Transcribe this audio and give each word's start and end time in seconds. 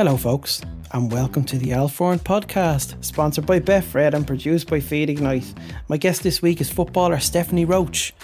Hello, 0.00 0.16
folks, 0.16 0.62
and 0.92 1.12
welcome 1.12 1.44
to 1.44 1.58
the 1.58 1.74
Al 1.74 1.86
Foran 1.86 2.18
podcast, 2.18 3.04
sponsored 3.04 3.44
by 3.44 3.60
Betfred 3.60 4.14
and 4.14 4.26
produced 4.26 4.70
by 4.70 4.80
Feed 4.80 5.10
Ignite. 5.10 5.52
My 5.88 5.98
guest 5.98 6.22
this 6.22 6.40
week 6.40 6.62
is 6.62 6.70
footballer 6.70 7.18
Stephanie 7.18 7.66
Roche. 7.66 8.14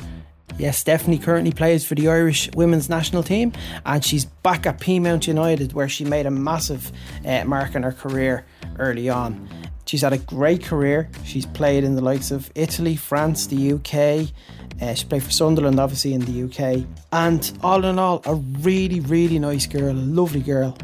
Yes, 0.57 0.79
Stephanie 0.79 1.19
currently 1.19 1.53
plays 1.53 1.85
for 1.85 1.95
the 1.95 2.09
Irish 2.09 2.51
women's 2.55 2.89
national 2.89 3.23
team, 3.23 3.53
and 3.85 4.03
she's 4.03 4.25
back 4.25 4.65
at 4.65 4.81
Peamount 4.81 5.27
United, 5.27 5.75
where 5.75 5.87
she 5.87 6.07
made 6.07 6.25
a 6.25 6.31
massive 6.31 6.91
uh, 7.27 7.45
mark 7.45 7.75
in 7.75 7.83
her 7.83 7.93
career 7.93 8.47
early 8.79 9.11
on. 9.11 9.47
She's 9.85 10.01
had 10.01 10.15
a 10.15 10.19
great 10.19 10.65
career. 10.65 11.11
She's 11.25 11.45
played 11.45 11.85
in 11.85 11.95
the 11.95 12.01
likes 12.01 12.31
of 12.31 12.51
Italy, 12.55 12.97
France, 12.97 13.49
the 13.49 13.73
UK. 13.73 14.33
Uh, 14.81 14.95
she 14.95 15.05
played 15.05 15.25
for 15.25 15.31
Sunderland, 15.31 15.79
obviously, 15.79 16.15
in 16.15 16.23
the 16.23 16.45
UK. 16.45 16.87
And 17.13 17.53
all 17.63 17.85
in 17.85 17.99
all, 17.99 18.23
a 18.25 18.35
really, 18.35 19.01
really 19.01 19.39
nice 19.39 19.67
girl, 19.67 19.91
a 19.91 19.93
lovely 19.93 20.41
girl 20.41 20.75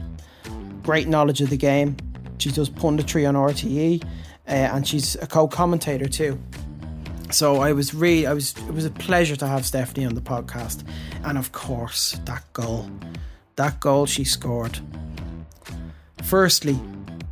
great 0.83 1.09
knowledge 1.09 1.41
of 1.41 1.51
the 1.51 1.57
game. 1.57 1.97
She 2.39 2.51
does 2.51 2.69
punditry 2.69 3.29
on 3.29 3.35
RTE, 3.35 4.03
uh, 4.05 4.07
and 4.47 4.87
she's 4.87 5.15
a 5.17 5.27
co-commentator 5.27 6.09
too. 6.09 6.41
So 7.31 7.61
I 7.61 7.73
was 7.73 7.95
really, 7.95 8.27
I 8.27 8.35
was, 8.35 8.55
it 8.57 8.75
was 8.75 8.85
a 8.85 8.91
pleasure 8.91 9.37
to 9.37 9.47
have 9.47 9.65
Stephanie 9.65 10.05
on 10.05 10.15
the 10.15 10.21
podcast, 10.21 10.85
and 11.25 11.39
of 11.39 11.53
course 11.53 12.19
that 12.25 12.45
goal, 12.53 12.91
that 13.57 13.81
goal 13.81 14.07
she 14.07 14.25
scored. 14.25 14.79
Firstly, 16.23 16.79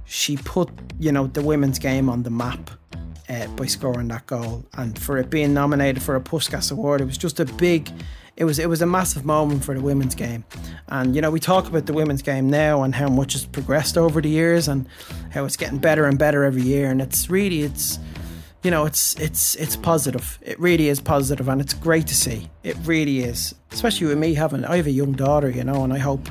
she 0.05 0.37
put 0.37 0.71
you 0.99 1.13
know 1.13 1.27
the 1.27 1.43
women's 1.43 1.79
game 1.79 2.09
on 2.09 2.23
the 2.23 2.31
map 2.31 2.71
uh, 3.29 3.47
by 3.49 3.67
scoring 3.67 4.09
that 4.09 4.27
goal, 4.27 4.65
and 4.75 4.99
for 4.99 5.19
it 5.19 5.29
being 5.29 5.53
nominated 5.53 6.03
for 6.03 6.17
a 6.17 6.21
Puskas 6.21 6.73
Award, 6.73 7.01
it 7.01 7.05
was 7.05 7.19
just 7.19 7.39
a 7.41 7.45
big 7.45 7.91
it 8.41 8.45
was 8.45 8.59
it 8.59 8.71
was 8.71 8.81
a 8.81 8.87
massive 8.87 9.27
moment 9.27 9.63
for 9.63 9.75
the 9.75 9.83
women's 9.83 10.15
game. 10.15 10.45
And 10.89 11.15
you 11.15 11.21
know, 11.21 11.31
we 11.31 11.39
talk 11.39 11.69
about 11.69 11.85
the 11.85 11.93
women's 11.93 12.23
game 12.23 12.49
now 12.49 12.83
and 12.83 12.95
how 12.95 13.09
much 13.09 13.35
it's 13.35 13.45
progressed 13.45 13.99
over 13.99 14.23
the 14.23 14.31
years 14.31 14.67
and 14.67 14.89
how 15.31 15.45
it's 15.45 15.59
getting 15.59 15.79
better 15.79 16.07
and 16.07 16.19
better 16.19 16.43
every 16.43 16.63
year. 16.63 16.91
And 16.91 17.03
it's 17.03 17.29
really 17.29 17.61
it's 17.61 17.99
you 18.63 18.71
know, 18.71 18.87
it's 18.87 19.15
it's 19.21 19.57
it's 19.57 19.77
positive. 19.77 20.39
It 20.41 20.59
really 20.59 20.89
is 20.89 21.03
positive 21.03 21.51
and 21.51 21.61
it's 21.61 21.75
great 21.75 22.07
to 22.07 22.15
see. 22.15 22.49
It 22.63 22.79
really 22.85 23.21
is. 23.21 23.55
Especially 23.73 24.07
with 24.07 24.17
me 24.17 24.33
having 24.33 24.65
I 24.65 24.77
have 24.77 24.87
a 24.87 24.91
young 24.91 25.13
daughter, 25.13 25.51
you 25.51 25.63
know, 25.63 25.85
and 25.85 25.93
I 25.93 25.99
hope 25.99 26.27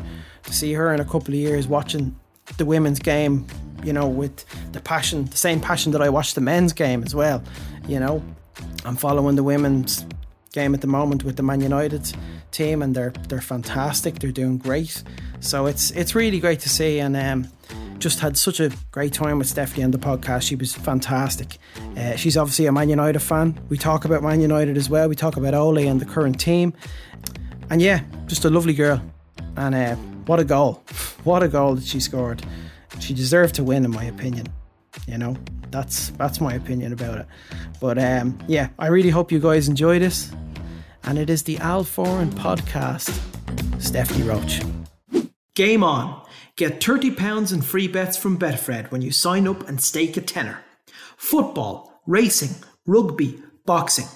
to 0.46 0.54
see 0.54 0.74
her 0.74 0.92
in 0.92 1.00
a 1.00 1.06
couple 1.06 1.36
of 1.36 1.40
years 1.40 1.68
watching 1.68 2.20
the 2.58 2.66
women's 2.66 2.98
game, 2.98 3.46
you 3.84 3.94
know, 3.94 4.08
with 4.08 4.46
the 4.72 4.80
passion, 4.80 5.26
the 5.26 5.38
same 5.38 5.60
passion 5.60 5.92
that 5.92 6.02
I 6.02 6.10
watch 6.10 6.34
the 6.34 6.42
men's 6.42 6.74
game 6.74 7.04
as 7.04 7.14
well. 7.14 7.44
You 7.88 8.00
know, 8.00 8.24
I'm 8.84 8.96
following 8.96 9.36
the 9.36 9.44
women's 9.44 10.08
game 10.52 10.74
at 10.74 10.82
the 10.82 10.88
moment 10.88 11.24
with 11.24 11.36
the 11.36 11.44
Man 11.44 11.62
United 11.62 12.12
team, 12.52 12.82
and 12.82 12.96
they're 12.96 13.14
they're 13.28 13.42
fantastic. 13.42 14.20
They're 14.20 14.32
doing 14.32 14.58
great. 14.58 15.04
So 15.40 15.66
it's 15.66 15.92
it's 15.92 16.16
really 16.16 16.40
great 16.40 16.60
to 16.62 16.70
see, 16.70 17.00
and 17.00 17.16
um, 17.16 17.48
just 18.00 18.20
had 18.20 18.38
such 18.38 18.60
a 18.60 18.72
great 18.92 19.14
time 19.14 19.38
with 19.40 19.48
Stephanie 19.48 19.84
on 19.84 19.92
the 19.92 19.98
podcast. 19.98 20.44
She 20.44 20.56
was 20.56 20.74
fantastic. 20.76 21.58
Uh, 21.98 22.16
she's 22.16 22.38
obviously 22.38 22.66
a 22.66 22.72
Man 22.72 22.90
United 22.90 23.20
fan. 23.20 23.60
We 23.70 23.78
talk 23.78 24.06
about 24.06 24.24
Man 24.24 24.42
United 24.42 24.78
as 24.78 24.90
well. 24.90 25.08
We 25.08 25.16
talk 25.16 25.38
about 25.38 25.54
Ole 25.54 25.80
and 25.80 26.00
the 26.00 26.06
current 26.06 26.40
team, 26.40 26.74
and 27.70 27.82
yeah, 27.82 28.02
just 28.28 28.46
a 28.46 28.50
lovely 28.50 28.74
girl. 28.74 29.02
And 29.56 29.76
uh, 29.76 29.96
what 30.26 30.40
a 30.40 30.46
goal! 30.46 30.84
What 31.26 31.44
a 31.44 31.50
goal 31.50 31.76
that 31.76 31.84
she 31.84 32.00
scored. 32.00 32.42
She 33.02 33.14
deserved 33.14 33.56
to 33.56 33.64
win, 33.64 33.84
in 33.84 33.92
my 33.92 34.06
opinion. 34.06 34.48
You 35.08 35.18
know, 35.18 35.36
that's 35.72 36.10
that's 36.12 36.42
my 36.42 36.54
opinion 36.54 36.94
about 36.94 37.20
it. 37.20 37.28
But 37.80 37.98
um, 37.98 38.38
yeah, 38.48 38.70
I 38.78 38.88
really 38.88 39.10
hope 39.10 39.32
you 39.32 39.40
guys 39.40 39.68
enjoy 39.68 40.00
this. 40.00 40.32
And 41.04 41.18
it 41.18 41.30
is 41.30 41.44
the 41.44 41.58
Al 41.60 41.84
Foran 41.84 42.32
podcast. 42.32 43.18
Stephanie 43.82 44.24
Roche 44.24 44.62
Game 45.56 45.84
on. 45.84 46.26
Get 46.56 46.82
£30 46.82 47.54
in 47.54 47.62
free 47.62 47.88
bets 47.88 48.18
from 48.18 48.38
Betfred 48.38 48.92
when 48.92 49.02
you 49.02 49.12
sign 49.12 49.48
up 49.48 49.68
and 49.68 49.82
stake 49.82 50.18
a 50.18 50.22
tenner. 50.22 50.62
Football, 51.16 52.02
racing, 52.06 52.64
rugby, 52.86 53.42
boxing. 53.66 54.08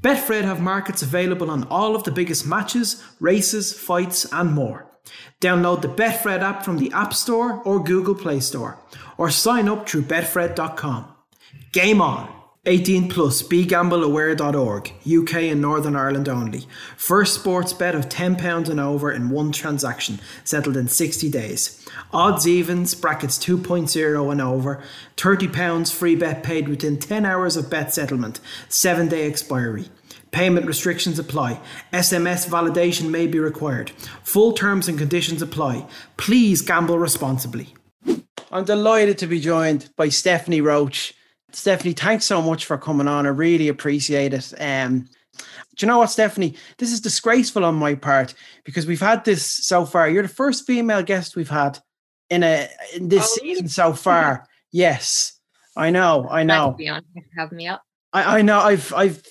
Betfred 0.00 0.44
have 0.44 0.60
markets 0.60 1.02
available 1.02 1.50
on 1.50 1.64
all 1.64 1.94
of 1.94 2.04
the 2.04 2.10
biggest 2.10 2.46
matches, 2.46 3.02
races, 3.20 3.72
fights, 3.72 4.30
and 4.32 4.52
more. 4.52 4.86
Download 5.40 5.82
the 5.82 5.88
Betfred 5.88 6.40
app 6.40 6.64
from 6.64 6.78
the 6.78 6.92
App 6.92 7.14
Store 7.14 7.60
or 7.64 7.82
Google 7.82 8.14
Play 8.14 8.40
Store, 8.40 8.78
or 9.18 9.30
sign 9.30 9.68
up 9.68 9.88
through 9.88 10.02
betfred.com. 10.02 11.12
Game 11.72 12.00
on! 12.00 12.34
18 12.66 13.10
plus 13.10 13.42
begambleaware.org, 13.42 14.92
UK 15.06 15.34
and 15.34 15.60
Northern 15.60 15.94
Ireland 15.94 16.30
only. 16.30 16.66
First 16.96 17.34
sports 17.34 17.74
bet 17.74 17.94
of 17.94 18.08
£10 18.08 18.70
and 18.70 18.80
over 18.80 19.12
in 19.12 19.28
one 19.28 19.52
transaction, 19.52 20.18
settled 20.44 20.76
in 20.76 20.88
60 20.88 21.30
days. 21.30 21.86
Odds 22.10 22.48
evens, 22.48 22.94
brackets 22.94 23.38
2.0 23.38 24.32
and 24.32 24.40
over, 24.40 24.82
£30 25.18 25.92
free 25.92 26.16
bet 26.16 26.42
paid 26.42 26.66
within 26.68 26.98
10 26.98 27.26
hours 27.26 27.58
of 27.58 27.68
bet 27.68 27.92
settlement, 27.92 28.40
7 28.70 29.08
day 29.08 29.26
expiry. 29.26 29.90
Payment 30.34 30.66
restrictions 30.66 31.20
apply. 31.20 31.60
SMS 31.92 32.48
validation 32.48 33.08
may 33.08 33.28
be 33.28 33.38
required. 33.38 33.90
Full 34.24 34.52
terms 34.52 34.88
and 34.88 34.98
conditions 34.98 35.40
apply. 35.40 35.86
Please 36.16 36.60
gamble 36.60 36.98
responsibly. 36.98 37.72
I'm 38.50 38.64
delighted 38.64 39.16
to 39.18 39.28
be 39.28 39.38
joined 39.38 39.90
by 39.96 40.08
Stephanie 40.08 40.60
Roche. 40.60 41.12
Stephanie, 41.52 41.92
thanks 41.92 42.24
so 42.24 42.42
much 42.42 42.64
for 42.64 42.76
coming 42.76 43.06
on. 43.06 43.26
I 43.26 43.28
really 43.28 43.68
appreciate 43.68 44.34
it. 44.34 44.52
Um, 44.58 45.08
do 45.38 45.46
you 45.78 45.86
know 45.86 45.98
what, 45.98 46.10
Stephanie? 46.10 46.56
This 46.78 46.90
is 46.90 47.00
disgraceful 47.00 47.64
on 47.64 47.76
my 47.76 47.94
part 47.94 48.34
because 48.64 48.88
we've 48.88 49.00
had 49.00 49.24
this 49.24 49.46
so 49.46 49.86
far. 49.86 50.08
You're 50.08 50.24
the 50.24 50.28
first 50.28 50.66
female 50.66 51.04
guest 51.04 51.36
we've 51.36 51.48
had 51.48 51.78
in 52.28 52.42
a 52.42 52.68
in 52.96 53.08
this 53.08 53.22
oh, 53.22 53.40
season 53.40 53.68
so 53.68 53.92
far. 53.92 54.48
Yes, 54.72 55.38
I 55.76 55.90
know. 55.90 56.26
I 56.28 56.42
know. 56.42 56.72
Be 56.76 56.88
on 56.88 57.02
having 57.38 57.56
me 57.56 57.68
up. 57.68 57.84
I, 58.12 58.38
I 58.38 58.42
know. 58.42 58.58
I've 58.58 58.92
I've 58.92 59.22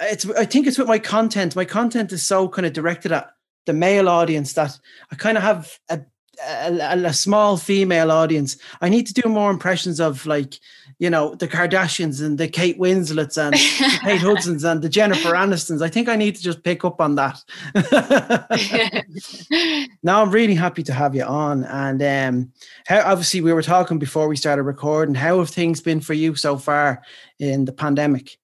it's 0.00 0.28
I 0.30 0.44
think 0.44 0.66
it's 0.66 0.78
with 0.78 0.88
my 0.88 0.98
content. 0.98 1.56
My 1.56 1.64
content 1.64 2.12
is 2.12 2.22
so 2.22 2.48
kind 2.48 2.66
of 2.66 2.72
directed 2.72 3.12
at 3.12 3.30
the 3.66 3.72
male 3.72 4.08
audience 4.08 4.52
that 4.54 4.78
I 5.10 5.16
kind 5.16 5.36
of 5.36 5.42
have 5.42 5.78
a, 5.88 6.00
a, 6.44 7.06
a 7.06 7.12
small 7.12 7.56
female 7.56 8.10
audience. 8.10 8.56
I 8.80 8.88
need 8.88 9.06
to 9.06 9.14
do 9.14 9.28
more 9.28 9.50
impressions 9.50 10.00
of 10.00 10.26
like 10.26 10.58
you 10.98 11.10
know 11.10 11.34
the 11.34 11.48
Kardashians 11.48 12.24
and 12.24 12.38
the 12.38 12.48
Kate 12.48 12.78
Winslets 12.78 13.36
and 13.36 13.54
the 13.54 13.98
Kate 14.02 14.20
Hudsons 14.20 14.64
and 14.64 14.82
the 14.82 14.88
Jennifer 14.88 15.30
Anistons. 15.30 15.82
I 15.82 15.88
think 15.88 16.08
I 16.08 16.16
need 16.16 16.36
to 16.36 16.42
just 16.42 16.62
pick 16.62 16.84
up 16.84 17.00
on 17.00 17.16
that. 17.16 17.42
now 20.02 20.22
I'm 20.22 20.30
really 20.30 20.54
happy 20.54 20.82
to 20.84 20.92
have 20.92 21.14
you 21.14 21.24
on, 21.24 21.64
and 21.64 22.02
um, 22.02 22.52
how 22.86 23.10
obviously 23.10 23.40
we 23.40 23.52
were 23.52 23.62
talking 23.62 23.98
before 23.98 24.28
we 24.28 24.36
started 24.36 24.62
recording. 24.62 25.14
How 25.14 25.38
have 25.38 25.50
things 25.50 25.80
been 25.80 26.00
for 26.00 26.14
you 26.14 26.34
so 26.34 26.56
far 26.56 27.02
in 27.38 27.64
the 27.64 27.72
pandemic? 27.72 28.38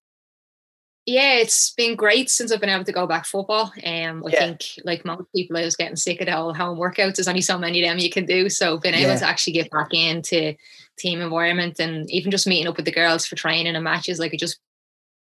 Yeah, 1.09 1.37
it's 1.37 1.71
been 1.71 1.97
great 1.97 2.29
since 2.29 2.53
I've 2.53 2.61
been 2.61 2.69
able 2.69 2.85
to 2.85 2.93
go 2.93 3.07
back 3.07 3.25
football. 3.25 3.73
Um, 3.83 4.23
I 4.27 4.31
yeah. 4.31 4.39
think 4.41 4.61
like 4.85 5.07
most 5.07 5.25
people, 5.35 5.57
I 5.57 5.65
was 5.65 5.75
getting 5.75 5.97
sick 5.97 6.21
of 6.21 6.27
the 6.27 6.33
whole 6.33 6.53
home 6.53 6.79
workouts. 6.79 7.17
There's 7.17 7.29
only 7.29 7.41
so 7.41 7.59
many 7.59 7.83
of 7.83 7.89
them 7.89 7.99
you 7.99 8.11
can 8.11 8.27
do. 8.27 8.51
So 8.51 8.79
being 8.79 8.95
able 8.95 9.13
yeah. 9.13 9.19
to 9.21 9.27
actually 9.27 9.55
get 9.55 9.71
back 9.71 9.95
into 9.95 10.55
team 10.99 11.23
environment 11.23 11.81
and 11.81 12.11
even 12.11 12.31
just 12.31 12.47
meeting 12.47 12.69
up 12.69 12.77
with 12.77 12.85
the 12.85 12.93
girls 12.93 13.25
for 13.25 13.37
training 13.37 13.75
and 13.75 13.83
matches, 13.83 14.19
like 14.19 14.35
it 14.35 14.41
just 14.41 14.61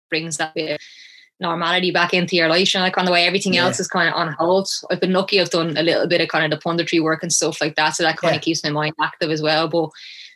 brings 0.10 0.38
that 0.38 0.56
bit 0.56 0.72
of 0.72 0.80
normality 1.40 1.92
back 1.92 2.16
into 2.16 2.36
your 2.36 2.50
life. 2.50 2.74
And 2.74 2.84
like 2.84 2.98
on 2.98 3.06
the 3.06 3.12
way 3.12 3.28
everything 3.28 3.54
yeah. 3.54 3.66
else 3.66 3.80
is 3.80 3.88
kind 3.88 4.10
of 4.10 4.16
on 4.16 4.34
hold. 4.34 4.68
I've 4.90 5.00
been 5.00 5.14
lucky. 5.14 5.40
I've 5.40 5.52
done 5.52 5.78
a 5.78 5.84
little 5.84 6.08
bit 6.08 6.22
of 6.22 6.30
kind 6.30 6.52
of 6.52 6.60
the 6.60 6.68
punditry 6.68 7.02
work 7.02 7.22
and 7.22 7.32
stuff 7.32 7.62
like 7.62 7.76
that, 7.76 7.92
so 7.92 8.02
that 8.02 8.18
kind 8.18 8.36
of 8.36 8.42
keeps 8.42 8.64
my 8.64 8.72
mind 8.72 8.96
active 9.00 9.30
as 9.30 9.44
well. 9.44 9.68
But 9.68 9.92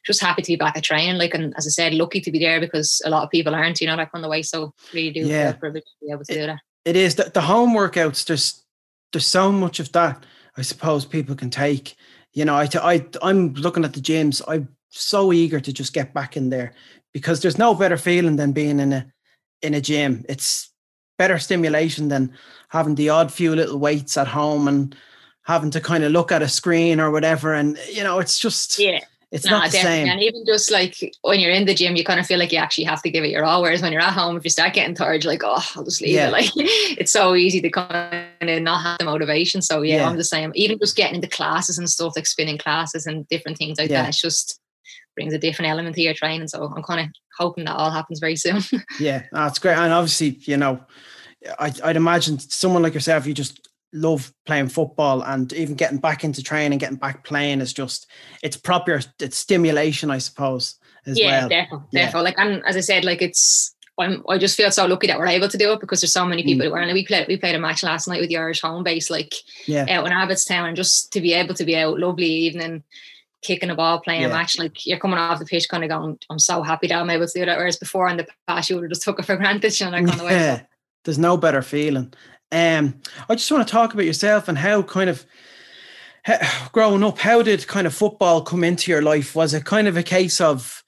just 0.05 0.21
happy 0.21 0.41
to 0.41 0.51
be 0.51 0.55
back 0.55 0.77
at 0.77 0.83
training. 0.83 1.17
Like, 1.17 1.33
and 1.33 1.53
as 1.57 1.65
I 1.65 1.69
said, 1.69 1.93
lucky 1.93 2.21
to 2.21 2.31
be 2.31 2.39
there 2.39 2.59
because 2.59 3.01
a 3.05 3.09
lot 3.09 3.23
of 3.23 3.29
people 3.29 3.55
aren't, 3.55 3.81
you 3.81 3.87
know, 3.87 3.95
like 3.95 4.09
on 4.13 4.21
the 4.21 4.29
way. 4.29 4.41
So 4.41 4.73
really 4.93 5.11
do 5.11 5.21
yeah. 5.21 5.53
privilege 5.53 5.83
to 5.83 6.05
be 6.05 6.11
able 6.11 6.25
to 6.25 6.33
it, 6.33 6.35
do 6.35 6.47
that. 6.47 6.59
It 6.85 6.95
is 6.95 7.15
the, 7.15 7.31
the 7.33 7.41
home 7.41 7.73
workouts. 7.73 8.25
There's 8.25 8.63
there's 9.11 9.27
so 9.27 9.51
much 9.51 9.79
of 9.79 9.91
that. 9.93 10.25
I 10.57 10.61
suppose 10.61 11.05
people 11.05 11.35
can 11.35 11.49
take. 11.49 11.95
You 12.33 12.45
know, 12.45 12.55
I 12.55 12.67
I 12.75 13.05
I'm 13.21 13.53
looking 13.53 13.85
at 13.85 13.93
the 13.93 14.01
gyms. 14.01 14.41
I'm 14.47 14.69
so 14.89 15.31
eager 15.33 15.59
to 15.59 15.73
just 15.73 15.93
get 15.93 16.13
back 16.13 16.35
in 16.35 16.49
there 16.49 16.73
because 17.13 17.41
there's 17.41 17.57
no 17.57 17.73
better 17.73 17.97
feeling 17.97 18.35
than 18.35 18.51
being 18.51 18.79
in 18.79 18.93
a 18.93 19.11
in 19.61 19.73
a 19.73 19.81
gym. 19.81 20.25
It's 20.27 20.71
better 21.17 21.39
stimulation 21.39 22.09
than 22.09 22.33
having 22.69 22.95
the 22.95 23.09
odd 23.09 23.31
few 23.31 23.55
little 23.55 23.77
weights 23.77 24.17
at 24.17 24.27
home 24.27 24.67
and 24.67 24.95
having 25.43 25.69
to 25.71 25.79
kind 25.79 26.03
of 26.03 26.11
look 26.11 26.31
at 26.31 26.41
a 26.41 26.47
screen 26.47 26.99
or 26.99 27.11
whatever. 27.11 27.53
And 27.53 27.77
you 27.91 28.03
know, 28.03 28.19
it's 28.19 28.39
just 28.39 28.79
yeah. 28.79 28.99
It's 29.33 29.45
no, 29.45 29.51
not 29.51 29.71
the 29.71 29.77
definitely. 29.77 30.05
same. 30.05 30.09
And 30.09 30.21
even 30.21 30.45
just 30.45 30.69
like 30.69 31.15
when 31.23 31.39
you're 31.39 31.51
in 31.51 31.65
the 31.65 31.73
gym, 31.73 31.95
you 31.95 32.03
kind 32.03 32.19
of 32.19 32.27
feel 32.27 32.37
like 32.37 32.51
you 32.51 32.59
actually 32.59 32.83
have 32.83 33.01
to 33.01 33.09
give 33.09 33.23
it 33.23 33.31
your 33.31 33.43
all. 33.43 33.63
Whereas 33.63 33.81
when 33.81 33.91
you're 33.91 34.01
at 34.01 34.13
home, 34.13 34.37
if 34.37 34.43
you 34.43 34.51
start 34.51 34.75
getting 34.75 34.93
tired, 34.93 35.23
you're 35.23 35.33
like, 35.33 35.41
oh, 35.43 35.67
I'll 35.75 35.83
just 35.83 36.01
leave 36.01 36.11
yeah. 36.13 36.27
it. 36.27 36.31
Like 36.31 36.51
it's 36.55 37.11
so 37.11 37.33
easy 37.33 37.59
to 37.59 37.69
kind 37.71 38.27
of 38.41 38.61
not 38.61 38.83
have 38.83 38.99
the 38.99 39.05
motivation. 39.05 39.63
So 39.63 39.81
yeah, 39.81 39.95
yeah, 39.95 40.07
I'm 40.07 40.17
the 40.17 40.23
same. 40.23 40.51
Even 40.53 40.77
just 40.77 40.95
getting 40.95 41.15
into 41.15 41.27
classes 41.27 41.79
and 41.79 41.89
stuff 41.89 42.13
like 42.15 42.27
spinning 42.27 42.59
classes 42.59 43.07
and 43.07 43.27
different 43.27 43.57
things 43.57 43.79
like 43.79 43.89
yeah. 43.89 44.03
that, 44.03 44.09
it's 44.09 44.21
just 44.21 44.59
brings 45.15 45.33
a 45.33 45.39
different 45.39 45.71
element 45.71 45.95
to 45.95 46.01
your 46.03 46.13
training. 46.13 46.47
So 46.47 46.65
I'm 46.65 46.83
kind 46.83 47.01
of 47.01 47.07
hoping 47.35 47.65
that 47.65 47.75
all 47.75 47.89
happens 47.89 48.19
very 48.19 48.35
soon. 48.35 48.61
yeah, 48.99 49.23
ah, 49.33 49.45
that's 49.45 49.57
great. 49.57 49.77
And 49.77 49.91
obviously, 49.91 50.37
you 50.41 50.57
know, 50.57 50.79
I, 51.57 51.73
I'd 51.83 51.97
imagine 51.97 52.37
someone 52.37 52.83
like 52.83 52.93
yourself, 52.93 53.25
you 53.25 53.33
just 53.33 53.67
love 53.93 54.33
playing 54.45 54.69
football 54.69 55.21
and 55.21 55.53
even 55.53 55.75
getting 55.75 55.99
back 55.99 56.23
into 56.23 56.43
training, 56.43 56.79
getting 56.79 56.97
back 56.97 57.23
playing 57.23 57.61
is 57.61 57.73
just 57.73 58.07
it's 58.41 58.57
proper 58.57 58.99
it's 59.19 59.37
stimulation, 59.37 60.11
I 60.11 60.17
suppose. 60.17 60.75
As 61.05 61.19
yeah, 61.19 61.41
well. 61.41 61.49
definitely, 61.49 61.87
yeah. 61.91 62.05
definitely. 62.05 62.25
Like 62.25 62.39
and 62.39 62.63
as 62.65 62.77
I 62.77 62.81
said, 62.81 63.05
like 63.05 63.21
it's 63.21 63.73
I'm, 63.99 64.23
I 64.27 64.37
just 64.37 64.57
feel 64.57 64.71
so 64.71 64.87
lucky 64.87 65.07
that 65.07 65.19
we're 65.19 65.27
able 65.27 65.49
to 65.49 65.57
do 65.57 65.71
it 65.73 65.79
because 65.79 66.01
there's 66.01 66.13
so 66.13 66.25
many 66.25 66.43
people. 66.43 66.65
Mm. 66.65 66.69
Who 66.69 66.75
are. 66.75 66.79
And 66.79 66.93
we 66.93 67.05
played 67.05 67.27
we 67.27 67.37
played 67.37 67.55
a 67.55 67.59
match 67.59 67.83
last 67.83 68.07
night 68.07 68.21
with 68.21 68.29
the 68.29 68.37
Irish 68.37 68.61
home 68.61 68.83
base, 68.83 69.09
like 69.09 69.33
yeah. 69.67 69.85
out 69.89 70.07
in 70.07 70.11
Abbotstown, 70.11 70.67
and 70.67 70.75
just 70.75 71.13
to 71.13 71.21
be 71.21 71.33
able 71.33 71.53
to 71.55 71.63
be 71.63 71.77
out, 71.77 71.99
lovely 71.99 72.25
evening, 72.25 72.83
kicking 73.43 73.69
a 73.69 73.75
ball, 73.75 73.99
playing 73.99 74.21
yeah. 74.21 74.29
a 74.29 74.31
match, 74.31 74.57
like 74.57 74.85
you're 74.87 74.97
coming 74.97 75.19
off 75.19 75.39
the 75.39 75.45
pitch, 75.45 75.69
kind 75.69 75.83
of 75.83 75.89
going, 75.89 76.17
I'm 76.29 76.39
so 76.39 76.63
happy 76.63 76.87
that 76.87 76.99
I'm 76.99 77.09
able 77.09 77.27
to 77.27 77.39
do 77.39 77.45
that. 77.45 77.57
Whereas 77.57 77.77
before 77.77 78.07
in 78.09 78.17
the 78.17 78.27
past, 78.47 78.69
you 78.69 78.75
would 78.75 78.83
have 78.83 78.91
just 78.91 79.03
took 79.03 79.19
it 79.19 79.25
for 79.25 79.35
granted, 79.37 79.79
and 79.81 79.95
I 79.95 80.03
kind 80.03 80.21
of 80.21 80.31
yeah. 80.31 80.61
There's 81.03 81.19
no 81.19 81.35
better 81.37 81.61
feeling. 81.61 82.13
Um, 82.53 83.01
I 83.27 83.35
just 83.35 83.51
want 83.51 83.67
to 83.67 83.71
talk 83.71 83.93
about 83.93 84.05
yourself 84.05 84.47
and 84.47 84.57
how 84.57 84.83
kind 84.83 85.09
of 85.09 85.25
how, 86.23 86.37
growing 86.71 87.03
up, 87.03 87.17
how 87.17 87.41
did 87.41 87.67
kind 87.67 87.87
of 87.87 87.93
football 87.93 88.41
come 88.41 88.63
into 88.63 88.91
your 88.91 89.01
life? 89.01 89.35
Was 89.35 89.53
it 89.53 89.65
kind 89.65 89.87
of 89.87 89.97
a 89.97 90.03
case 90.03 90.39
of, 90.39 90.83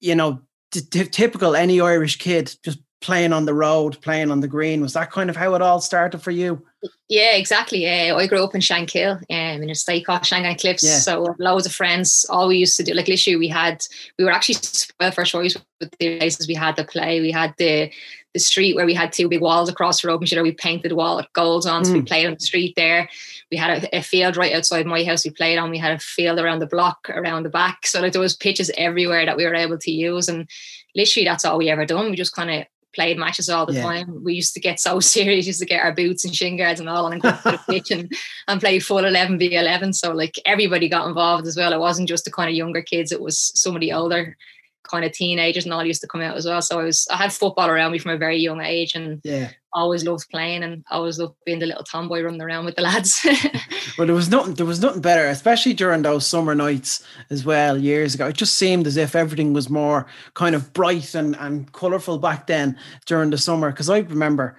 you 0.00 0.14
know, 0.14 0.42
t- 0.72 0.80
t- 0.80 1.04
typical 1.04 1.54
any 1.54 1.80
Irish 1.80 2.18
kid 2.18 2.54
just 2.64 2.80
playing 3.00 3.32
on 3.32 3.44
the 3.44 3.54
road, 3.54 4.00
playing 4.02 4.30
on 4.30 4.40
the 4.40 4.48
green? 4.48 4.80
Was 4.80 4.94
that 4.94 5.10
kind 5.10 5.30
of 5.30 5.36
how 5.36 5.54
it 5.54 5.62
all 5.62 5.80
started 5.80 6.20
for 6.20 6.30
you? 6.30 6.66
Yeah, 7.08 7.36
exactly. 7.36 7.88
Uh, 7.88 8.16
I 8.16 8.26
grew 8.26 8.42
up 8.42 8.54
in 8.54 8.60
Shankill, 8.60 9.16
um, 9.30 9.62
in 9.62 9.70
a 9.70 9.74
state 9.74 10.04
called 10.04 10.22
Shanganagh 10.22 10.60
Cliffs. 10.60 10.84
Yeah. 10.84 10.98
So 10.98 11.34
loads 11.38 11.66
of 11.66 11.72
friends. 11.72 12.26
All 12.28 12.48
we 12.48 12.58
used 12.58 12.76
to 12.78 12.82
do, 12.82 12.92
like 12.92 13.08
literally, 13.08 13.36
we 13.36 13.48
had 13.48 13.86
we 14.18 14.24
were 14.24 14.32
actually 14.32 14.56
spoiled 14.56 15.14
for 15.14 15.24
choice 15.24 15.56
with 15.80 15.90
the 15.98 16.18
places 16.18 16.48
we 16.48 16.54
had 16.54 16.76
to 16.76 16.84
play. 16.84 17.20
We 17.20 17.30
had 17.30 17.54
the 17.56 17.90
the 18.34 18.40
street 18.40 18.74
where 18.74 18.84
we 18.84 18.94
had 18.94 19.12
two 19.12 19.28
big 19.28 19.40
walls 19.40 19.68
across 19.68 20.02
the 20.02 20.08
road. 20.08 20.30
And 20.32 20.42
we 20.42 20.52
painted 20.52 20.90
the 20.90 20.96
wall 20.96 21.24
goals 21.32 21.66
on, 21.66 21.84
so 21.84 21.92
mm. 21.92 21.94
we 21.94 22.02
played 22.02 22.26
on 22.26 22.34
the 22.34 22.40
street 22.40 22.74
there. 22.76 23.08
We 23.50 23.56
had 23.56 23.84
a, 23.84 23.98
a, 23.98 24.02
field 24.02 24.36
right 24.36 24.52
outside 24.52 24.86
my 24.86 25.04
house 25.04 25.24
we 25.24 25.30
played 25.30 25.56
on. 25.56 25.70
We 25.70 25.78
had 25.78 25.92
a 25.92 25.98
field 26.00 26.38
around 26.40 26.58
the 26.58 26.66
block, 26.66 27.08
around 27.08 27.44
the 27.44 27.48
back. 27.48 27.86
So 27.86 28.00
like 28.00 28.12
there 28.12 28.20
was 28.20 28.36
pitches 28.36 28.70
everywhere 28.76 29.24
that 29.24 29.36
we 29.36 29.44
were 29.44 29.54
able 29.54 29.78
to 29.78 29.90
use. 29.90 30.28
And 30.28 30.48
literally 30.94 31.24
that's 31.24 31.44
all 31.44 31.58
we 31.58 31.70
ever 31.70 31.86
done. 31.86 32.10
We 32.10 32.16
just 32.16 32.34
kind 32.34 32.50
of 32.50 32.66
played 32.94 33.18
matches 33.18 33.48
all 33.48 33.66
the 33.66 33.74
yeah. 33.74 33.82
time. 33.82 34.24
We 34.24 34.34
used 34.34 34.54
to 34.54 34.60
get 34.60 34.80
so 34.80 34.98
serious, 35.14 35.46
used 35.46 35.60
to 35.60 35.66
get 35.66 35.84
our 35.84 35.92
boots 35.92 36.24
and 36.24 36.34
shin 36.34 36.56
guards 36.56 36.80
and 36.80 36.88
all 36.88 37.06
on 37.06 37.12
and 37.12 37.22
go 37.22 37.30
to 37.30 37.42
the 37.44 37.60
pitch 37.68 37.90
and, 37.90 38.12
and 38.48 38.60
play 38.60 38.80
full 38.80 39.04
11 39.04 39.38
v 39.38 39.54
11. 39.54 39.92
So 39.92 40.12
like 40.12 40.38
everybody 40.44 40.88
got 40.88 41.06
involved 41.06 41.46
as 41.46 41.56
well. 41.56 41.72
It 41.72 41.80
wasn't 41.80 42.08
just 42.08 42.24
the 42.24 42.32
kind 42.32 42.48
of 42.50 42.56
younger 42.56 42.82
kids, 42.82 43.12
it 43.12 43.20
was 43.20 43.52
some 43.54 43.74
of 43.74 43.80
the 43.80 43.92
older 43.92 44.36
kind 44.84 45.04
of 45.04 45.12
teenagers 45.12 45.64
and 45.64 45.74
all 45.74 45.84
used 45.84 46.00
to 46.02 46.06
come 46.06 46.20
out 46.20 46.36
as 46.36 46.46
well. 46.46 46.62
So 46.62 46.80
I 46.80 46.84
was 46.84 47.06
I 47.10 47.16
had 47.16 47.32
football 47.32 47.68
around 47.68 47.92
me 47.92 47.98
from 47.98 48.12
a 48.12 48.16
very 48.16 48.38
young 48.38 48.60
age 48.60 48.94
and 48.94 49.20
yeah. 49.24 49.50
always 49.72 50.04
loved 50.04 50.28
playing 50.30 50.62
and 50.62 50.84
always 50.90 51.18
loved 51.18 51.34
being 51.44 51.58
the 51.58 51.66
little 51.66 51.84
tomboy 51.84 52.22
running 52.22 52.40
around 52.40 52.64
with 52.64 52.76
the 52.76 52.82
lads. 52.82 53.26
well 53.98 54.06
there 54.06 54.14
was 54.14 54.28
nothing 54.28 54.54
there 54.54 54.66
was 54.66 54.80
nothing 54.80 55.02
better, 55.02 55.26
especially 55.26 55.74
during 55.74 56.02
those 56.02 56.26
summer 56.26 56.54
nights 56.54 57.04
as 57.30 57.44
well 57.44 57.76
years 57.76 58.14
ago. 58.14 58.28
It 58.28 58.36
just 58.36 58.56
seemed 58.56 58.86
as 58.86 58.96
if 58.96 59.14
everything 59.14 59.52
was 59.52 59.68
more 59.68 60.06
kind 60.34 60.54
of 60.54 60.72
bright 60.72 61.14
and, 61.14 61.36
and 61.36 61.70
colourful 61.72 62.18
back 62.18 62.46
then 62.46 62.78
during 63.06 63.30
the 63.30 63.38
summer. 63.38 63.70
Cause 63.72 63.90
I 63.90 63.98
remember, 63.98 64.56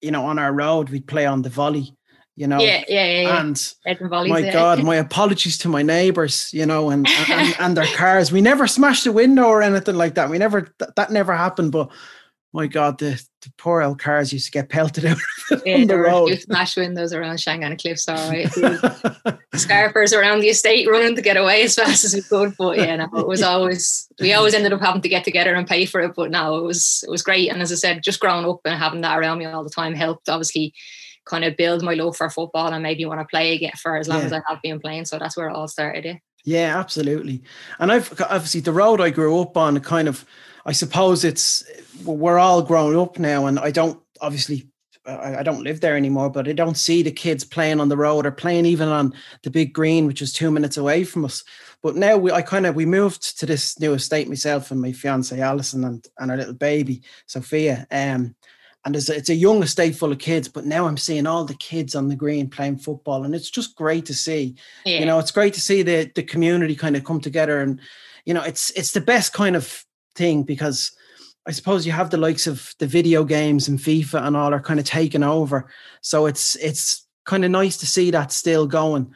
you 0.00 0.10
know, 0.10 0.24
on 0.24 0.38
our 0.38 0.52
road 0.52 0.90
we'd 0.90 1.06
play 1.06 1.26
on 1.26 1.42
the 1.42 1.50
volley 1.50 1.95
you 2.36 2.46
know. 2.46 2.60
Yeah, 2.60 2.84
yeah, 2.86 3.22
yeah. 3.22 3.40
And 3.40 3.74
my 4.28 4.50
God, 4.52 4.84
my 4.84 4.96
apologies 5.06 5.58
to 5.58 5.68
my 5.68 5.82
neighbours, 5.82 6.50
you 6.52 6.66
know, 6.66 6.90
and, 6.90 7.06
and, 7.30 7.56
and 7.60 7.76
their 7.76 7.86
cars. 7.96 8.30
We 8.30 8.42
never 8.42 8.66
smashed 8.66 9.06
a 9.06 9.12
window 9.12 9.44
or 9.44 9.62
anything 9.62 9.96
like 9.96 10.14
that. 10.14 10.30
We 10.30 10.38
never 10.38 10.68
that, 10.78 10.94
that 10.96 11.10
never 11.10 11.34
happened. 11.34 11.72
But 11.72 11.90
my 12.52 12.66
God, 12.66 12.98
the, 12.98 13.22
the 13.42 13.52
poor 13.58 13.82
old 13.82 13.98
cars 13.98 14.32
used 14.32 14.46
to 14.46 14.50
get 14.50 14.68
pelted 14.68 15.06
out 15.06 15.18
yeah, 15.64 15.76
on 15.76 15.86
the 15.86 15.98
road. 15.98 16.38
Smash 16.40 16.76
windows 16.76 17.12
around 17.12 17.36
Shanganagh 17.36 17.80
Cliffs, 17.80 18.08
all 18.08 18.16
right. 18.30 18.46
Scarfers 19.54 20.16
around 20.16 20.40
the 20.40 20.48
estate 20.48 20.88
running 20.88 21.16
to 21.16 21.22
get 21.22 21.36
away 21.36 21.62
as 21.62 21.74
fast 21.74 22.04
as 22.04 22.14
we 22.14 22.22
could. 22.22 22.54
But 22.58 22.76
yeah, 22.76 22.96
no, 22.96 23.08
it 23.18 23.26
was 23.26 23.42
always 23.42 24.08
we 24.20 24.34
always 24.34 24.52
ended 24.52 24.74
up 24.74 24.80
having 24.80 25.02
to 25.02 25.08
get 25.08 25.24
together 25.24 25.54
and 25.54 25.66
pay 25.66 25.86
for 25.86 26.02
it. 26.02 26.12
But 26.14 26.30
no, 26.30 26.58
it 26.58 26.64
was 26.64 27.02
it 27.06 27.10
was 27.10 27.22
great. 27.22 27.50
And 27.50 27.62
as 27.62 27.72
I 27.72 27.76
said, 27.76 28.02
just 28.02 28.20
growing 28.20 28.44
up 28.44 28.60
and 28.66 28.78
having 28.78 29.00
that 29.00 29.18
around 29.18 29.38
me 29.38 29.46
all 29.46 29.64
the 29.64 29.70
time 29.70 29.94
helped 29.94 30.28
obviously 30.28 30.74
kind 31.26 31.44
of 31.44 31.56
build 31.56 31.82
my 31.82 31.94
love 31.94 32.16
for 32.16 32.30
football 32.30 32.72
and 32.72 32.82
maybe 32.82 33.04
want 33.04 33.20
to 33.20 33.26
play 33.26 33.54
again 33.54 33.72
for 33.76 33.96
as 33.96 34.08
long 34.08 34.20
yeah. 34.20 34.26
as 34.26 34.32
I 34.32 34.42
have 34.48 34.62
been 34.62 34.80
playing. 34.80 35.04
So 35.04 35.18
that's 35.18 35.36
where 35.36 35.48
it 35.48 35.54
all 35.54 35.68
started. 35.68 36.04
Yeah. 36.04 36.16
Yeah, 36.46 36.78
absolutely. 36.78 37.42
And 37.80 37.90
I've 37.90 38.08
obviously 38.20 38.60
the 38.60 38.72
road 38.72 39.00
I 39.00 39.10
grew 39.10 39.40
up 39.40 39.56
on 39.56 39.80
kind 39.80 40.06
of, 40.06 40.24
I 40.64 40.70
suppose 40.70 41.24
it's, 41.24 41.64
we're 42.04 42.38
all 42.38 42.62
grown 42.62 42.94
up 42.94 43.18
now 43.18 43.46
and 43.46 43.58
I 43.58 43.72
don't 43.72 44.00
obviously 44.20 44.68
I, 45.08 45.42
don't 45.42 45.62
live 45.62 45.80
there 45.80 45.96
anymore, 45.96 46.30
but 46.30 46.48
I 46.48 46.52
don't 46.52 46.76
see 46.76 47.02
the 47.02 47.12
kids 47.12 47.44
playing 47.44 47.80
on 47.80 47.88
the 47.88 47.96
road 47.96 48.26
or 48.26 48.32
playing 48.32 48.66
even 48.66 48.88
on 48.88 49.14
the 49.42 49.50
big 49.50 49.72
green, 49.72 50.06
which 50.06 50.20
is 50.20 50.32
two 50.32 50.50
minutes 50.50 50.76
away 50.76 51.04
from 51.04 51.24
us. 51.24 51.44
But 51.82 51.96
now 51.96 52.16
we, 52.16 52.32
I 52.32 52.42
kind 52.42 52.66
of, 52.66 52.74
we 52.74 52.86
moved 52.86 53.38
to 53.38 53.46
this 53.46 53.78
new 53.78 53.94
estate 53.94 54.28
myself 54.28 54.70
and 54.70 54.80
my 54.80 54.92
fiance 54.92 55.40
Alison 55.40 55.84
and, 55.84 56.06
and 56.18 56.30
our 56.30 56.36
little 56.36 56.54
baby 56.54 57.02
Sophia. 57.26 57.86
Um, 57.90 58.34
and 58.86 58.94
it's 58.94 59.10
a, 59.10 59.16
it's 59.16 59.28
a 59.28 59.34
young 59.34 59.62
estate 59.62 59.96
full 59.96 60.12
of 60.12 60.18
kids 60.18 60.48
but 60.48 60.64
now 60.64 60.86
i'm 60.86 60.96
seeing 60.96 61.26
all 61.26 61.44
the 61.44 61.54
kids 61.54 61.94
on 61.94 62.08
the 62.08 62.16
green 62.16 62.48
playing 62.48 62.78
football 62.78 63.24
and 63.24 63.34
it's 63.34 63.50
just 63.50 63.74
great 63.74 64.06
to 64.06 64.14
see. 64.14 64.54
Yeah. 64.86 65.00
you 65.00 65.04
know 65.04 65.18
it's 65.18 65.32
great 65.32 65.52
to 65.54 65.60
see 65.60 65.82
the 65.82 66.10
the 66.14 66.22
community 66.22 66.74
kind 66.74 66.96
of 66.96 67.04
come 67.04 67.20
together 67.20 67.60
and 67.60 67.80
you 68.24 68.32
know 68.32 68.42
it's 68.42 68.70
it's 68.70 68.92
the 68.92 69.00
best 69.00 69.32
kind 69.32 69.56
of 69.56 69.84
thing 70.14 70.44
because 70.44 70.92
i 71.46 71.50
suppose 71.50 71.84
you 71.84 71.92
have 71.92 72.10
the 72.10 72.16
likes 72.16 72.46
of 72.46 72.74
the 72.78 72.86
video 72.86 73.24
games 73.24 73.68
and 73.68 73.80
fifa 73.80 74.24
and 74.24 74.36
all 74.36 74.54
are 74.54 74.60
kind 74.60 74.80
of 74.80 74.86
taken 74.86 75.22
over. 75.22 75.68
So 76.00 76.26
it's 76.26 76.56
it's 76.56 77.06
kind 77.24 77.44
of 77.44 77.50
nice 77.50 77.76
to 77.78 77.86
see 77.86 78.12
that 78.12 78.32
still 78.32 78.66
going 78.66 79.12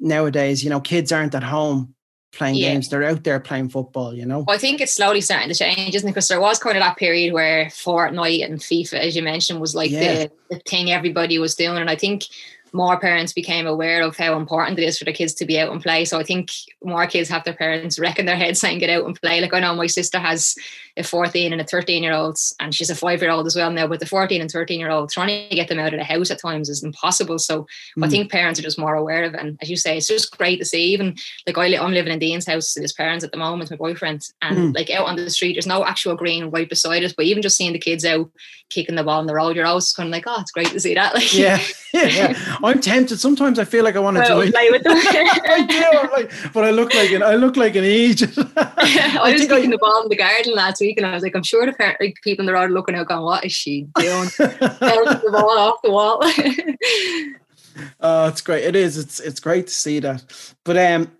nowadays. 0.00 0.62
You 0.62 0.70
know 0.70 0.80
kids 0.80 1.12
aren't 1.12 1.34
at 1.34 1.42
home 1.42 1.94
playing 2.38 2.54
yeah. 2.54 2.72
games. 2.72 2.88
They're 2.88 3.04
out 3.04 3.24
there 3.24 3.40
playing 3.40 3.68
football, 3.68 4.14
you 4.14 4.24
know. 4.24 4.44
I 4.48 4.56
think 4.56 4.80
it's 4.80 4.94
slowly 4.94 5.20
starting 5.20 5.48
to 5.48 5.54
change, 5.54 5.94
isn't 5.94 6.08
it? 6.08 6.12
Because 6.12 6.28
there 6.28 6.40
was 6.40 6.58
kind 6.58 6.76
of 6.76 6.82
that 6.82 6.96
period 6.96 7.34
where 7.34 7.66
Fortnite 7.66 8.44
and 8.44 8.60
FIFA, 8.60 8.94
as 8.94 9.16
you 9.16 9.22
mentioned, 9.22 9.60
was 9.60 9.74
like 9.74 9.90
yeah. 9.90 10.14
the, 10.14 10.32
the 10.50 10.58
thing 10.60 10.90
everybody 10.90 11.38
was 11.38 11.54
doing. 11.54 11.76
And 11.76 11.90
I 11.90 11.96
think 11.96 12.24
more 12.72 12.98
parents 12.98 13.32
became 13.32 13.66
aware 13.66 14.02
of 14.02 14.16
how 14.16 14.36
important 14.36 14.78
it 14.78 14.84
is 14.84 14.98
for 14.98 15.04
the 15.04 15.12
kids 15.12 15.34
to 15.34 15.46
be 15.46 15.58
out 15.58 15.72
and 15.72 15.82
play. 15.82 16.04
So 16.04 16.18
I 16.18 16.22
think 16.22 16.50
more 16.82 17.06
kids 17.06 17.28
have 17.28 17.44
their 17.44 17.54
parents 17.54 17.98
wrecking 17.98 18.26
their 18.26 18.36
heads 18.36 18.60
saying 18.60 18.78
get 18.78 18.90
out 18.90 19.04
and 19.04 19.20
play. 19.20 19.40
Like 19.40 19.54
I 19.54 19.60
know 19.60 19.74
my 19.74 19.86
sister 19.86 20.18
has 20.18 20.54
a 20.98 21.04
14 21.04 21.52
and 21.52 21.60
a 21.60 21.64
13 21.64 22.02
year 22.02 22.12
old 22.12 22.38
and 22.60 22.74
she's 22.74 22.90
a 22.90 22.94
five 22.94 23.22
year 23.22 23.30
old 23.30 23.46
as 23.46 23.56
well 23.56 23.70
now, 23.70 23.86
but 23.86 24.00
the 24.00 24.06
14 24.06 24.40
and 24.40 24.50
13 24.50 24.80
year 24.80 24.90
old 24.90 25.10
trying 25.10 25.48
to 25.48 25.54
get 25.54 25.68
them 25.68 25.78
out 25.78 25.94
of 25.94 25.98
the 25.98 26.04
house 26.04 26.30
at 26.30 26.40
times 26.40 26.68
is 26.68 26.82
impossible. 26.82 27.38
So 27.38 27.62
mm. 27.62 27.66
I 28.02 28.06
hmm. 28.06 28.10
think 28.10 28.30
parents 28.30 28.58
are 28.58 28.64
just 28.64 28.78
more 28.78 28.94
aware 28.94 29.24
of 29.24 29.34
it. 29.34 29.40
And 29.40 29.58
as 29.62 29.70
you 29.70 29.76
say, 29.76 29.96
it's 29.96 30.08
just 30.08 30.36
great 30.36 30.58
to 30.58 30.64
see 30.64 30.84
even 30.92 31.16
like 31.46 31.58
I, 31.58 31.76
I'm 31.76 31.92
living 31.92 32.12
in 32.12 32.18
Dean's 32.18 32.46
house 32.46 32.74
with 32.74 32.82
his 32.82 32.92
parents 32.92 33.24
at 33.24 33.32
the 33.32 33.38
moment, 33.38 33.70
my 33.70 33.76
boyfriend, 33.76 34.22
and 34.42 34.58
mm. 34.58 34.74
like 34.74 34.90
out 34.90 35.06
on 35.06 35.16
the 35.16 35.30
street, 35.30 35.54
there's 35.54 35.66
no 35.66 35.84
actual 35.84 36.16
green 36.16 36.50
right 36.50 36.68
beside 36.68 37.04
us, 37.04 37.12
but 37.12 37.26
even 37.26 37.42
just 37.42 37.56
seeing 37.56 37.72
the 37.72 37.78
kids 37.78 38.04
out 38.04 38.30
kicking 38.70 38.96
the 38.96 39.04
ball 39.04 39.18
on 39.18 39.26
the 39.26 39.34
road, 39.34 39.56
you're 39.56 39.66
always 39.66 39.92
kind 39.92 40.08
of 40.08 40.12
like, 40.12 40.24
oh, 40.26 40.40
it's 40.40 40.50
great 40.50 40.68
to 40.68 40.80
see 40.80 40.94
that. 40.94 41.08
Like, 41.18 41.34
yeah, 41.34 41.58
yeah, 41.92 42.06
yeah. 42.06 42.56
I'm 42.62 42.80
tempted. 42.80 43.18
Sometimes 43.18 43.58
I 43.58 43.64
feel 43.64 43.82
like 43.82 43.96
I 43.96 43.98
want 43.98 44.18
to 44.18 44.20
well, 44.20 44.42
join. 44.42 44.52
Play 44.52 44.70
with 44.70 44.84
them. 44.84 44.92
I 44.96 45.66
do, 45.66 46.08
like, 46.12 46.52
but 46.52 46.64
I 46.64 46.70
look 46.70 46.94
like 46.94 47.10
an 47.10 47.24
I 47.24 47.34
look 47.34 47.56
like 47.56 47.74
an 47.74 47.82
agent. 47.82 48.34
I, 48.56 49.18
I 49.20 49.32
was 49.32 49.42
kicking 49.42 49.68
I, 49.68 49.70
the 49.70 49.78
ball 49.78 50.02
in 50.02 50.08
the 50.08 50.16
garden 50.16 50.54
last 50.54 50.80
week, 50.80 50.87
and 50.96 51.06
I 51.06 51.14
was 51.14 51.22
like, 51.22 51.36
I'm 51.36 51.42
sure 51.42 51.66
the 51.66 51.72
parent, 51.72 52.00
like, 52.00 52.16
people 52.22 52.42
in 52.42 52.46
the 52.46 52.52
road 52.52 52.70
looking 52.70 52.94
out, 52.94 53.08
going, 53.08 53.22
"What 53.22 53.44
is 53.44 53.52
she 53.52 53.86
doing?" 53.96 54.28
the 54.38 55.28
ball 55.30 55.58
off 55.58 55.82
the 55.82 55.90
wall. 55.90 56.20
oh, 58.00 58.28
it's 58.28 58.40
great. 58.40 58.64
It 58.64 58.76
is. 58.76 58.96
It's 58.96 59.20
it's 59.20 59.40
great 59.40 59.66
to 59.66 59.72
see 59.72 60.00
that. 60.00 60.54
But 60.64 60.78
um, 60.78 61.12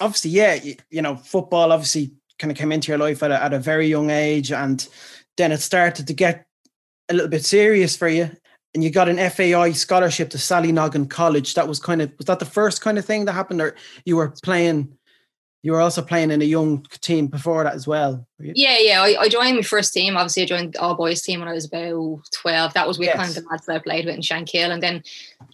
obviously, 0.00 0.32
yeah, 0.32 0.54
you, 0.54 0.76
you 0.90 1.02
know, 1.02 1.16
football 1.16 1.72
obviously 1.72 2.12
kind 2.38 2.50
of 2.50 2.58
came 2.58 2.72
into 2.72 2.92
your 2.92 2.98
life 2.98 3.22
at 3.22 3.30
a, 3.30 3.42
at 3.42 3.52
a 3.52 3.58
very 3.58 3.86
young 3.86 4.10
age, 4.10 4.52
and 4.52 4.86
then 5.36 5.52
it 5.52 5.58
started 5.58 6.06
to 6.06 6.12
get 6.12 6.46
a 7.08 7.14
little 7.14 7.28
bit 7.28 7.44
serious 7.44 7.96
for 7.96 8.08
you 8.08 8.30
and 8.74 8.82
you 8.82 8.90
got 8.90 9.08
an 9.08 9.30
FAI 9.30 9.72
scholarship 9.72 10.30
to 10.30 10.38
Sallynoggin 10.38 11.08
College. 11.08 11.54
That 11.54 11.68
was 11.68 11.78
kind 11.78 12.02
of 12.02 12.12
was 12.18 12.26
that 12.26 12.40
the 12.40 12.44
first 12.44 12.80
kind 12.80 12.98
of 12.98 13.04
thing 13.04 13.24
that 13.24 13.32
happened, 13.32 13.60
or 13.60 13.76
you 14.04 14.16
were 14.16 14.34
playing? 14.42 14.96
You 15.64 15.72
were 15.72 15.80
also 15.80 16.02
playing 16.02 16.30
in 16.30 16.42
a 16.42 16.44
young 16.44 16.86
team 17.00 17.26
before 17.26 17.64
that 17.64 17.72
as 17.72 17.86
well. 17.86 18.26
Yeah, 18.38 18.76
yeah. 18.78 19.00
I, 19.00 19.16
I, 19.18 19.28
joined 19.30 19.56
my 19.56 19.62
first 19.62 19.94
team. 19.94 20.14
Obviously, 20.14 20.42
I 20.42 20.46
joined 20.46 20.74
the 20.74 20.80
all 20.82 20.94
boys 20.94 21.22
team 21.22 21.40
when 21.40 21.48
I 21.48 21.54
was 21.54 21.64
about 21.64 22.20
twelve. 22.34 22.74
That 22.74 22.86
was 22.86 22.98
with 22.98 23.06
yes. 23.06 23.16
kind 23.16 23.30
of 23.30 23.34
the 23.34 23.48
lads 23.48 23.64
that 23.64 23.76
I 23.76 23.78
played 23.78 24.04
with 24.04 24.14
in 24.14 24.20
Shankill. 24.20 24.70
And 24.70 24.82
then 24.82 25.02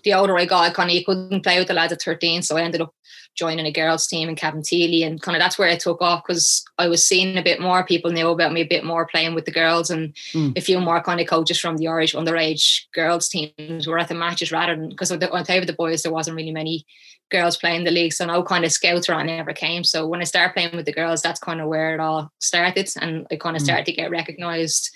the 0.02 0.14
older 0.14 0.36
I 0.36 0.46
got, 0.46 0.68
I 0.68 0.70
kind 0.70 0.90
of 0.90 1.04
couldn't 1.04 1.44
play 1.44 1.60
with 1.60 1.68
the 1.68 1.74
lads 1.74 1.92
at 1.92 2.02
thirteen, 2.02 2.42
so 2.42 2.56
I 2.56 2.62
ended 2.62 2.80
up 2.80 2.92
joining 3.34 3.66
a 3.66 3.72
girls 3.72 4.06
team 4.06 4.28
in 4.28 4.36
Cabinteely 4.36 5.06
and 5.06 5.20
kind 5.22 5.36
of 5.36 5.40
that's 5.40 5.58
where 5.58 5.68
it 5.68 5.80
took 5.80 6.02
off 6.02 6.22
because 6.26 6.64
I 6.78 6.88
was 6.88 7.04
seeing 7.04 7.38
a 7.38 7.42
bit 7.42 7.60
more 7.60 7.84
people 7.84 8.10
knew 8.10 8.28
about 8.28 8.52
me 8.52 8.60
a 8.60 8.66
bit 8.66 8.84
more 8.84 9.06
playing 9.06 9.34
with 9.34 9.44
the 9.44 9.50
girls 9.50 9.90
and 9.90 10.14
mm. 10.32 10.56
a 10.56 10.60
few 10.60 10.80
more 10.80 11.02
kind 11.02 11.20
of 11.20 11.26
coaches 11.26 11.58
from 11.58 11.76
the 11.76 11.88
Irish 11.88 12.14
underage 12.14 12.82
girls 12.92 13.28
teams 13.28 13.86
were 13.86 13.98
at 13.98 14.08
the 14.08 14.14
matches 14.14 14.52
rather 14.52 14.76
than 14.76 14.90
because 14.90 15.10
when 15.10 15.22
I 15.22 15.42
played 15.42 15.60
with 15.60 15.68
the 15.68 15.74
boys 15.74 16.02
there 16.02 16.12
wasn't 16.12 16.36
really 16.36 16.52
many 16.52 16.84
girls 17.30 17.56
playing 17.56 17.84
the 17.84 17.90
league 17.90 18.12
so 18.12 18.26
no 18.26 18.42
kind 18.42 18.64
of 18.64 18.72
scouts 18.72 19.08
around 19.08 19.26
never 19.26 19.52
came 19.52 19.84
so 19.84 20.06
when 20.06 20.20
I 20.20 20.24
started 20.24 20.52
playing 20.52 20.76
with 20.76 20.84
the 20.84 20.92
girls 20.92 21.22
that's 21.22 21.40
kind 21.40 21.60
of 21.60 21.68
where 21.68 21.94
it 21.94 22.00
all 22.00 22.30
started 22.40 22.90
and 23.00 23.26
I 23.30 23.36
kind 23.36 23.56
of 23.56 23.62
hmm. 23.62 23.66
started 23.66 23.82
mm. 23.84 23.86
to 23.86 23.92
get 23.92 24.10
recognised 24.10 24.90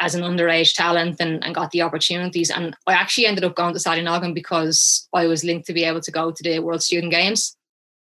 as 0.00 0.14
an 0.14 0.22
underage 0.22 0.74
talent 0.74 1.20
and, 1.20 1.44
and 1.44 1.54
got 1.54 1.70
the 1.70 1.82
opportunities. 1.82 2.50
And 2.50 2.76
I 2.86 2.94
actually 2.94 3.26
ended 3.26 3.44
up 3.44 3.54
going 3.54 3.74
to 3.74 3.78
Sallynoggin 3.78 4.34
because 4.34 5.08
I 5.12 5.26
was 5.26 5.44
linked 5.44 5.66
to 5.68 5.72
be 5.72 5.84
able 5.84 6.00
to 6.00 6.10
go 6.10 6.32
to 6.32 6.42
the 6.42 6.58
World 6.58 6.82
Student 6.82 7.12
Games 7.12 7.56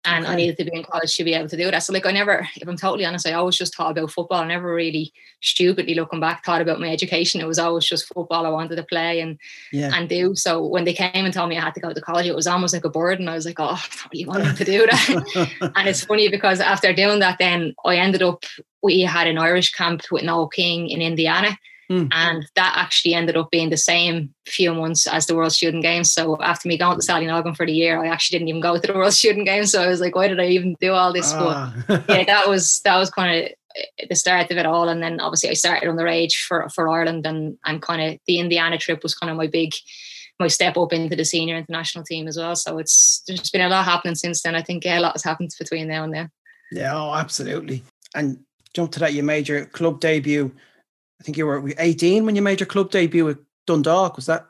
and 0.05 0.25
okay. 0.25 0.33
I 0.33 0.37
needed 0.37 0.57
to 0.59 0.65
be 0.65 0.77
in 0.77 0.83
college 0.83 1.17
to 1.17 1.25
be 1.25 1.35
able 1.35 1.49
to 1.49 1.57
do 1.57 1.71
that. 1.71 1.79
So 1.81 1.93
like 1.93 2.07
I 2.07 2.11
never, 2.11 2.47
if 2.57 2.69
I'm 2.69 2.77
totally 2.77 3.05
honest, 3.05 3.27
I 3.27 3.33
always 3.33 3.57
just 3.57 3.75
thought 3.75 3.93
about 3.93 4.11
football. 4.11 4.43
I 4.43 4.47
never 4.47 4.75
really 4.75 5.13
stupidly 5.41 5.95
looking 5.95 6.21
back 6.21 6.45
thought 6.45 6.61
about 6.61 6.81
my 6.81 6.89
education. 6.89 7.41
It 7.41 7.47
was 7.47 7.59
always 7.59 7.85
just 7.85 8.13
football 8.13 8.45
I 8.45 8.51
wanted 8.51 8.77
to 8.77 8.83
play 8.83 9.21
and 9.21 9.39
yeah. 9.71 9.91
and 9.95 10.09
do. 10.09 10.35
So 10.35 10.65
when 10.65 10.85
they 10.85 10.93
came 10.93 11.25
and 11.25 11.33
told 11.33 11.49
me 11.49 11.57
I 11.57 11.63
had 11.63 11.75
to 11.75 11.81
go 11.81 11.93
to 11.93 12.01
college, 12.01 12.27
it 12.27 12.35
was 12.35 12.47
almost 12.47 12.75
like 12.75 12.85
a 12.85 12.91
burden. 12.91 13.29
I 13.29 13.35
was 13.35 13.47
like, 13.47 13.61
oh, 13.61 13.65
I 13.65 13.89
don't 13.97 14.13
really 14.13 14.27
wanted 14.27 14.57
to 14.57 14.65
do 14.65 14.87
that. 14.87 15.73
and 15.77 15.89
it's 15.89 16.05
funny 16.05 16.29
because 16.29 16.61
after 16.61 16.93
doing 16.93 17.21
that, 17.21 17.39
then 17.39 17.75
I 17.85 17.97
ended 17.97 18.23
up 18.23 18.45
we 18.83 19.03
had 19.03 19.29
an 19.29 19.39
Irish 19.39 19.71
camp 19.73 20.03
with 20.11 20.25
Noel 20.25 20.49
King 20.49 20.89
in 20.89 21.01
Indiana. 21.01 21.57
Mm. 21.93 22.09
And 22.11 22.47
that 22.57 22.73
actually 22.77 23.13
ended 23.13 23.37
up 23.37 23.51
being 23.51 23.69
the 23.69 23.77
same 23.77 24.33
few 24.47 24.73
months 24.73 25.07
as 25.07 25.27
the 25.27 25.37
World 25.37 25.53
Student 25.53 25.83
Games. 25.83 26.11
So 26.11 26.41
after 26.41 26.67
me 26.67 26.79
going 26.79 26.99
to 26.99 27.07
Sallynoggin 27.07 27.55
for 27.55 27.67
the 27.67 27.73
year, 27.73 28.03
I 28.03 28.09
actually 28.09 28.39
didn't 28.39 28.49
even 28.49 28.63
go 28.63 28.79
to 28.79 28.87
the 28.87 28.95
World 28.99 29.13
Student 29.13 29.45
Games. 29.45 29.73
So 29.73 29.83
I 29.83 29.89
was 29.89 30.01
like, 30.01 30.15
why 30.15 30.29
did 30.29 30.41
I 30.41 30.47
even 30.47 30.75
do 30.81 30.93
all 30.93 31.13
this? 31.13 31.33
Ah. 31.35 31.75
But 31.87 32.05
yeah, 32.09 32.25
that 32.25 32.49
was 32.49 32.81
that 32.85 32.97
was 32.97 33.11
kind 33.11 33.45
of 33.45 34.09
the 34.09 34.15
start 34.15 34.51
of 34.51 34.57
it 34.57 34.65
all. 34.65 34.89
And 34.89 35.03
then 35.03 35.21
obviously 35.21 35.51
I 35.51 35.55
started 35.55 35.89
underage 35.89 36.35
for 36.47 36.67
for 36.71 36.89
Ireland 36.89 37.27
and 37.27 37.59
and 37.67 37.83
kind 37.83 38.01
of 38.01 38.19
the 38.27 38.39
Indiana 38.39 38.79
trip 38.79 39.03
was 39.03 39.15
kind 39.15 39.31
of 39.31 39.37
my 39.37 39.49
big 39.49 39.73
my 40.41 40.49
step 40.49 40.79
up 40.79 40.95
into 40.95 41.15
the 41.15 41.27
senior 41.27 41.57
international 41.57 42.05
team 42.05 42.27
as 42.27 42.39
well. 42.39 42.57
So 42.57 42.79
it's 42.79 43.23
there's 43.27 43.51
been 43.51 43.61
a 43.61 43.69
lot 43.69 43.85
happening 43.85 44.15
since 44.15 44.41
then. 44.41 44.55
I 44.55 44.63
think 44.63 44.85
yeah, 44.85 44.99
a 44.99 45.01
lot 45.01 45.13
has 45.13 45.25
happened 45.25 45.51
between 45.59 45.89
now 45.89 46.05
and 46.05 46.15
then. 46.15 46.31
Yeah, 46.71 46.95
oh, 46.95 47.15
absolutely. 47.15 47.83
And 48.15 48.39
jump 48.73 48.93
to 48.93 49.01
that, 49.01 49.13
your 49.13 49.67
club 49.67 50.01
debut 50.01 50.53
I 51.23 51.25
think 51.25 51.37
you 51.37 51.47
were 51.47 51.73
18 51.79 52.26
when 52.26 52.35
you 52.35 52.43
made 52.43 52.59
your 52.59 52.67
club 52.67 52.91
debut 52.91 53.25
with 53.25 53.38
Dundalk. 53.69 54.17
Was 54.17 54.26
that? 54.26 54.45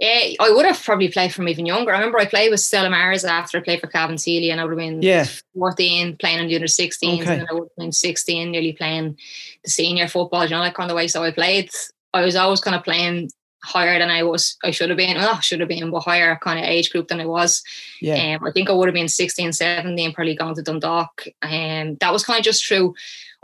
Yeah, 0.00 0.34
I 0.40 0.50
would 0.50 0.66
have 0.66 0.82
probably 0.82 1.08
played 1.08 1.32
from 1.32 1.48
even 1.48 1.66
younger. 1.66 1.92
I 1.92 1.98
remember 1.98 2.18
I 2.18 2.24
played 2.24 2.50
with 2.50 2.58
Stella 2.58 2.90
Maris 2.90 3.22
after 3.22 3.58
I 3.58 3.60
played 3.60 3.80
for 3.80 3.86
Cabinteely 3.86 4.50
and 4.50 4.60
I 4.60 4.64
would 4.64 4.72
have 4.72 4.78
been 4.78 5.02
yeah. 5.02 5.26
14 5.54 6.16
playing 6.16 6.40
under 6.40 6.66
16s 6.66 7.02
okay. 7.02 7.18
and 7.20 7.26
then 7.26 7.46
I 7.48 7.52
would 7.52 7.68
have 7.68 7.76
been 7.76 7.92
16 7.92 8.50
nearly 8.50 8.72
playing 8.72 9.16
the 9.62 9.70
senior 9.70 10.08
football, 10.08 10.44
you 10.44 10.50
know, 10.50 10.58
like 10.58 10.80
on 10.80 10.88
the 10.88 10.96
way. 10.96 11.06
So 11.06 11.22
I 11.22 11.30
played, 11.30 11.70
I 12.12 12.24
was 12.24 12.34
always 12.34 12.60
kind 12.60 12.74
of 12.74 12.82
playing 12.82 13.30
higher 13.62 14.00
than 14.00 14.10
I 14.10 14.22
was 14.24 14.56
I 14.64 14.72
should 14.72 14.88
have 14.88 14.98
been. 14.98 15.16
Well, 15.16 15.34
I 15.34 15.40
should 15.40 15.60
have 15.60 15.68
been, 15.68 15.90
but 15.90 16.00
higher 16.00 16.36
kind 16.42 16.58
of 16.58 16.64
age 16.64 16.90
group 16.90 17.08
than 17.08 17.20
I 17.20 17.26
was. 17.26 17.62
Yeah. 18.00 18.36
Um, 18.36 18.46
I 18.46 18.50
think 18.50 18.68
I 18.68 18.72
would 18.72 18.88
have 18.88 18.94
been 18.94 19.08
16, 19.08 19.52
17, 19.52 20.12
probably 20.12 20.34
gone 20.34 20.54
to 20.56 20.62
Dundalk. 20.62 21.24
And 21.42 21.90
um, 21.90 21.96
that 22.00 22.12
was 22.12 22.24
kind 22.24 22.38
of 22.38 22.44
just 22.44 22.66
through 22.66 22.94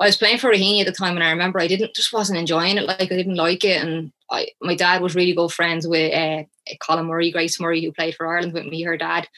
I 0.01 0.07
was 0.07 0.17
playing 0.17 0.39
for 0.39 0.51
Raheny 0.51 0.81
at 0.81 0.87
the 0.87 0.93
time, 0.93 1.17
and 1.17 1.23
I 1.23 1.31
remember 1.31 1.61
I 1.61 1.69
didn't 1.69 1.95
just 1.95 2.13
wasn't 2.13 2.39
enjoying 2.39 2.79
it. 2.79 2.87
Like 2.87 3.13
I 3.13 3.17
didn't 3.17 3.37
like 3.37 3.65
it, 3.65 3.83
and 3.83 4.13
I 4.31 4.49
my 4.61 4.75
dad 4.75 5.03
was 5.03 5.15
really 5.15 5.35
good 5.35 5.53
friends 5.53 5.87
with 5.87 6.13
uh, 6.13 6.45
Colin 6.81 7.07
Murray, 7.07 7.31
Grace 7.31 7.61
Murray, 7.61 7.85
who 7.85 7.93
played 7.93 8.15
for 8.17 8.27
Ireland 8.27 8.55
with 8.55 8.67
me, 8.67 8.83
her 8.83 8.97
dad, 8.97 9.29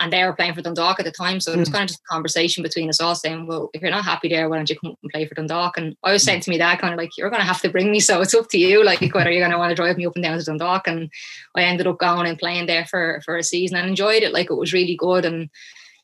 and 0.00 0.10
they 0.10 0.24
were 0.24 0.32
playing 0.32 0.54
for 0.54 0.62
Dundalk 0.62 0.98
at 0.98 1.04
the 1.04 1.12
time. 1.12 1.40
So 1.40 1.50
mm. 1.50 1.56
it 1.56 1.58
was 1.60 1.68
hmm. 1.68 1.74
kind 1.74 1.84
of 1.84 1.88
just 1.88 2.00
a 2.00 2.12
conversation 2.12 2.62
between 2.62 2.88
us 2.88 3.00
all, 3.00 3.14
saying, 3.14 3.46
"Well, 3.46 3.68
if 3.74 3.82
you're 3.82 3.90
not 3.90 4.04
happy 4.04 4.28
there, 4.28 4.48
why 4.48 4.56
don't 4.56 4.70
you 4.70 4.78
come 4.78 4.94
and 5.02 5.12
play 5.12 5.26
for 5.26 5.34
Dundalk?" 5.34 5.76
And 5.76 5.94
I 6.02 6.12
was 6.12 6.22
saying 6.22 6.40
to 6.40 6.50
me 6.50 6.56
dad, 6.56 6.78
kind 6.78 6.94
of 6.94 6.98
like, 6.98 7.10
"You're 7.18 7.30
going 7.30 7.42
to 7.42 7.46
have 7.46 7.60
to 7.62 7.68
bring 7.68 7.90
me, 7.90 8.00
so 8.00 8.22
it's 8.22 8.34
up 8.34 8.48
to 8.50 8.58
you. 8.58 8.84
Like 8.84 9.00
whether 9.14 9.30
you're 9.30 9.42
going 9.42 9.52
to 9.52 9.58
want 9.58 9.70
to 9.70 9.76
drive 9.76 9.98
me 9.98 10.06
up 10.06 10.14
and 10.14 10.24
down 10.24 10.38
to 10.38 10.44
Dundalk." 10.44 10.88
And 10.88 11.10
I 11.54 11.64
ended 11.64 11.86
up 11.86 11.98
going 11.98 12.26
and 12.26 12.38
playing 12.38 12.66
there 12.66 12.86
for 12.86 13.20
for 13.26 13.36
a 13.36 13.42
season 13.42 13.76
and 13.76 13.88
enjoyed 13.88 14.22
it. 14.22 14.32
Like 14.32 14.50
it 14.50 14.54
was 14.54 14.72
really 14.72 14.96
good 14.96 15.26
and 15.26 15.50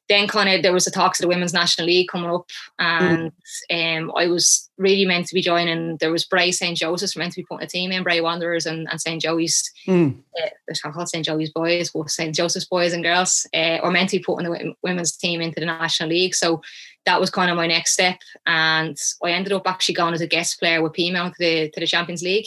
then 0.09 0.29
kind 0.29 0.49
of 0.49 0.63
there 0.63 0.73
was 0.73 0.87
a 0.87 0.91
talks 0.91 1.19
of 1.19 1.23
the 1.23 1.29
women's 1.29 1.53
national 1.53 1.87
league 1.87 2.09
coming 2.09 2.31
up 2.31 2.47
and 2.79 3.33
mm. 3.71 3.99
um, 3.99 4.13
I 4.17 4.27
was 4.27 4.69
really 4.77 5.07
meant 5.07 5.27
to 5.27 5.35
be 5.35 5.41
joining 5.41 5.97
there 5.99 6.13
was 6.13 6.25
Bray 6.25 6.53
St 6.53 6.77
Joseph's 6.77 7.17
meant 7.17 7.33
to 7.33 7.41
be 7.41 7.47
putting 7.47 7.65
a 7.65 7.69
team 7.69 7.93
in 7.93 8.03
Bray 8.03 8.21
Wanderers 8.21 8.67
and, 8.67 8.89
and 8.91 9.01
St 9.01 9.21
Joey's 9.21 9.71
mm. 9.87 10.17
uh, 10.43 10.91
called 10.91 11.09
St 11.09 11.25
Joey's 11.25 11.51
boys 11.51 11.91
but 11.91 12.11
St 12.11 12.35
Joseph's 12.35 12.67
boys 12.67 12.93
and 12.93 13.03
girls 13.03 13.47
uh, 13.55 13.79
or 13.83 13.91
meant 13.91 14.11
to 14.11 14.19
be 14.19 14.25
putting 14.25 14.51
the 14.51 14.75
women's 14.83 15.17
team 15.17 15.41
into 15.41 15.61
the 15.61 15.67
national 15.67 16.11
league 16.11 16.35
so 16.35 16.61
that 17.07 17.21
was 17.21 17.31
kind 17.31 17.51
of 17.51 17.57
my 17.57 17.67
next 17.67 17.93
step 17.93 18.19
and 18.47 18.97
I 19.23 19.31
ended 19.31 19.53
up 19.53 19.67
actually 19.67 19.95
going 19.95 20.15
as 20.15 20.21
a 20.21 20.27
guest 20.27 20.59
player 20.59 20.83
with 20.83 20.93
Peamount 20.93 21.35
to 21.35 21.39
the, 21.39 21.71
to 21.71 21.81
the 21.81 21.87
Champions 21.87 22.23
League 22.23 22.47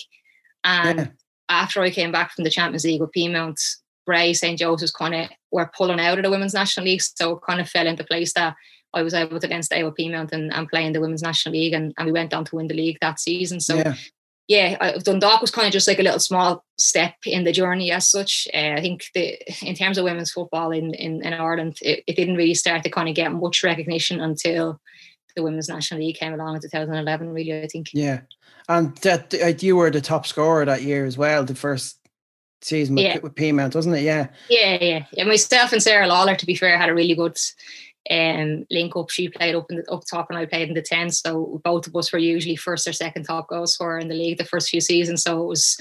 and 0.64 1.00
yeah. 1.00 1.08
after 1.50 1.82
I 1.82 1.90
came 1.90 2.12
back 2.12 2.34
from 2.34 2.44
the 2.44 2.50
Champions 2.50 2.84
League 2.84 3.02
with 3.02 3.12
Peamount 3.16 3.60
Bray, 4.08 4.34
St. 4.34 4.58
Joseph's 4.58 4.92
kind 4.92 5.14
of 5.14 5.30
were 5.58 5.72
pulling 5.76 6.00
out 6.00 6.18
of 6.18 6.24
the 6.24 6.30
Women's 6.30 6.54
National 6.54 6.86
League. 6.86 7.02
So 7.02 7.34
it 7.34 7.42
kind 7.48 7.60
of 7.60 7.70
fell 7.70 7.88
into 7.88 8.04
place 8.04 8.34
that 8.34 8.56
I 8.94 9.02
was 9.02 9.14
able 9.14 9.40
to 9.40 9.48
then 9.48 9.64
stay 9.64 9.84
with 9.84 9.96
Peamount 9.96 10.32
and, 10.32 10.70
play 10.70 10.86
in 10.86 10.94
the 10.94 11.02
Women's 11.02 11.22
National 11.22 11.54
League. 11.54 11.74
And, 11.74 11.94
and 11.98 12.06
we 12.06 12.12
went 12.12 12.34
on 12.34 12.46
to 12.46 12.56
win 12.56 12.68
the 12.68 12.76
league 12.76 12.98
that 13.02 13.20
season. 13.20 13.60
So, 13.60 13.76
yeah, 13.76 13.96
yeah 14.48 14.78
I, 14.80 14.98
Dundalk 15.00 15.42
was 15.42 15.52
kind 15.52 15.68
of 15.68 15.74
just 15.74 15.88
like 15.88 16.00
a 16.00 16.04
little 16.04 16.20
small 16.20 16.64
step 16.78 17.16
in 17.26 17.44
the 17.44 17.52
journey 17.52 17.92
as 17.92 18.08
such. 18.08 18.48
Uh, 18.54 18.74
I 18.78 18.82
think 18.82 19.06
the, 19.14 19.38
in 19.62 19.76
terms 19.76 19.98
of 19.98 20.06
women's 20.06 20.32
football 20.32 20.72
in, 20.72 20.94
in, 20.94 21.26
in 21.26 21.34
Ireland, 21.34 21.78
it, 21.82 22.04
it 22.08 22.16
didn't 22.16 22.38
really 22.38 22.54
start 22.54 22.84
to 22.84 22.90
kind 22.90 23.10
of 23.10 23.16
get 23.16 23.34
much 23.34 23.64
recognition 23.64 24.22
until 24.22 24.80
the 25.36 25.44
Women's 25.44 25.70
National 25.70 26.00
League 26.00 26.18
came 26.18 26.34
along 26.34 26.56
in 26.56 26.62
2011, 26.62 27.30
really, 27.30 27.62
I 27.62 27.68
think. 27.68 27.88
Yeah. 27.94 28.22
And 28.70 28.96
that 28.98 29.64
you 29.64 29.76
were 29.76 29.92
the 29.92 30.02
top 30.02 30.26
scorer 30.26 30.66
that 30.66 30.82
year 30.82 31.06
as 31.06 31.18
well, 31.18 31.44
the 31.44 31.56
first 31.56 31.97
season 32.62 32.96
with, 32.96 33.06
yeah. 33.06 33.20
with 33.20 33.36
Peamount, 33.36 33.76
wasn't 33.76 33.96
it? 33.96 34.02
Yeah. 34.02 34.28
Yeah, 34.50 34.78
yeah. 34.82 35.06
Yeah. 35.12 35.24
Myself 35.26 35.72
and 35.72 35.82
Sarah 35.82 36.08
Lawler, 36.08 36.36
to 36.36 36.46
be 36.46 36.56
fair, 36.56 36.78
had 36.78 36.90
a 36.90 36.96
really 36.96 37.16
good 37.16 37.38
um, 38.10 38.66
link 38.70 38.96
up. 38.96 39.10
She 39.10 39.30
played 39.30 39.56
up 39.56 39.70
in 39.70 39.78
the 39.78 39.92
up 39.92 40.04
top 40.06 40.30
and 40.30 40.38
I 40.38 40.46
played 40.46 40.70
in 40.70 40.74
the 40.74 40.82
10. 40.82 41.12
So 41.12 41.62
both 41.64 41.88
of 41.88 41.96
us 41.96 42.12
were 42.12 42.20
usually 42.20 42.56
first 42.56 42.88
or 42.88 42.94
second 42.94 43.24
top 43.24 43.50
goal 43.50 43.68
scorer 43.68 44.00
in 44.00 44.08
the 44.08 44.16
league 44.16 44.38
the 44.38 44.46
first 44.46 44.70
few 44.70 44.82
seasons. 44.82 45.24
So 45.24 45.42
it 45.42 45.48
was 45.48 45.78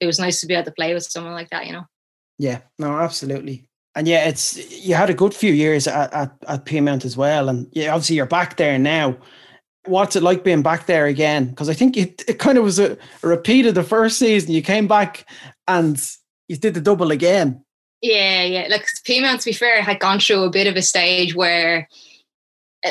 it 0.00 0.06
was 0.06 0.18
nice 0.18 0.40
to 0.40 0.46
be 0.46 0.54
able 0.54 0.66
to 0.66 0.72
play 0.72 0.94
with 0.94 1.04
someone 1.04 1.32
like 1.32 1.50
that, 1.50 1.66
you 1.66 1.72
know. 1.72 1.84
Yeah, 2.38 2.60
no, 2.78 2.98
absolutely. 2.98 3.64
And 3.94 4.06
yeah, 4.06 4.28
it's 4.28 4.56
you 4.86 4.94
had 4.94 5.10
a 5.10 5.14
good 5.14 5.34
few 5.34 5.52
years 5.52 5.88
at, 5.88 6.12
at, 6.12 6.32
at 6.46 6.64
Peamount 6.64 7.04
as 7.04 7.16
well. 7.16 7.48
And 7.48 7.68
yeah, 7.72 7.92
obviously 7.92 8.16
you're 8.16 8.26
back 8.26 8.56
there 8.56 8.78
now. 8.78 9.16
What's 9.86 10.16
it 10.16 10.22
like 10.22 10.44
being 10.44 10.62
back 10.62 10.86
there 10.86 11.06
again? 11.06 11.48
Because 11.48 11.68
I 11.68 11.74
think 11.74 11.96
it, 11.96 12.22
it 12.28 12.38
kind 12.38 12.58
of 12.58 12.64
was 12.64 12.78
a, 12.78 12.96
a 13.22 13.28
repeat 13.28 13.66
of 13.66 13.74
the 13.74 13.82
first 13.82 14.18
season. 14.18 14.52
You 14.52 14.62
came 14.62 14.86
back 14.86 15.24
and 15.66 15.98
you 16.48 16.56
did 16.56 16.74
the 16.74 16.80
double 16.80 17.10
again. 17.10 17.64
Yeah, 18.00 18.42
yeah. 18.44 18.66
Like 18.68 18.86
Peamount, 19.04 19.40
to 19.40 19.46
be 19.46 19.52
fair, 19.52 19.82
had 19.82 20.00
gone 20.00 20.20
through 20.20 20.44
a 20.44 20.50
bit 20.50 20.66
of 20.66 20.76
a 20.76 20.82
stage 20.82 21.34
where 21.34 21.88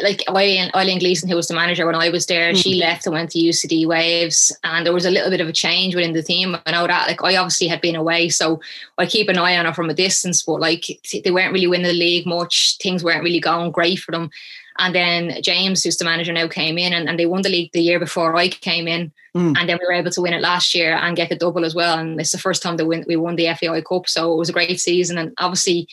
like 0.03 0.21
Eileen, 0.29 0.69
Eileen 0.75 0.99
Gleeson, 0.99 1.29
who 1.29 1.35
was 1.35 1.47
the 1.47 1.53
manager 1.53 1.85
when 1.85 1.95
I 1.95 2.09
was 2.09 2.25
there, 2.25 2.51
mm-hmm. 2.51 2.59
she 2.59 2.75
left 2.75 3.05
and 3.05 3.13
went 3.13 3.31
to 3.31 3.39
UCD 3.39 3.87
Waves, 3.87 4.55
and 4.63 4.85
there 4.85 4.93
was 4.93 5.05
a 5.05 5.11
little 5.11 5.29
bit 5.29 5.39
of 5.39 5.47
a 5.47 5.53
change 5.53 5.95
within 5.95 6.13
the 6.13 6.23
team. 6.23 6.57
I 6.65 6.71
know 6.71 6.87
that, 6.87 7.07
like, 7.07 7.23
I 7.23 7.37
obviously 7.37 7.67
had 7.67 7.79
been 7.79 7.95
away, 7.95 8.29
so 8.29 8.59
I 8.97 9.05
keep 9.05 9.29
an 9.29 9.37
eye 9.37 9.57
on 9.57 9.65
her 9.65 9.73
from 9.73 9.89
a 9.89 9.93
distance, 9.93 10.43
but 10.43 10.59
like, 10.59 10.85
they 11.23 11.31
weren't 11.31 11.53
really 11.53 11.67
winning 11.67 11.87
the 11.87 11.93
league 11.93 12.25
much. 12.25 12.77
Things 12.81 13.03
weren't 13.03 13.23
really 13.23 13.39
going 13.39 13.71
great 13.71 13.99
for 13.99 14.11
them. 14.11 14.29
And 14.79 14.93
then 14.93 15.41
James, 15.41 15.83
who's 15.83 15.97
the 15.97 16.05
manager 16.05 16.33
now, 16.33 16.47
came 16.47 16.77
in 16.77 16.93
and, 16.93 17.09
and 17.09 17.19
they 17.19 17.25
won 17.25 17.41
the 17.41 17.49
league 17.49 17.71
the 17.73 17.81
year 17.81 17.99
before 17.99 18.35
I 18.35 18.49
came 18.49 18.87
in. 18.87 19.11
Mm. 19.35 19.57
And 19.57 19.69
then 19.69 19.77
we 19.79 19.85
were 19.85 19.93
able 19.93 20.11
to 20.11 20.21
win 20.21 20.33
it 20.33 20.41
last 20.41 20.73
year 20.73 20.95
and 20.95 21.15
get 21.15 21.29
the 21.29 21.35
double 21.35 21.65
as 21.65 21.75
well. 21.75 21.97
And 21.97 22.19
it's 22.19 22.31
the 22.31 22.37
first 22.37 22.61
time 22.61 22.77
that 22.77 22.85
we, 22.85 23.03
we 23.07 23.15
won 23.15 23.35
the 23.35 23.53
FAI 23.53 23.81
Cup. 23.81 24.07
So 24.07 24.33
it 24.33 24.37
was 24.37 24.49
a 24.49 24.53
great 24.53 24.79
season. 24.79 25.17
And 25.17 25.33
obviously, 25.37 25.87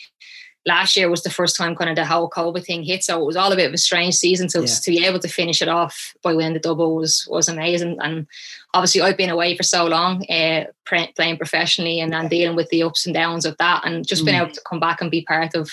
last 0.65 0.97
year 0.97 1.09
was 1.09 1.23
the 1.23 1.29
first 1.29 1.55
time 1.55 1.75
kind 1.75 1.89
of 1.89 1.95
the 1.95 2.05
whole 2.05 2.29
COVID 2.29 2.65
thing 2.65 2.83
hit. 2.83 3.03
So 3.03 3.21
it 3.21 3.25
was 3.25 3.35
all 3.35 3.51
a 3.51 3.55
bit 3.55 3.67
of 3.67 3.73
a 3.73 3.77
strange 3.77 4.15
season. 4.15 4.49
So 4.49 4.61
yeah. 4.61 4.67
to 4.67 4.91
be 4.91 5.05
able 5.05 5.19
to 5.19 5.27
finish 5.27 5.61
it 5.61 5.67
off 5.67 6.13
by 6.23 6.33
winning 6.33 6.53
the 6.53 6.59
double 6.59 6.95
was 6.95 7.27
was 7.29 7.47
amazing. 7.47 7.97
And 8.01 8.27
obviously, 8.73 9.01
I've 9.01 9.17
been 9.17 9.29
away 9.29 9.55
for 9.55 9.63
so 9.63 9.85
long, 9.85 10.25
uh, 10.29 10.65
playing 10.85 11.37
professionally 11.37 11.99
and, 11.99 12.13
and 12.13 12.29
dealing 12.29 12.55
with 12.55 12.69
the 12.69 12.83
ups 12.83 13.05
and 13.05 13.13
downs 13.13 13.45
of 13.45 13.57
that, 13.57 13.85
and 13.85 14.07
just 14.07 14.23
mm. 14.23 14.25
being 14.25 14.41
able 14.41 14.53
to 14.53 14.61
come 14.67 14.79
back 14.79 15.01
and 15.01 15.11
be 15.11 15.23
part 15.23 15.55
of 15.55 15.71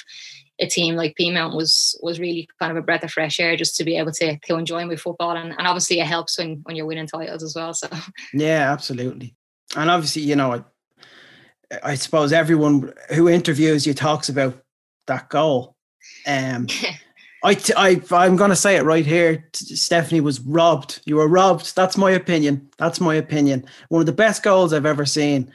a 0.60 0.66
team 0.66 0.94
like 0.94 1.14
Peamount 1.18 1.56
was 1.56 1.98
was 2.02 2.20
really 2.20 2.48
kind 2.58 2.70
of 2.70 2.76
a 2.76 2.82
breath 2.82 3.02
of 3.02 3.10
fresh 3.10 3.40
air 3.40 3.56
just 3.56 3.76
to 3.76 3.84
be 3.84 3.96
able 3.96 4.12
to 4.12 4.38
to 4.38 4.56
enjoy 4.56 4.84
my 4.86 4.96
football 4.96 5.36
and, 5.36 5.50
and 5.56 5.66
obviously 5.66 6.00
it 6.00 6.06
helps 6.06 6.38
when 6.38 6.60
when 6.64 6.76
you're 6.76 6.86
winning 6.86 7.06
titles 7.06 7.42
as 7.42 7.54
well. 7.54 7.74
So 7.74 7.88
yeah, 8.34 8.72
absolutely. 8.72 9.34
And 9.76 9.90
obviously, 9.90 10.22
you 10.22 10.36
know, 10.36 10.52
I, 10.52 10.64
I 11.82 11.94
suppose 11.94 12.32
everyone 12.32 12.92
who 13.14 13.28
interviews 13.28 13.86
you 13.86 13.94
talks 13.94 14.28
about 14.28 14.62
that 15.06 15.28
goal. 15.28 15.76
Um, 16.26 16.66
I, 17.44 17.58
I, 17.76 18.00
I'm 18.12 18.36
going 18.36 18.50
to 18.50 18.56
say 18.56 18.76
it 18.76 18.84
right 18.84 19.04
here. 19.04 19.48
Stephanie 19.52 20.20
was 20.20 20.40
robbed. 20.40 21.00
You 21.06 21.16
were 21.16 21.26
robbed. 21.26 21.74
That's 21.74 21.96
my 21.96 22.12
opinion. 22.12 22.70
That's 22.78 23.00
my 23.00 23.16
opinion. 23.16 23.64
One 23.88 24.00
of 24.00 24.06
the 24.06 24.12
best 24.12 24.44
goals 24.44 24.72
I've 24.72 24.86
ever 24.86 25.04
seen. 25.04 25.52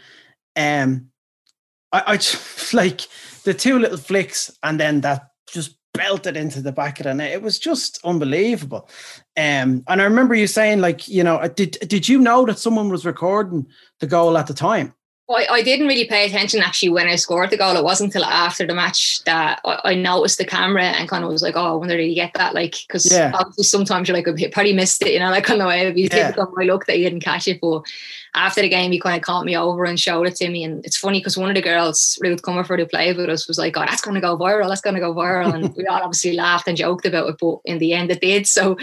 Um, 0.57 1.09
I, 1.93 2.03
I 2.15 2.19
like 2.75 3.01
the 3.47 3.53
two 3.53 3.79
little 3.79 3.97
flicks 3.97 4.51
and 4.61 4.77
then 4.77 4.99
that 4.99 5.29
just 5.49 5.77
belted 5.93 6.35
into 6.35 6.61
the 6.61 6.73
back 6.73 6.99
of 6.99 7.05
the 7.05 7.13
net. 7.13 7.31
It 7.31 7.41
was 7.41 7.57
just 7.57 7.97
unbelievable. 8.03 8.89
Um, 9.37 9.85
and 9.87 10.01
I 10.01 10.03
remember 10.03 10.35
you 10.35 10.47
saying, 10.47 10.81
like, 10.81 11.07
you 11.07 11.23
know, 11.23 11.47
did 11.47 11.77
did 11.87 12.09
you 12.09 12.19
know 12.19 12.45
that 12.45 12.59
someone 12.59 12.89
was 12.89 13.05
recording 13.05 13.65
the 14.01 14.07
goal 14.07 14.37
at 14.37 14.47
the 14.47 14.53
time? 14.53 14.93
I, 15.29 15.45
I 15.49 15.61
didn't 15.61 15.87
really 15.87 16.05
pay 16.05 16.25
attention 16.25 16.61
actually 16.61 16.89
when 16.89 17.07
I 17.07 17.15
scored 17.15 17.49
the 17.49 17.57
goal. 17.57 17.75
It 17.75 17.83
wasn't 17.83 18.15
until 18.15 18.29
after 18.29 18.65
the 18.65 18.73
match 18.73 19.23
that 19.25 19.59
I, 19.65 19.81
I 19.83 19.95
noticed 19.95 20.37
the 20.37 20.45
camera 20.45 20.83
and 20.83 21.09
kind 21.09 21.23
of 21.23 21.29
was 21.29 21.41
like, 21.41 21.55
oh, 21.57 21.73
I 21.73 21.75
wonder 21.75 21.97
did 21.97 22.07
you 22.07 22.15
get 22.15 22.33
that? 22.35 22.53
Like, 22.53 22.75
because 22.87 23.11
yeah. 23.11 23.31
obviously 23.33 23.65
sometimes 23.65 24.07
you're 24.07 24.15
like, 24.15 24.27
I 24.27 24.49
probably 24.49 24.73
missed 24.73 25.01
it, 25.01 25.11
you 25.11 25.19
know, 25.19 25.29
like 25.29 25.49
on 25.49 25.57
the 25.57 25.65
way. 25.65 25.91
You 25.93 26.07
yeah. 26.09 26.31
think 26.31 26.37
on 26.37 26.53
my 26.55 26.63
look 26.63 26.85
that 26.85 26.95
he 26.95 27.03
didn't 27.03 27.19
catch 27.19 27.47
it. 27.47 27.59
But 27.59 27.83
after 28.35 28.61
the 28.61 28.69
game, 28.69 28.93
he 28.93 29.01
kind 29.01 29.17
of 29.17 29.21
caught 29.21 29.45
me 29.45 29.57
over 29.57 29.83
and 29.83 29.99
showed 29.99 30.27
it 30.27 30.35
to 30.37 30.49
me. 30.49 30.63
And 30.63 30.85
it's 30.85 30.97
funny 30.97 31.19
because 31.19 31.37
one 31.37 31.49
of 31.49 31.55
the 31.55 31.61
girls, 31.61 32.17
Ruth 32.21 32.41
Comerford, 32.41 32.79
who 32.79 32.85
played 32.85 33.17
with 33.17 33.29
us, 33.29 33.49
was 33.49 33.57
like, 33.57 33.75
oh, 33.75 33.81
that's 33.81 34.01
going 34.01 34.15
to 34.15 34.21
go 34.21 34.37
viral. 34.37 34.69
That's 34.69 34.81
going 34.81 34.95
to 34.95 35.01
go 35.01 35.13
viral. 35.13 35.53
And 35.53 35.75
we 35.75 35.85
all 35.87 36.03
obviously 36.03 36.33
laughed 36.33 36.69
and 36.69 36.77
joked 36.77 37.05
about 37.05 37.27
it. 37.27 37.35
But 37.37 37.57
in 37.65 37.79
the 37.79 37.93
end, 37.93 38.11
it 38.11 38.21
did. 38.21 38.47
So, 38.47 38.77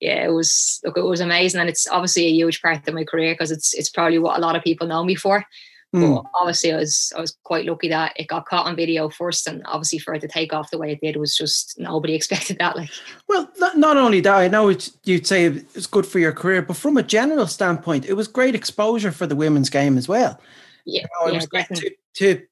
yeah, 0.00 0.24
it 0.24 0.32
was 0.32 0.80
look, 0.84 0.98
it 0.98 1.04
was 1.04 1.20
amazing, 1.20 1.60
and 1.60 1.70
it's 1.70 1.88
obviously 1.88 2.26
a 2.26 2.30
huge 2.32 2.60
part 2.60 2.86
of 2.86 2.94
my 2.94 3.04
career 3.04 3.32
because 3.32 3.50
it's 3.50 3.72
it's 3.74 3.88
probably 3.88 4.18
what 4.18 4.36
a 4.36 4.40
lot 4.40 4.56
of 4.56 4.64
people 4.64 4.86
know 4.86 5.04
me 5.04 5.14
for. 5.14 5.46
Mm. 5.94 6.16
But 6.16 6.30
obviously, 6.34 6.72
I 6.72 6.76
was 6.76 7.12
I 7.16 7.20
was 7.20 7.36
quite 7.44 7.66
lucky 7.66 7.88
that 7.88 8.14
it 8.16 8.26
got 8.26 8.46
caught 8.46 8.66
on 8.66 8.74
video 8.74 9.08
first, 9.08 9.46
and 9.46 9.62
obviously 9.64 10.00
for 10.00 10.12
it 10.12 10.20
to 10.22 10.28
take 10.28 10.52
off 10.52 10.72
the 10.72 10.78
way 10.78 10.90
it 10.90 11.00
did 11.00 11.16
was 11.16 11.36
just 11.36 11.78
nobody 11.78 12.14
expected 12.16 12.58
that. 12.58 12.76
Like, 12.76 12.90
well, 13.28 13.48
not 13.76 13.96
only 13.96 14.20
that, 14.20 14.34
I 14.34 14.48
know 14.48 14.74
you'd 15.04 15.26
say 15.26 15.46
it's 15.46 15.86
good 15.86 16.04
for 16.04 16.18
your 16.18 16.32
career, 16.32 16.62
but 16.62 16.76
from 16.76 16.96
a 16.96 17.02
general 17.02 17.46
standpoint, 17.46 18.06
it 18.06 18.14
was 18.14 18.26
great 18.26 18.56
exposure 18.56 19.12
for 19.12 19.28
the 19.28 19.36
women's 19.36 19.70
game 19.70 19.96
as 19.96 20.08
well. 20.08 20.40
Yeah, 20.84 21.02
you 21.02 21.06
know, 21.20 21.28
it 21.28 21.32
yeah, 21.32 21.36
was 21.36 21.46
great 21.46 21.66
to, 21.68 21.90
to 22.14 22.42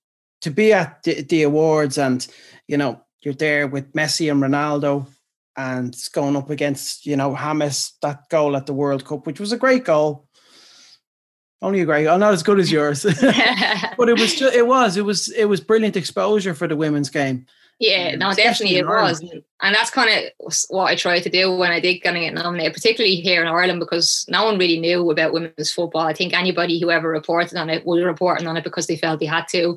to 0.43 0.51
be 0.51 0.73
at 0.73 1.03
the, 1.03 1.23
the 1.23 1.43
awards, 1.43 1.99
and 1.99 2.25
you 2.69 2.77
know 2.77 3.03
you're 3.23 3.35
there 3.35 3.67
with 3.67 3.93
Messi 3.93 4.31
and 4.31 4.41
Ronaldo, 4.41 5.09
and 5.57 5.97
going 6.13 6.37
up 6.37 6.49
against 6.49 7.07
you 7.07 7.17
know 7.17 7.35
James 7.35 7.95
that 8.03 8.29
goal 8.29 8.57
at 8.57 8.67
the 8.67 8.73
World 8.73 9.05
Cup, 9.05 9.27
which 9.27 9.41
was 9.41 9.51
a 9.51 9.57
great 9.57 9.83
goal 9.83 10.29
only 11.63 11.81
a 11.81 11.85
great, 11.85 12.07
oh, 12.07 12.17
not 12.17 12.33
as 12.33 12.43
good 12.43 12.59
as 12.61 12.71
yours, 12.71 13.03
but 13.97 14.09
it 14.09 14.19
was 14.19 14.35
just, 14.35 14.55
it 14.55 14.67
was, 14.67 14.97
it 14.97 15.05
was, 15.05 15.29
it 15.33 15.47
was 15.47 15.61
brilliant 15.61 15.97
exposure 15.97 16.55
for 16.55 16.69
the 16.69 16.77
women's 16.77 17.11
game. 17.11 17.47
Yeah, 17.83 18.15
no, 18.15 18.33
definitely 18.33 18.77
it 18.77 18.87
was, 18.87 19.21
and 19.61 19.75
that's 19.75 19.91
kind 19.91 20.09
of 20.09 20.55
what 20.69 20.85
I 20.85 20.95
tried 20.95 21.25
to 21.25 21.29
do 21.29 21.53
when 21.53 21.73
I 21.73 21.81
did 21.81 21.99
kind 21.99 22.17
of 22.17 22.23
get 22.23 22.33
nominated, 22.33 22.75
particularly 22.75 23.17
here 23.17 23.43
in 23.43 23.49
Ireland, 23.49 23.81
because 23.81 24.25
no 24.29 24.45
one 24.45 24.57
really 24.57 24.79
knew 24.79 25.11
about 25.11 25.33
women's 25.33 25.73
football. 25.73 26.07
I 26.07 26.13
think 26.13 26.33
anybody 26.33 26.79
who 26.79 26.93
ever 26.93 27.09
reported 27.09 27.59
on 27.59 27.71
it 27.71 27.85
was 27.85 28.05
reporting 28.05 28.47
on 28.47 28.57
it 28.57 28.63
because 28.63 28.87
they 28.87 28.97
felt 28.97 29.19
they 29.19 29.27
had 29.27 29.49
to, 29.49 29.77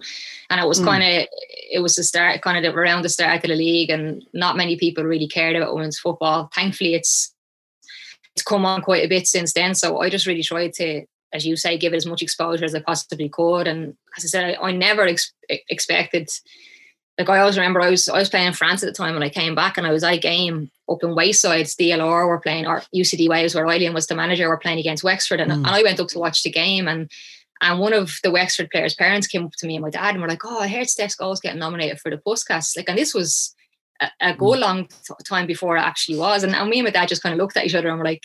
and 0.51 0.61
it 0.61 0.67
was 0.67 0.79
mm. 0.79 0.85
kind 0.85 1.03
of 1.03 1.27
it 1.71 1.81
was 1.81 1.95
the 1.95 2.03
start, 2.03 2.43
kind 2.43 2.63
of 2.63 2.75
around 2.75 3.01
the 3.01 3.09
start 3.09 3.43
of 3.43 3.49
the 3.49 3.55
league, 3.55 3.89
and 3.89 4.23
not 4.33 4.55
many 4.55 4.77
people 4.77 5.03
really 5.03 5.27
cared 5.27 5.55
about 5.55 5.73
women's 5.73 5.97
football. 5.97 6.51
Thankfully, 6.53 6.93
it's 6.93 7.33
it's 8.35 8.43
come 8.43 8.67
on 8.67 8.83
quite 8.83 9.03
a 9.03 9.09
bit 9.09 9.25
since 9.25 9.53
then. 9.53 9.73
So 9.73 9.99
I 10.01 10.11
just 10.11 10.27
really 10.27 10.43
tried 10.43 10.73
to 10.73 11.05
as 11.33 11.45
you 11.45 11.55
say, 11.55 11.77
give 11.77 11.93
it 11.93 11.97
as 11.97 12.05
much 12.05 12.21
exposure 12.21 12.65
as 12.65 12.75
I 12.75 12.79
possibly 12.79 13.29
could. 13.29 13.67
And 13.67 13.95
as 14.17 14.25
I 14.25 14.27
said, 14.27 14.57
I, 14.59 14.67
I 14.67 14.71
never 14.71 15.03
ex- 15.03 15.33
expected. 15.49 16.29
Like 17.17 17.29
I 17.29 17.39
always 17.39 17.57
remember, 17.57 17.81
I 17.81 17.89
was 17.89 18.09
I 18.09 18.19
was 18.19 18.29
playing 18.29 18.47
in 18.47 18.53
France 18.53 18.83
at 18.83 18.87
the 18.87 18.93
time 18.93 19.13
when 19.13 19.23
I 19.23 19.29
came 19.29 19.55
back, 19.55 19.77
and 19.77 19.87
I 19.87 19.91
was 19.91 20.03
at 20.03 20.13
a 20.13 20.17
game 20.17 20.69
up 20.89 21.01
in 21.01 21.15
Wayside. 21.15 21.65
DLR 21.65 22.27
were 22.27 22.39
playing, 22.39 22.67
or 22.67 22.83
UCD 22.93 23.29
Waves, 23.29 23.55
where 23.55 23.67
Eileen 23.67 23.93
was 23.93 24.07
the 24.07 24.15
manager, 24.15 24.49
were 24.49 24.57
playing 24.57 24.79
against 24.79 25.03
Wexford, 25.03 25.39
and, 25.39 25.49
mm. 25.49 25.55
and 25.55 25.67
I 25.67 25.81
went 25.81 25.99
up 25.99 26.09
to 26.09 26.19
watch 26.19 26.43
the 26.43 26.51
game, 26.51 26.89
and 26.89 27.09
and 27.61 27.79
one 27.79 27.93
of 27.93 28.19
the 28.21 28.31
Wexford 28.31 28.69
players' 28.69 28.95
parents 28.95 29.27
came 29.27 29.45
up 29.45 29.53
to 29.59 29.65
me 29.65 29.75
and 29.75 29.83
my 29.83 29.89
dad, 29.89 30.13
and 30.13 30.21
were 30.21 30.27
like, 30.27 30.43
"Oh, 30.43 30.59
I 30.59 30.67
heard 30.67 30.89
Steph's 30.89 31.15
goals 31.15 31.39
getting 31.39 31.59
nominated 31.59 32.01
for 32.01 32.11
the 32.11 32.17
Puskas." 32.17 32.75
Like, 32.75 32.89
and 32.89 32.97
this 32.97 33.13
was 33.13 33.55
a, 34.01 34.09
a 34.19 34.33
go 34.33 34.47
mm. 34.47 34.59
long 34.59 34.87
t- 34.87 35.13
time 35.25 35.47
before 35.47 35.77
it 35.77 35.81
actually 35.81 36.17
was, 36.17 36.43
and, 36.43 36.53
and 36.53 36.69
me 36.69 36.79
and 36.79 36.85
my 36.85 36.91
dad 36.91 37.07
just 37.07 37.23
kind 37.23 37.31
of 37.31 37.39
looked 37.39 37.55
at 37.55 37.65
each 37.65 37.75
other 37.75 37.87
and 37.87 37.97
were 37.97 38.03
like, 38.03 38.23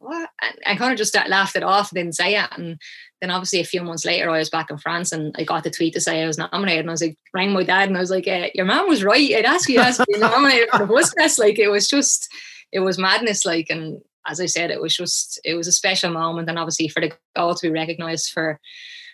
what? 0.00 0.30
And 0.40 0.58
I 0.66 0.76
kind 0.76 0.92
of 0.92 0.98
just 0.98 1.14
laughed 1.14 1.56
it 1.56 1.62
off 1.62 1.92
and 1.92 1.96
didn't 1.96 2.16
say 2.16 2.34
it. 2.34 2.48
And 2.56 2.80
then 3.20 3.30
obviously 3.30 3.60
a 3.60 3.64
few 3.64 3.82
months 3.82 4.06
later, 4.06 4.30
I 4.30 4.38
was 4.38 4.48
back 4.48 4.70
in 4.70 4.78
France 4.78 5.12
and 5.12 5.34
I 5.38 5.44
got 5.44 5.62
the 5.62 5.70
tweet 5.70 5.92
to 5.92 6.00
say 6.00 6.22
I 6.22 6.26
was 6.26 6.38
nominated. 6.38 6.80
And 6.80 6.90
I 6.90 6.92
was 6.92 7.02
like, 7.02 7.18
rang 7.34 7.52
my 7.52 7.62
dad 7.62 7.88
and 7.88 7.96
I 7.96 8.00
was 8.00 8.10
like, 8.10 8.26
eh, 8.26 8.50
your 8.54 8.64
mom 8.64 8.88
was 8.88 9.04
right. 9.04 9.34
I'd 9.34 9.44
ask 9.44 9.68
you 9.68 9.76
to 9.76 10.06
be 10.08 10.18
nominated 10.18 10.70
for 10.70 10.78
the 10.78 10.86
Puskas. 10.86 11.38
Like 11.38 11.58
it 11.58 11.68
was 11.68 11.86
just, 11.86 12.32
it 12.72 12.80
was 12.80 12.98
madness. 12.98 13.44
Like, 13.44 13.66
and 13.68 14.00
as 14.26 14.40
I 14.40 14.46
said, 14.46 14.70
it 14.70 14.80
was 14.80 14.96
just, 14.96 15.38
it 15.44 15.54
was 15.54 15.68
a 15.68 15.72
special 15.72 16.10
moment. 16.10 16.48
And 16.48 16.58
obviously 16.58 16.88
for 16.88 17.00
the 17.00 17.12
goal 17.36 17.54
to 17.54 17.66
be 17.66 17.72
recognized 17.72 18.32
for, 18.32 18.58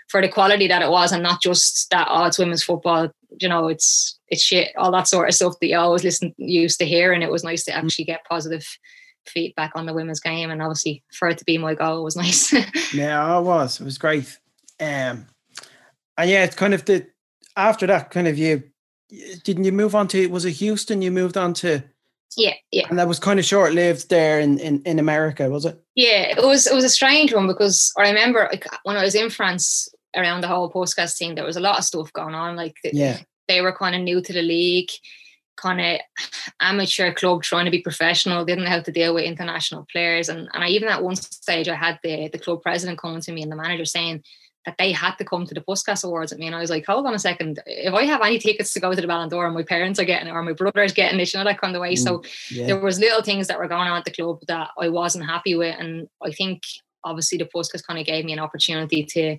for 0.09 0.23
the 0.23 0.29
quality 0.29 0.69
that 0.69 0.83
it 0.83 0.91
was 0.91 1.11
and 1.11 1.23
not 1.23 1.43
just 1.43 1.91
that, 1.91 2.07
oh, 2.09 2.27
it's 2.27 2.39
women's 2.39 2.63
football, 2.63 3.11
you 3.41 3.49
know, 3.49 3.67
it's, 3.67 4.21
it's 4.29 4.43
shit, 4.43 4.71
all 4.77 4.93
that 4.93 5.09
sort 5.09 5.29
of 5.29 5.35
stuff 5.35 5.55
that 5.61 5.67
you 5.67 5.77
always 5.77 6.05
listen, 6.05 6.33
used 6.39 6.79
to 6.79 6.87
hear. 6.87 7.13
And 7.13 7.25
it 7.25 7.31
was 7.31 7.43
nice 7.43 7.65
to 7.65 7.75
actually 7.75 8.05
get 8.05 8.25
positive 8.25 8.65
feedback 9.29 9.73
on 9.75 9.87
the 9.87 9.95
women's 9.95 10.21
game, 10.21 10.51
and 10.51 10.63
obviously 10.63 11.03
for 11.13 11.29
it 11.29 11.39
to 11.39 11.45
be 11.45 11.59
my 11.59 11.75
goal 11.75 12.05
was 12.05 12.17
nice. 12.17 12.53
yeah, 12.95 13.39
it 13.39 13.43
was. 13.43 13.81
It 13.81 13.85
was 13.85 13.99
great. 13.99 14.39
Um, 14.81 15.27
and 16.19 16.31
yeah, 16.31 16.45
it's 16.45 16.57
kind 16.57 16.75
of 16.75 16.85
the 16.85 17.07
after 17.57 17.87
that 17.87 18.11
kind 18.11 18.29
of 18.29 18.39
you 18.39 18.63
didn't 19.45 19.65
you 19.65 19.73
move 19.73 19.95
on 19.95 20.09
to 20.09 20.27
was 20.29 20.45
it 20.45 20.53
Houston? 20.53 21.03
You 21.03 21.11
moved 21.11 21.37
on 21.37 21.55
to 21.55 21.83
yeah, 22.37 22.55
yeah. 22.71 22.87
And 22.89 22.99
that 22.99 23.09
was 23.09 23.19
kind 23.19 23.39
of 23.39 23.47
short 23.47 23.73
lived 23.73 24.11
there 24.11 24.41
in, 24.41 24.59
in, 24.59 24.83
in 24.83 24.99
America, 24.99 25.49
was 25.49 25.65
it? 25.65 25.81
Yeah, 25.95 26.37
it 26.37 26.45
was 26.45 26.67
it 26.67 26.75
was 26.75 26.85
a 26.85 26.91
strange 26.91 27.33
one 27.33 27.47
because 27.47 27.93
I 27.97 28.03
remember 28.03 28.49
like, 28.51 28.67
when 28.83 28.97
I 28.97 29.03
was 29.03 29.15
in 29.15 29.31
France 29.31 29.89
around 30.15 30.43
the 30.43 30.49
whole 30.49 30.71
Puskas 30.71 31.17
thing, 31.17 31.35
there 31.35 31.45
was 31.45 31.57
a 31.57 31.61
lot 31.61 31.79
of 31.79 31.85
stuff 31.85 32.13
going 32.13 32.35
on. 32.35 32.57
Like 32.57 32.77
yeah. 32.85 33.21
they 33.49 33.63
were 33.63 33.73
kind 33.73 33.95
of 33.95 34.03
new 34.03 34.21
to 34.21 34.33
the 34.33 34.43
league 34.43 34.91
kind 35.57 35.81
of 35.81 36.01
amateur 36.61 37.13
club 37.13 37.43
trying 37.43 37.65
to 37.65 37.71
be 37.71 37.81
professional, 37.81 38.45
didn't 38.45 38.65
know 38.65 38.71
how 38.71 38.81
to 38.81 38.93
deal 38.93 39.15
with 39.15 39.25
international 39.25 39.87
players. 39.91 40.29
And, 40.29 40.49
and 40.53 40.65
I 40.65 40.69
even 40.69 40.89
at 40.89 41.03
one 41.03 41.17
stage 41.17 41.69
I 41.69 41.75
had 41.75 41.99
the, 42.03 42.29
the 42.29 42.39
club 42.39 42.63
president 42.63 42.99
coming 42.99 43.21
to 43.23 43.33
me 43.33 43.43
and 43.43 43.51
the 43.51 43.57
manager 43.57 43.85
saying 43.85 44.23
that 44.67 44.77
they 44.79 44.91
had 44.93 45.15
to 45.15 45.25
come 45.25 45.47
to 45.47 45.55
the 45.55 45.61
Puskas 45.61 46.05
Awards 46.05 46.33
at 46.33 46.39
me. 46.39 46.47
And 46.47 46.55
I 46.55 46.61
was 46.61 46.71
like, 46.71 46.85
hold 46.85 47.07
on 47.07 47.15
a 47.15 47.19
second. 47.21 47.61
If 47.67 47.95
I 47.95 48.05
have 48.05 48.21
any 48.21 48.39
tickets 48.39 48.73
to 48.73 48.81
go 48.81 48.93
to 48.93 49.01
the 49.01 49.07
Ballon 49.07 49.29
d'Or 49.29 49.47
and 49.47 49.55
my 49.55 49.63
parents 49.63 50.01
are 50.01 50.05
getting 50.05 50.27
it 50.27 50.33
or 50.33 50.43
my 50.43 50.53
brother's 50.53 50.93
getting 50.93 51.21
it, 51.21 51.33
you 51.33 51.39
know, 51.39 51.45
that 51.45 51.61
kind 51.61 51.75
of 51.77 51.81
way. 51.81 51.95
Mm, 51.95 51.99
so 51.99 52.23
yeah. 52.51 52.67
there 52.67 52.81
was 52.81 52.99
little 52.99 53.23
things 53.23 53.47
that 53.47 53.59
were 53.59 53.69
going 53.69 53.89
on 53.89 53.97
at 53.97 54.05
the 54.05 54.11
club 54.11 54.41
that 54.49 54.71
I 54.79 54.89
wasn't 54.89 55.27
happy 55.27 55.55
with. 55.55 55.77
And 55.79 56.09
I 56.23 56.33
think 56.33 56.63
obviously 57.07 57.39
the 57.39 57.49
Puskas 57.55 57.87
kind 57.87 57.99
of 57.99 58.05
gave 58.05 58.25
me 58.25 58.33
an 58.33 58.39
opportunity 58.39 59.05
to 59.05 59.39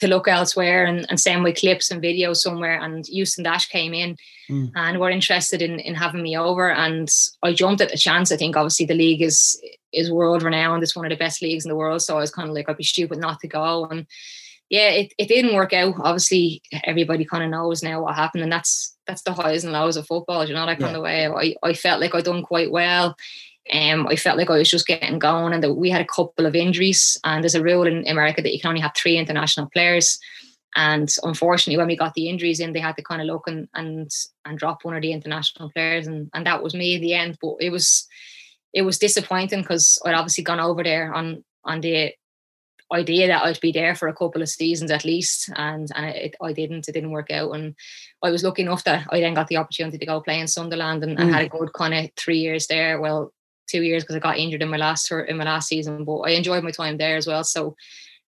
to 0.00 0.08
look 0.08 0.26
elsewhere 0.26 0.84
and, 0.84 1.06
and 1.08 1.20
send 1.20 1.42
my 1.42 1.52
clips 1.52 1.90
and 1.90 2.02
videos 2.02 2.38
somewhere. 2.38 2.80
And 2.80 3.06
Houston 3.06 3.44
Dash 3.44 3.68
came 3.68 3.94
in 3.94 4.16
mm. 4.50 4.72
and 4.74 4.98
were 4.98 5.08
interested 5.08 5.62
in, 5.62 5.78
in 5.78 5.94
having 5.94 6.22
me 6.22 6.36
over. 6.36 6.68
And 6.72 7.08
I 7.44 7.52
jumped 7.52 7.80
at 7.80 7.90
the 7.90 7.96
chance. 7.96 8.32
I 8.32 8.36
think 8.36 8.56
obviously 8.56 8.86
the 8.86 8.94
league 8.94 9.22
is 9.22 9.60
is 9.92 10.10
world 10.10 10.42
renowned. 10.42 10.82
It's 10.82 10.96
one 10.96 11.06
of 11.06 11.10
the 11.10 11.24
best 11.24 11.40
leagues 11.40 11.64
in 11.64 11.68
the 11.68 11.76
world. 11.76 12.02
So 12.02 12.16
I 12.16 12.20
was 12.20 12.32
kind 12.32 12.48
of 12.48 12.54
like, 12.54 12.68
I'd 12.68 12.76
be 12.76 12.82
stupid 12.82 13.18
not 13.18 13.38
to 13.40 13.48
go. 13.48 13.84
And 13.84 14.06
yeah, 14.68 14.88
it, 14.88 15.12
it 15.18 15.28
didn't 15.28 15.54
work 15.54 15.72
out. 15.72 15.94
Obviously, 16.00 16.60
everybody 16.84 17.24
kind 17.24 17.44
of 17.44 17.50
knows 17.50 17.82
now 17.82 18.02
what 18.02 18.16
happened, 18.16 18.42
and 18.42 18.50
that's 18.50 18.96
that's 19.06 19.22
the 19.22 19.32
highs 19.32 19.62
and 19.62 19.72
lows 19.72 19.96
of 19.96 20.06
football. 20.06 20.44
You 20.44 20.54
know 20.54 20.66
that 20.66 20.80
kind 20.80 20.92
yeah. 20.92 20.96
of 20.96 21.02
way. 21.02 21.54
I, 21.62 21.68
I 21.68 21.74
felt 21.74 22.00
like 22.00 22.14
I'd 22.14 22.24
done 22.24 22.42
quite 22.42 22.72
well. 22.72 23.14
Um, 23.72 24.06
I 24.06 24.16
felt 24.16 24.36
like 24.36 24.50
I 24.50 24.58
was 24.58 24.70
just 24.70 24.86
getting 24.86 25.18
going, 25.18 25.54
and 25.54 25.62
that 25.62 25.74
we 25.74 25.90
had 25.90 26.02
a 26.02 26.06
couple 26.06 26.46
of 26.46 26.54
injuries. 26.54 27.18
And 27.24 27.42
there's 27.42 27.54
a 27.54 27.62
rule 27.62 27.86
in 27.86 28.06
America 28.06 28.42
that 28.42 28.52
you 28.52 28.60
can 28.60 28.68
only 28.68 28.80
have 28.80 28.92
three 28.94 29.16
international 29.16 29.68
players. 29.70 30.18
And 30.76 31.08
unfortunately, 31.22 31.78
when 31.78 31.86
we 31.86 31.96
got 31.96 32.14
the 32.14 32.28
injuries 32.28 32.60
in, 32.60 32.72
they 32.72 32.80
had 32.80 32.96
to 32.96 33.02
kind 33.02 33.22
of 33.22 33.26
look 33.26 33.46
and 33.46 33.68
and 33.74 34.10
and 34.44 34.58
drop 34.58 34.84
one 34.84 34.94
of 34.94 35.02
the 35.02 35.12
international 35.12 35.70
players, 35.70 36.06
and 36.06 36.30
and 36.34 36.46
that 36.46 36.62
was 36.62 36.74
me 36.74 36.94
in 36.94 37.00
the 37.00 37.14
end. 37.14 37.38
But 37.40 37.56
it 37.60 37.70
was 37.70 38.06
it 38.72 38.82
was 38.82 38.98
disappointing 38.98 39.60
because 39.60 39.98
I'd 40.04 40.14
obviously 40.14 40.44
gone 40.44 40.60
over 40.60 40.82
there 40.82 41.14
on 41.14 41.44
on 41.64 41.80
the 41.80 42.12
idea 42.92 43.26
that 43.28 43.42
I'd 43.42 43.60
be 43.60 43.72
there 43.72 43.94
for 43.94 44.08
a 44.08 44.14
couple 44.14 44.42
of 44.42 44.48
seasons 44.48 44.90
at 44.90 45.04
least, 45.04 45.50
and 45.56 45.88
and 45.94 46.06
it, 46.06 46.34
I 46.42 46.52
didn't. 46.52 46.88
It 46.88 46.92
didn't 46.92 47.12
work 47.12 47.30
out, 47.30 47.52
and 47.52 47.74
I 48.22 48.30
was 48.30 48.42
lucky 48.42 48.62
enough 48.62 48.84
that 48.84 49.06
I 49.10 49.20
then 49.20 49.34
got 49.34 49.48
the 49.48 49.56
opportunity 49.56 49.98
to 49.98 50.06
go 50.06 50.20
play 50.20 50.40
in 50.40 50.48
Sunderland 50.48 51.02
and, 51.02 51.18
and 51.18 51.30
mm. 51.30 51.32
had 51.32 51.44
a 51.44 51.48
good 51.48 51.72
kind 51.72 51.94
of 51.94 52.10
three 52.16 52.38
years 52.38 52.66
there. 52.66 53.00
Well, 53.00 53.32
two 53.68 53.82
years 53.82 54.02
because 54.02 54.16
I 54.16 54.20
got 54.20 54.38
injured 54.38 54.62
in 54.62 54.68
my 54.68 54.76
last 54.76 55.06
tour, 55.06 55.20
in 55.20 55.36
my 55.36 55.44
last 55.44 55.68
season, 55.68 56.04
but 56.04 56.20
I 56.20 56.30
enjoyed 56.30 56.64
my 56.64 56.70
time 56.70 56.96
there 56.96 57.16
as 57.16 57.26
well. 57.26 57.44
So 57.44 57.76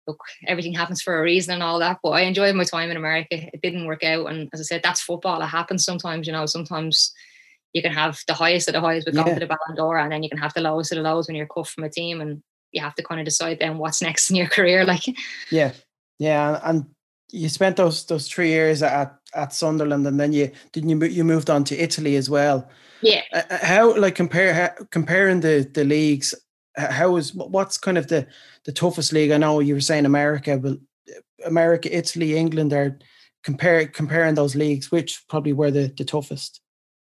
look, 0.07 0.23
everything 0.47 0.73
happens 0.73 1.01
for 1.01 1.17
a 1.17 1.21
reason 1.21 1.53
and 1.53 1.63
all 1.63 1.79
that. 1.79 1.99
But 2.03 2.11
I 2.11 2.21
enjoyed 2.21 2.55
my 2.55 2.63
time 2.63 2.91
in 2.91 2.97
America. 2.97 3.53
It 3.53 3.61
didn't 3.61 3.85
work 3.85 4.03
out, 4.03 4.27
and 4.27 4.49
as 4.53 4.59
I 4.59 4.63
said, 4.63 4.81
that's 4.83 5.01
football. 5.01 5.41
It 5.41 5.47
happens 5.47 5.85
sometimes. 5.85 6.27
You 6.27 6.33
know, 6.33 6.45
sometimes 6.45 7.13
you 7.73 7.81
can 7.81 7.93
have 7.93 8.21
the 8.27 8.33
highest 8.33 8.67
of 8.67 8.73
the 8.73 8.81
highs 8.81 9.05
with 9.05 9.15
yeah. 9.15 9.23
going 9.23 9.35
to 9.35 9.39
the 9.39 9.47
Ballon 9.47 9.75
d'Or, 9.75 9.97
and 9.97 10.11
then 10.11 10.23
you 10.23 10.29
can 10.29 10.37
have 10.37 10.53
the 10.53 10.61
lowest 10.61 10.91
of 10.91 10.97
the 10.97 11.03
lows 11.03 11.27
when 11.27 11.35
you're 11.35 11.47
cut 11.47 11.67
from 11.67 11.83
a 11.83 11.89
team, 11.89 12.21
and 12.21 12.43
you 12.71 12.81
have 12.81 12.95
to 12.95 13.03
kind 13.03 13.19
of 13.19 13.25
decide 13.25 13.59
then 13.59 13.77
what's 13.77 14.01
next 14.07 14.29
in 14.29 14.35
your 14.35 14.47
career. 14.47 14.85
Like, 14.85 15.03
yeah, 15.51 15.71
yeah, 16.19 16.59
and 16.63 16.85
you 17.31 17.49
spent 17.49 17.77
those 17.77 18.05
those 18.05 18.27
three 18.27 18.49
years 18.49 18.83
at 18.83 19.15
at 19.33 19.53
Sunderland, 19.53 20.05
and 20.05 20.19
then 20.19 20.33
you 20.33 20.51
didn't 20.71 20.89
you 20.89 21.03
you 21.05 21.23
moved 21.23 21.49
on 21.49 21.63
to 21.65 21.77
Italy 21.77 22.15
as 22.15 22.29
well. 22.29 22.69
Yeah. 23.03 23.21
Uh, 23.31 23.41
uh 23.49 23.65
how 23.65 23.95
like 23.95 24.15
compare 24.15 24.53
how, 24.53 24.85
comparing 24.91 25.41
the 25.41 25.69
the 25.73 25.83
leagues? 25.83 26.33
How 26.75 27.15
is 27.17 27.35
what's 27.35 27.77
kind 27.77 27.97
of 27.97 28.07
the 28.07 28.25
the 28.65 28.71
toughest 28.71 29.13
league? 29.13 29.31
I 29.31 29.37
know 29.37 29.59
you 29.59 29.75
were 29.75 29.81
saying 29.81 30.05
America, 30.05 30.57
but 30.57 30.77
uh, 31.09 31.45
America, 31.45 31.95
Italy, 31.95 32.35
England 32.35 32.73
are 32.73 32.97
compare 33.43 33.85
comparing 33.87 34.35
those 34.35 34.55
leagues. 34.55 34.91
Which 34.91 35.23
probably 35.27 35.53
were 35.53 35.71
the 35.71 35.93
the 35.97 36.05
toughest? 36.05 36.61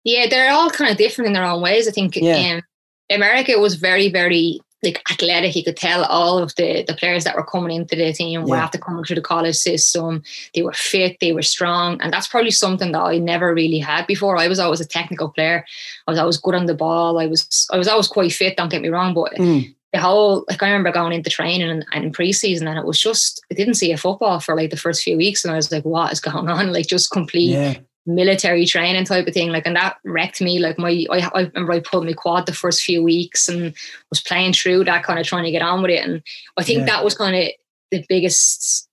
Yeah, 0.04 0.28
they're 0.30 0.52
all 0.52 0.70
kind 0.70 0.92
of 0.92 0.98
different 0.98 1.28
in 1.28 1.34
their 1.34 1.46
own 1.46 1.62
ways. 1.62 1.88
I 1.88 1.92
think. 1.92 2.16
Yeah. 2.16 2.56
Um, 2.56 2.62
America 3.10 3.58
was 3.60 3.76
very 3.76 4.10
very 4.10 4.60
like 4.86 5.02
athletic. 5.12 5.52
He 5.52 5.64
could 5.64 5.78
tell 5.78 6.06
all 6.06 6.38
of 6.38 6.56
the, 6.56 6.84
the 6.88 6.94
players 6.94 7.24
that 7.24 7.36
were 7.36 7.44
coming 7.44 7.76
into 7.76 7.96
the 7.96 8.14
team 8.14 8.42
yeah. 8.42 8.46
were 8.46 8.56
after 8.56 8.78
coming 8.78 9.04
through 9.04 9.18
the 9.18 9.22
college 9.22 9.56
system. 9.56 10.24
They 10.54 10.62
were 10.62 10.74
fit, 10.74 11.18
they 11.20 11.34
were 11.34 11.42
strong. 11.42 12.00
And 12.02 12.14
that's 12.14 12.28
probably 12.28 12.52
something 12.52 12.92
that 12.92 13.02
I 13.02 13.18
never 13.18 13.54
really 13.54 13.80
had 13.80 14.08
before. 14.08 14.38
I 14.38 14.48
was 14.48 14.60
always 14.60 14.82
a 14.82 14.88
technical 14.88 15.30
player. 15.30 15.66
I 16.08 16.12
was 16.12 16.20
always 16.20 16.38
good 16.38 16.56
on 16.56 16.66
the 16.66 16.76
ball. 16.76 17.20
I 17.20 17.26
was 17.26 17.68
I 17.72 17.78
was 17.78 17.88
always 17.88 18.08
quite 18.08 18.34
fit, 18.34 18.58
don't 18.58 18.70
get 18.70 18.82
me 18.82 18.90
wrong. 18.90 19.14
But 19.14 19.34
mm. 19.34 19.74
the 19.92 20.00
whole 20.00 20.46
like 20.50 20.62
I 20.62 20.68
remember 20.68 20.92
going 20.92 21.14
into 21.14 21.30
training 21.30 21.70
and, 21.70 21.86
and 21.92 22.06
in 22.06 22.12
preseason 22.12 22.68
and 22.68 22.78
it 22.80 22.86
was 22.86 23.00
just 23.00 23.44
I 23.52 23.56
didn't 23.56 23.76
see 23.76 23.92
a 23.92 23.98
football 23.98 24.40
for 24.40 24.56
like 24.56 24.70
the 24.70 24.78
first 24.78 25.04
few 25.04 25.18
weeks 25.18 25.44
and 25.44 25.52
I 25.52 25.58
was 25.58 25.72
like, 25.72 25.84
what 25.84 26.14
is 26.14 26.20
going 26.20 26.50
on? 26.50 26.72
Like 26.76 26.88
just 26.88 27.12
complete 27.12 27.52
yeah 27.52 27.76
military 28.06 28.66
training 28.66 29.06
type 29.06 29.28
of 29.28 29.34
thing. 29.34 29.50
Like, 29.50 29.66
and 29.66 29.76
that 29.76 29.98
wrecked 30.04 30.42
me. 30.42 30.60
Like, 30.60 30.78
my, 30.78 31.06
I, 31.12 31.30
I 31.34 31.42
remember 31.42 31.74
I 31.74 31.80
pulled 31.80 32.06
my 32.06 32.14
quad 32.14 32.46
the 32.46 32.54
first 32.54 32.84
few 32.84 33.04
weeks 33.04 33.48
and 33.48 33.74
was 34.10 34.22
playing 34.22 34.54
through 34.54 34.86
that, 34.86 35.04
kind 35.04 35.20
of 35.20 35.26
trying 35.26 35.46
to 35.46 35.52
get 35.52 35.62
on 35.62 35.82
with 35.82 35.92
it. 35.92 36.06
And 36.06 36.22
I 36.58 36.64
think 36.64 36.80
yeah. 36.80 36.86
that 36.86 37.04
was 37.04 37.16
kind 37.16 37.36
of 37.36 37.50
the 37.92 38.06
biggest, 38.08 38.88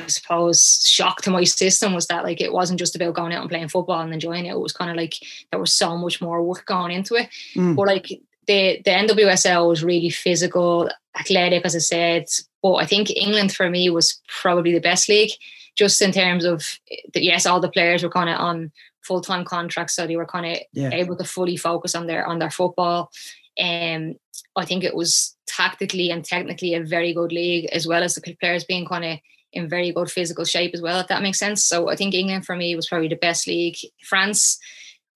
I 0.00 0.06
suppose, 0.06 0.84
shock 0.86 1.22
to 1.22 1.30
my 1.30 1.44
system 1.44 1.94
was 1.94 2.06
that 2.08 2.24
like 2.24 2.40
it 2.40 2.52
wasn't 2.52 2.78
just 2.78 2.96
about 2.96 3.14
going 3.14 3.32
out 3.32 3.42
and 3.42 3.50
playing 3.50 3.68
football 3.68 4.00
and 4.00 4.12
enjoying 4.12 4.46
it. 4.46 4.52
It 4.52 4.60
was 4.60 4.72
kind 4.72 4.90
of 4.90 4.96
like 4.96 5.14
there 5.50 5.60
was 5.60 5.72
so 5.72 5.96
much 5.96 6.20
more 6.20 6.42
work 6.42 6.66
going 6.66 6.92
into 6.92 7.14
it. 7.14 7.28
Mm. 7.54 7.76
But 7.76 7.86
like 7.86 8.08
the 8.46 8.80
the 8.84 8.90
NWSL 8.90 9.68
was 9.68 9.84
really 9.84 10.10
physical, 10.10 10.90
athletic, 11.18 11.64
as 11.64 11.76
I 11.76 11.80
said. 11.80 12.24
But 12.62 12.74
I 12.74 12.86
think 12.86 13.10
England 13.10 13.54
for 13.54 13.70
me 13.70 13.88
was 13.90 14.20
probably 14.28 14.72
the 14.72 14.80
best 14.80 15.08
league 15.08 15.30
just 15.78 16.02
in 16.02 16.10
terms 16.10 16.44
of 16.44 16.78
that, 17.14 17.22
yes, 17.22 17.46
all 17.46 17.60
the 17.60 17.70
players 17.70 18.02
were 18.02 18.10
kind 18.10 18.28
of 18.28 18.38
on 18.40 18.72
full 19.02 19.20
time 19.20 19.44
contracts, 19.44 19.94
so 19.94 20.06
they 20.06 20.16
were 20.16 20.26
kind 20.26 20.46
of 20.46 20.58
yeah. 20.72 20.90
able 20.92 21.16
to 21.16 21.24
fully 21.24 21.56
focus 21.56 21.94
on 21.94 22.06
their 22.06 22.26
on 22.26 22.40
their 22.40 22.50
football. 22.50 23.10
And 23.56 24.12
um, 24.12 24.16
I 24.56 24.64
think 24.64 24.84
it 24.84 24.94
was 24.94 25.36
tactically 25.46 26.10
and 26.10 26.24
technically 26.24 26.74
a 26.74 26.84
very 26.84 27.14
good 27.14 27.32
league, 27.32 27.66
as 27.72 27.86
well 27.86 28.02
as 28.02 28.14
the 28.14 28.36
players 28.40 28.64
being 28.64 28.86
kind 28.86 29.04
of 29.04 29.18
in 29.52 29.68
very 29.68 29.92
good 29.92 30.10
physical 30.10 30.44
shape 30.44 30.72
as 30.74 30.82
well, 30.82 31.00
if 31.00 31.08
that 31.08 31.22
makes 31.22 31.38
sense. 31.38 31.64
So 31.64 31.88
I 31.88 31.96
think 31.96 32.14
England 32.14 32.44
for 32.44 32.54
me 32.54 32.76
was 32.76 32.88
probably 32.88 33.08
the 33.08 33.16
best 33.16 33.46
league. 33.46 33.76
France, 34.06 34.58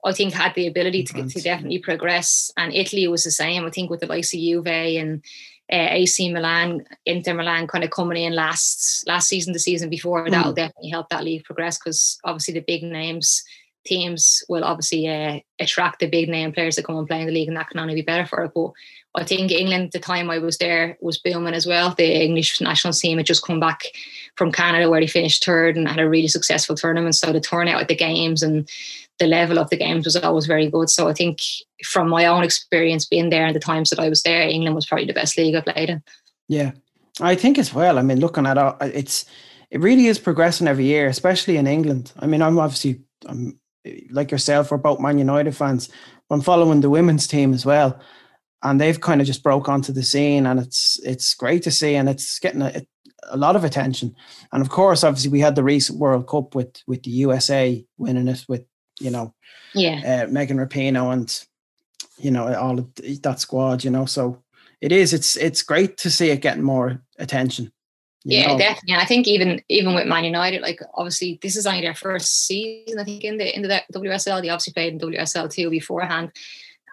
I 0.04 0.12
think, 0.12 0.32
had 0.32 0.54
the 0.54 0.66
ability 0.66 1.04
to, 1.04 1.28
to 1.28 1.40
definitely 1.40 1.80
progress, 1.80 2.50
and 2.56 2.72
Italy 2.72 3.08
was 3.08 3.24
the 3.24 3.30
same. 3.30 3.64
I 3.64 3.70
think 3.70 3.90
with 3.90 4.00
the 4.00 4.06
likes 4.06 4.32
of 4.32 4.40
Juve 4.40 4.66
and 4.66 5.24
uh, 5.70 5.88
AC 5.90 6.32
Milan, 6.32 6.84
Inter 7.06 7.34
Milan 7.34 7.66
kind 7.66 7.84
of 7.84 7.90
coming 7.90 8.22
in 8.22 8.34
last 8.34 9.06
last 9.06 9.28
season, 9.28 9.52
the 9.52 9.58
season 9.58 9.90
before. 9.90 10.26
Mm. 10.26 10.30
That'll 10.30 10.52
definitely 10.52 10.90
help 10.90 11.08
that 11.10 11.24
league 11.24 11.44
progress 11.44 11.78
because 11.78 12.18
obviously 12.24 12.54
the 12.54 12.60
big 12.60 12.82
names 12.82 13.42
teams 13.84 14.44
will 14.48 14.64
obviously 14.64 15.08
uh, 15.08 15.40
attract 15.58 16.00
the 16.00 16.06
big 16.06 16.28
name 16.28 16.52
players 16.52 16.76
that 16.76 16.84
come 16.84 16.96
and 16.96 17.06
play 17.06 17.20
in 17.20 17.26
the 17.26 17.32
league, 17.32 17.48
and 17.48 17.56
that 17.56 17.68
can 17.68 17.80
only 17.80 17.94
be 17.94 18.02
better 18.02 18.26
for 18.26 18.44
it. 18.44 18.52
But 18.54 18.72
I 19.14 19.24
think 19.24 19.50
England, 19.50 19.90
the 19.92 19.98
time 19.98 20.30
I 20.30 20.38
was 20.38 20.58
there, 20.58 20.96
was 21.00 21.18
booming 21.18 21.54
as 21.54 21.66
well. 21.66 21.94
The 21.94 22.24
English 22.24 22.60
national 22.60 22.92
team 22.92 23.18
had 23.18 23.26
just 23.26 23.44
come 23.44 23.60
back 23.60 23.82
from 24.36 24.52
Canada 24.52 24.88
where 24.88 25.00
they 25.00 25.06
finished 25.06 25.44
third 25.44 25.76
and 25.76 25.88
had 25.88 25.98
a 25.98 26.08
really 26.08 26.28
successful 26.28 26.76
tournament. 26.76 27.14
So 27.14 27.32
the 27.32 27.40
turnout 27.40 27.80
at 27.80 27.88
the 27.88 27.96
games 27.96 28.42
and 28.42 28.68
the 29.22 29.28
level 29.28 29.56
of 29.56 29.70
the 29.70 29.76
games 29.76 30.04
was 30.04 30.16
always 30.16 30.46
very 30.46 30.68
good. 30.68 30.90
So 30.90 31.06
I 31.06 31.12
think 31.12 31.38
from 31.84 32.08
my 32.08 32.26
own 32.26 32.42
experience 32.42 33.06
being 33.06 33.30
there 33.30 33.46
and 33.46 33.54
the 33.54 33.60
times 33.60 33.88
that 33.90 34.00
I 34.00 34.08
was 34.08 34.22
there, 34.24 34.42
England 34.42 34.74
was 34.74 34.84
probably 34.84 35.06
the 35.06 35.12
best 35.12 35.38
league 35.38 35.54
I 35.54 35.60
played 35.60 35.90
in. 35.90 36.02
Yeah, 36.48 36.72
I 37.20 37.36
think 37.36 37.56
as 37.56 37.72
well. 37.72 38.00
I 38.00 38.02
mean, 38.02 38.18
looking 38.18 38.46
at 38.46 38.58
it, 38.58 38.94
it's 38.96 39.24
it 39.70 39.80
really 39.80 40.06
is 40.06 40.18
progressing 40.18 40.66
every 40.66 40.86
year, 40.86 41.06
especially 41.06 41.56
in 41.56 41.68
England. 41.68 42.12
I 42.18 42.26
mean, 42.26 42.42
I'm 42.42 42.58
obviously 42.58 43.02
I'm 43.26 43.60
like 44.10 44.32
yourself. 44.32 44.72
We're 44.72 44.78
both 44.78 44.98
Man 44.98 45.18
United 45.18 45.54
fans. 45.54 45.88
But 46.28 46.34
I'm 46.34 46.40
following 46.40 46.80
the 46.80 46.90
women's 46.90 47.28
team 47.28 47.54
as 47.54 47.64
well, 47.64 48.00
and 48.64 48.80
they've 48.80 49.00
kind 49.00 49.20
of 49.20 49.26
just 49.28 49.44
broke 49.44 49.68
onto 49.68 49.92
the 49.92 50.02
scene, 50.02 50.46
and 50.46 50.58
it's 50.58 50.98
it's 51.04 51.32
great 51.34 51.62
to 51.62 51.70
see, 51.70 51.94
and 51.94 52.08
it's 52.08 52.40
getting 52.40 52.62
a, 52.62 52.82
a 53.30 53.36
lot 53.36 53.54
of 53.54 53.62
attention. 53.62 54.16
And 54.50 54.62
of 54.62 54.68
course, 54.68 55.04
obviously, 55.04 55.30
we 55.30 55.40
had 55.40 55.54
the 55.54 55.62
recent 55.62 56.00
World 56.00 56.26
Cup 56.26 56.56
with 56.56 56.74
with 56.88 57.04
the 57.04 57.10
USA 57.10 57.84
winning 57.98 58.26
it 58.26 58.44
with 58.48 58.64
you 59.02 59.10
know, 59.10 59.34
yeah, 59.74 60.24
uh, 60.24 60.30
Megan 60.30 60.58
Rapinoe 60.58 61.12
and 61.12 61.44
you 62.18 62.30
know 62.30 62.52
all 62.54 62.78
of 62.78 62.94
that 63.22 63.40
squad. 63.40 63.84
You 63.84 63.90
know, 63.90 64.06
so 64.06 64.42
it 64.80 64.92
is. 64.92 65.12
It's 65.12 65.36
it's 65.36 65.62
great 65.62 65.96
to 65.98 66.10
see 66.10 66.30
it 66.30 66.40
getting 66.40 66.62
more 66.62 67.02
attention. 67.18 67.72
Yeah, 68.24 68.52
know? 68.52 68.58
definitely. 68.58 68.94
I 68.94 69.04
think 69.04 69.26
even 69.26 69.62
even 69.68 69.94
with 69.94 70.06
Man 70.06 70.24
United, 70.24 70.62
like 70.62 70.80
obviously 70.94 71.38
this 71.42 71.56
is 71.56 71.66
only 71.66 71.80
their 71.80 71.94
first 71.94 72.46
season. 72.46 72.98
I 72.98 73.04
think 73.04 73.24
in 73.24 73.38
the 73.38 73.54
in 73.54 73.62
the 73.62 73.82
WSL, 73.92 74.42
they 74.42 74.48
obviously 74.48 74.72
played 74.72 74.92
in 74.92 75.00
WSL 75.00 75.52
too 75.52 75.70
beforehand 75.70 76.30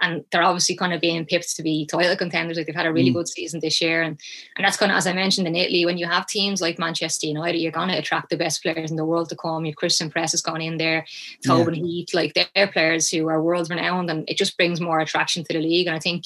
and 0.02 0.24
they're 0.32 0.44
obviously 0.44 0.76
kind 0.76 0.94
of 0.94 1.02
being 1.02 1.26
pipped 1.26 1.56
to 1.56 1.64
be 1.64 1.86
title 1.86 2.16
contenders. 2.16 2.58
Like 2.58 2.66
they've 2.66 2.76
had 2.76 2.86
a 2.86 2.94
really 2.94 3.12
mm. 3.12 3.16
good 3.16 3.28
season 3.28 3.60
this 3.60 3.82
year, 3.82 4.02
and 4.02 4.20
and 4.56 4.66
that's 4.66 4.78
kind 4.78 4.92
of 4.92 4.98
as 4.98 5.08
I 5.08 5.14
mentioned 5.14 5.48
in 5.48 5.56
Italy, 5.56 5.86
when 5.86 5.98
you 5.98 6.08
have 6.08 6.28
teams 6.28 6.62
like 6.62 6.80
Manchester 6.80 7.28
United, 7.28 7.60
you're 7.60 7.72
going 7.72 7.90
to 7.90 7.98
attract 7.98 8.30
the 8.30 8.38
best 8.38 8.62
players 8.62 8.92
in 8.92 8.98
the 8.98 9.06
world 9.06 9.30
to 9.30 9.36
come. 9.36 9.66
Your 9.66 9.76
Christen 9.76 10.10
Press 10.10 10.32
has 10.32 10.42
gone 10.42 10.62
in 10.62 10.78
there, 10.78 11.06
Tobin 11.46 11.76
yeah. 11.76 11.84
Heath, 11.84 12.14
like 12.14 12.34
they're 12.34 12.68
players 12.68 13.10
who 13.10 13.28
are 13.28 13.42
world 13.42 13.70
renowned, 13.70 14.10
and 14.10 14.30
it 14.30 14.38
just 14.38 14.58
brings 14.58 14.82
more 14.82 15.00
attraction 15.00 15.44
to 15.44 15.54
the 15.54 15.60
league. 15.60 15.88
And 15.88 15.96
I 15.96 16.00
think 16.00 16.26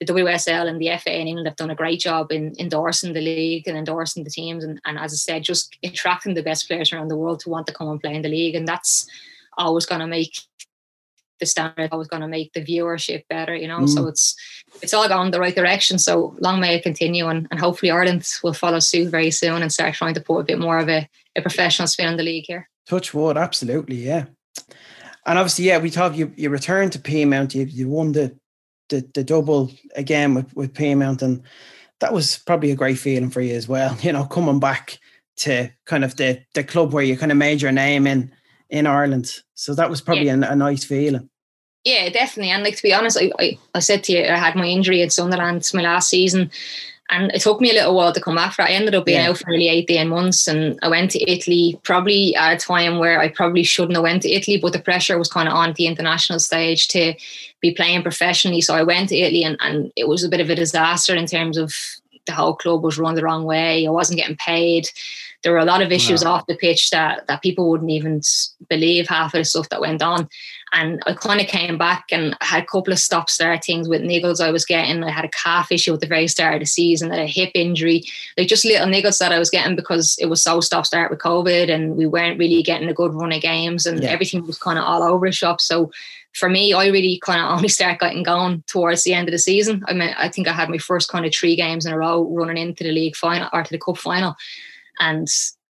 the 0.00 0.06
WSL 0.06 0.68
and 0.68 0.80
the 0.80 0.96
FA 0.98 1.20
in 1.20 1.26
England 1.26 1.48
have 1.48 1.56
done 1.56 1.70
a 1.70 1.74
great 1.74 1.98
job 1.98 2.30
in 2.30 2.54
endorsing 2.58 3.14
the 3.14 3.20
league 3.20 3.66
and 3.66 3.76
endorsing 3.76 4.24
the 4.24 4.30
teams, 4.30 4.64
and, 4.64 4.80
and 4.84 4.98
as 4.98 5.12
I 5.12 5.16
said, 5.16 5.42
just 5.42 5.76
attracting 5.82 6.34
the 6.34 6.42
best 6.42 6.68
players 6.68 6.92
around 6.92 7.08
the 7.08 7.16
world 7.16 7.40
to 7.40 7.50
want 7.50 7.66
to 7.66 7.72
come 7.72 7.88
and 7.88 8.00
play 8.00 8.14
in 8.14 8.22
the 8.22 8.28
league, 8.28 8.54
and 8.54 8.68
that's 8.68 9.08
always 9.56 9.86
going 9.86 10.00
to 10.00 10.06
make 10.06 10.38
the 11.38 11.46
standard 11.46 11.90
always 11.92 12.08
going 12.08 12.22
to 12.22 12.28
make 12.28 12.52
the 12.52 12.64
viewership 12.64 13.24
better, 13.28 13.54
you 13.54 13.68
know. 13.68 13.80
Mm. 13.80 13.88
So 13.88 14.06
it's 14.06 14.36
it's 14.82 14.94
all 14.94 15.08
gone 15.08 15.30
the 15.30 15.40
right 15.40 15.54
direction. 15.54 15.98
So 15.98 16.36
long 16.40 16.60
may 16.60 16.76
it 16.76 16.82
continue, 16.82 17.28
and, 17.28 17.46
and 17.50 17.60
hopefully 17.60 17.90
Ireland 17.90 18.26
will 18.42 18.52
follow 18.52 18.78
suit 18.78 19.10
very 19.10 19.30
soon 19.30 19.62
and 19.62 19.72
start 19.72 19.94
trying 19.94 20.14
to 20.14 20.20
put 20.20 20.38
a 20.38 20.44
bit 20.44 20.58
more 20.58 20.78
of 20.78 20.88
a, 20.88 21.08
a 21.36 21.42
professional 21.42 21.88
spin 21.88 22.08
on 22.08 22.16
the 22.16 22.22
league 22.22 22.44
here. 22.46 22.68
Touch 22.86 23.12
wood, 23.12 23.36
absolutely, 23.36 23.96
yeah. 23.96 24.26
And 25.26 25.38
obviously, 25.38 25.66
yeah, 25.66 25.78
we 25.78 25.90
talk 25.90 26.16
you 26.16 26.32
you 26.36 26.50
returned 26.50 26.92
to 26.92 26.98
Peamount, 26.98 27.54
you 27.54 27.64
you 27.64 27.88
won 27.88 28.12
the 28.12 28.36
the, 28.88 29.08
the 29.14 29.24
double 29.24 29.70
again 29.94 30.34
with 30.34 30.54
with 30.56 30.74
Peamount, 30.74 31.22
and 31.22 31.42
that 32.00 32.12
was 32.12 32.38
probably 32.38 32.70
a 32.70 32.76
great 32.76 32.98
feeling 32.98 33.30
for 33.30 33.40
you 33.40 33.54
as 33.54 33.68
well. 33.68 33.96
You 34.02 34.12
know, 34.12 34.24
coming 34.24 34.60
back 34.60 34.98
to 35.38 35.70
kind 35.86 36.04
of 36.04 36.16
the 36.16 36.42
the 36.54 36.64
club 36.64 36.92
where 36.92 37.04
you 37.04 37.16
kind 37.16 37.32
of 37.32 37.38
made 37.38 37.62
your 37.62 37.72
name 37.72 38.06
in 38.06 38.32
in 38.70 38.86
Ireland. 38.86 39.42
So 39.54 39.74
that 39.74 39.90
was 39.90 40.00
probably 40.00 40.26
yeah. 40.26 40.34
a, 40.34 40.52
a, 40.52 40.56
nice 40.56 40.84
feeling. 40.84 41.28
Yeah, 41.84 42.08
definitely. 42.10 42.50
And 42.50 42.62
like 42.62 42.76
to 42.76 42.82
be 42.82 42.92
honest, 42.92 43.18
I, 43.18 43.30
I, 43.38 43.58
I, 43.74 43.78
said 43.80 44.04
to 44.04 44.12
you, 44.12 44.24
I 44.24 44.36
had 44.36 44.56
my 44.56 44.66
injury 44.66 45.02
at 45.02 45.12
Sunderland 45.12 45.68
my 45.72 45.82
last 45.82 46.10
season, 46.10 46.50
and 47.10 47.32
it 47.32 47.40
took 47.40 47.60
me 47.60 47.70
a 47.70 47.74
little 47.74 47.94
while 47.94 48.12
to 48.12 48.20
come 48.20 48.34
back 48.34 48.52
for. 48.52 48.62
I 48.62 48.70
ended 48.70 48.94
up 48.94 49.06
being 49.06 49.20
yeah. 49.20 49.30
out 49.30 49.38
for 49.38 49.50
nearly 49.50 49.68
eight, 49.68 49.88
ten 49.88 50.08
months, 50.08 50.46
and 50.46 50.78
I 50.82 50.88
went 50.88 51.10
to 51.12 51.30
Italy 51.30 51.80
probably 51.82 52.34
at 52.34 52.54
a 52.54 52.58
time 52.58 52.98
where 52.98 53.20
I 53.20 53.28
probably 53.28 53.62
shouldn't 53.62 53.96
have 53.96 54.02
went 54.02 54.22
to 54.22 54.30
Italy, 54.30 54.58
but 54.58 54.72
the 54.72 54.80
pressure 54.80 55.18
was 55.18 55.32
kind 55.32 55.48
of 55.48 55.54
on 55.54 55.72
the 55.72 55.86
international 55.86 56.40
stage 56.40 56.88
to 56.88 57.14
be 57.60 57.72
playing 57.72 58.02
professionally. 58.02 58.60
So 58.60 58.74
I 58.74 58.82
went 58.82 59.08
to 59.08 59.16
Italy, 59.16 59.44
and, 59.44 59.56
and 59.60 59.90
it 59.96 60.08
was 60.08 60.24
a 60.24 60.28
bit 60.28 60.40
of 60.40 60.50
a 60.50 60.54
disaster 60.54 61.14
in 61.14 61.26
terms 61.26 61.56
of 61.56 61.74
the 62.26 62.34
whole 62.34 62.54
club 62.54 62.82
was 62.82 62.98
run 62.98 63.14
the 63.14 63.22
wrong 63.22 63.44
way. 63.44 63.86
I 63.86 63.90
wasn't 63.90 64.18
getting 64.18 64.36
paid 64.36 64.88
there 65.42 65.52
were 65.52 65.58
a 65.58 65.64
lot 65.64 65.82
of 65.82 65.92
issues 65.92 66.24
wow. 66.24 66.32
off 66.32 66.46
the 66.46 66.56
pitch 66.56 66.90
that 66.90 67.26
that 67.28 67.42
people 67.42 67.70
wouldn't 67.70 67.90
even 67.90 68.20
believe 68.68 69.08
half 69.08 69.34
of 69.34 69.38
the 69.38 69.44
stuff 69.44 69.68
that 69.68 69.80
went 69.80 70.02
on. 70.02 70.28
And 70.72 71.02
I 71.06 71.14
kind 71.14 71.40
of 71.40 71.46
came 71.46 71.78
back 71.78 72.06
and 72.10 72.36
had 72.40 72.64
a 72.64 72.66
couple 72.66 72.92
of 72.92 72.98
stop 72.98 73.30
start 73.30 73.64
things 73.64 73.88
with 73.88 74.02
niggles 74.02 74.44
I 74.44 74.50
was 74.50 74.64
getting. 74.64 75.02
I 75.02 75.10
had 75.10 75.24
a 75.24 75.30
calf 75.30 75.72
issue 75.72 75.94
at 75.94 76.00
the 76.00 76.06
very 76.06 76.28
start 76.28 76.54
of 76.54 76.60
the 76.60 76.66
season, 76.66 77.12
a 77.12 77.26
hip 77.26 77.52
injury, 77.54 78.02
like 78.36 78.48
just 78.48 78.64
little 78.64 78.86
niggles 78.86 79.18
that 79.18 79.32
I 79.32 79.38
was 79.38 79.50
getting 79.50 79.76
because 79.76 80.16
it 80.20 80.26
was 80.26 80.42
so 80.42 80.60
stop 80.60 80.84
start 80.84 81.10
with 81.10 81.20
COVID 81.20 81.72
and 81.72 81.96
we 81.96 82.06
weren't 82.06 82.38
really 82.38 82.62
getting 82.62 82.88
a 82.88 82.94
good 82.94 83.14
run 83.14 83.32
of 83.32 83.40
games 83.40 83.86
and 83.86 84.02
yeah. 84.02 84.10
everything 84.10 84.46
was 84.46 84.58
kind 84.58 84.78
of 84.78 84.84
all 84.84 85.02
over 85.02 85.26
the 85.26 85.32
shop. 85.32 85.60
So 85.60 85.90
for 86.34 86.48
me, 86.48 86.72
I 86.72 86.88
really 86.88 87.20
kind 87.24 87.40
of 87.40 87.50
only 87.50 87.68
start 87.68 88.00
getting 88.00 88.22
going 88.22 88.62
towards 88.66 89.04
the 89.04 89.14
end 89.14 89.28
of 89.28 89.32
the 89.32 89.38
season. 89.38 89.84
I 89.86 89.92
mean, 89.92 90.14
I 90.16 90.28
think 90.28 90.48
I 90.48 90.52
had 90.52 90.68
my 90.68 90.78
first 90.78 91.08
kind 91.08 91.24
of 91.24 91.34
three 91.34 91.56
games 91.56 91.86
in 91.86 91.92
a 91.92 91.98
row 91.98 92.24
running 92.24 92.58
into 92.58 92.84
the 92.84 92.92
league 92.92 93.16
final 93.16 93.48
or 93.52 93.62
to 93.62 93.70
the 93.70 93.78
cup 93.78 93.98
final. 93.98 94.36
And 95.00 95.28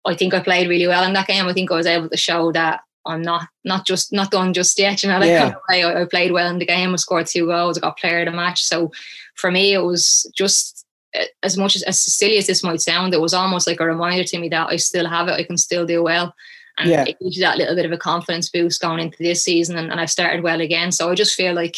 I 0.06 0.14
think 0.14 0.34
I 0.34 0.40
played 0.40 0.68
really 0.68 0.86
well 0.86 1.04
in 1.04 1.12
that 1.14 1.26
game. 1.26 1.46
I 1.46 1.52
think 1.52 1.70
I 1.70 1.76
was 1.76 1.86
able 1.86 2.08
to 2.08 2.16
show 2.16 2.52
that 2.52 2.80
I'm 3.06 3.22
not 3.22 3.48
not 3.64 3.86
just 3.86 4.12
not 4.12 4.30
done 4.30 4.52
just 4.52 4.78
yet. 4.78 5.02
You 5.02 5.08
know, 5.08 5.18
like 5.18 5.28
yeah. 5.28 5.54
I, 5.70 6.02
I 6.02 6.04
played 6.04 6.32
well 6.32 6.50
in 6.50 6.58
the 6.58 6.66
game. 6.66 6.92
I 6.92 6.96
scored 6.96 7.26
two 7.26 7.46
goals. 7.46 7.78
I 7.78 7.80
got 7.80 7.98
player 7.98 8.20
of 8.20 8.26
the 8.26 8.32
match. 8.32 8.64
So 8.64 8.92
for 9.34 9.50
me, 9.50 9.74
it 9.74 9.82
was 9.82 10.30
just 10.36 10.84
eh, 11.14 11.26
as 11.42 11.56
much 11.56 11.76
as 11.76 11.82
as 11.82 12.00
silly 12.00 12.38
as 12.38 12.46
this 12.46 12.62
might 12.62 12.80
sound, 12.80 13.14
it 13.14 13.20
was 13.20 13.34
almost 13.34 13.66
like 13.66 13.80
a 13.80 13.86
reminder 13.86 14.24
to 14.24 14.38
me 14.38 14.48
that 14.48 14.68
I 14.68 14.76
still 14.76 15.08
have 15.08 15.28
it. 15.28 15.32
I 15.32 15.44
can 15.44 15.56
still 15.56 15.86
do 15.86 16.02
well. 16.02 16.34
And 16.78 16.90
yeah. 16.90 17.04
it 17.06 17.18
gives 17.20 17.36
you 17.36 17.42
that 17.42 17.56
little 17.56 17.74
bit 17.74 17.86
of 17.86 17.92
a 17.92 17.96
confidence 17.96 18.50
boost 18.50 18.82
going 18.82 19.00
into 19.00 19.16
this 19.18 19.42
season. 19.42 19.78
And, 19.78 19.90
and 19.90 19.98
I've 19.98 20.10
started 20.10 20.42
well 20.42 20.60
again. 20.60 20.92
So 20.92 21.10
I 21.10 21.14
just 21.14 21.34
feel 21.34 21.54
like 21.54 21.76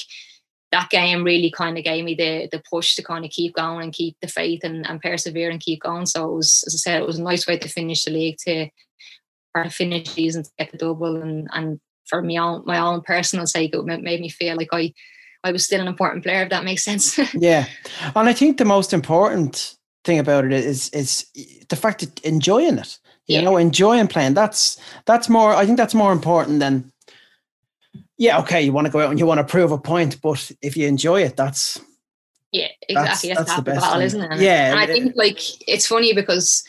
that 0.70 0.90
game 0.90 1.24
really 1.24 1.50
kind 1.50 1.78
of 1.78 1.84
gave 1.84 2.04
me 2.04 2.14
the 2.14 2.48
the 2.52 2.62
push 2.70 2.94
to 2.96 3.02
kind 3.02 3.24
of 3.24 3.30
keep 3.30 3.54
going 3.54 3.84
and 3.84 3.92
keep 3.92 4.16
the 4.20 4.28
faith 4.28 4.60
and, 4.64 4.88
and 4.88 5.00
persevere 5.00 5.50
and 5.50 5.60
keep 5.60 5.80
going. 5.80 6.06
So 6.06 6.30
it 6.30 6.34
was, 6.34 6.64
as 6.66 6.74
I 6.74 6.78
said, 6.78 7.00
it 7.00 7.06
was 7.06 7.18
a 7.18 7.22
nice 7.22 7.46
way 7.46 7.58
to 7.58 7.68
finish 7.68 8.04
the 8.04 8.10
league 8.10 8.36
to 8.46 8.68
or 9.54 9.64
to 9.64 9.70
finish 9.70 10.10
season 10.10 10.42
to 10.42 10.50
get 10.58 10.70
the 10.70 10.78
double 10.78 11.16
and 11.22 11.48
and 11.52 11.80
for 12.08 12.22
me 12.22 12.38
own 12.38 12.62
my 12.66 12.78
own 12.78 13.02
personal 13.02 13.46
sake, 13.46 13.74
it 13.74 13.84
made 13.84 14.20
me 14.20 14.28
feel 14.28 14.56
like 14.56 14.68
I 14.72 14.92
I 15.44 15.52
was 15.52 15.64
still 15.64 15.80
an 15.80 15.88
important 15.88 16.24
player, 16.24 16.42
if 16.42 16.50
that 16.50 16.64
makes 16.64 16.84
sense. 16.84 17.18
yeah. 17.34 17.66
And 18.14 18.28
I 18.28 18.32
think 18.32 18.58
the 18.58 18.64
most 18.64 18.92
important 18.92 19.76
thing 20.04 20.18
about 20.18 20.44
it 20.44 20.52
is 20.52 20.88
is 20.90 21.26
the 21.68 21.76
fact 21.76 22.00
that 22.00 22.20
enjoying 22.24 22.78
it. 22.78 22.98
You 23.26 23.36
yeah. 23.36 23.40
know, 23.42 23.58
enjoying 23.58 24.08
playing. 24.08 24.34
That's 24.34 24.80
that's 25.04 25.28
more 25.28 25.54
I 25.54 25.66
think 25.66 25.76
that's 25.76 25.94
more 25.94 26.12
important 26.12 26.60
than 26.60 26.92
yeah, 28.18 28.40
okay, 28.40 28.62
you 28.62 28.72
want 28.72 28.86
to 28.86 28.92
go 28.92 29.00
out 29.00 29.10
and 29.10 29.18
you 29.18 29.26
want 29.26 29.38
to 29.38 29.44
prove 29.44 29.70
a 29.70 29.78
point, 29.78 30.20
but 30.20 30.50
if 30.60 30.76
you 30.76 30.86
enjoy 30.86 31.22
it, 31.22 31.36
that's 31.36 31.80
yeah, 32.52 32.68
exactly. 32.88 32.94
That's, 32.94 33.22
that's, 33.22 33.38
that's 33.38 33.56
the 33.56 33.62
best 33.62 33.80
battle, 33.80 34.00
isn't 34.02 34.32
it? 34.32 34.40
Yeah. 34.40 34.72
And 34.72 34.80
I 34.80 34.86
think 34.86 35.14
like 35.16 35.40
it's 35.68 35.86
funny 35.86 36.12
because 36.14 36.64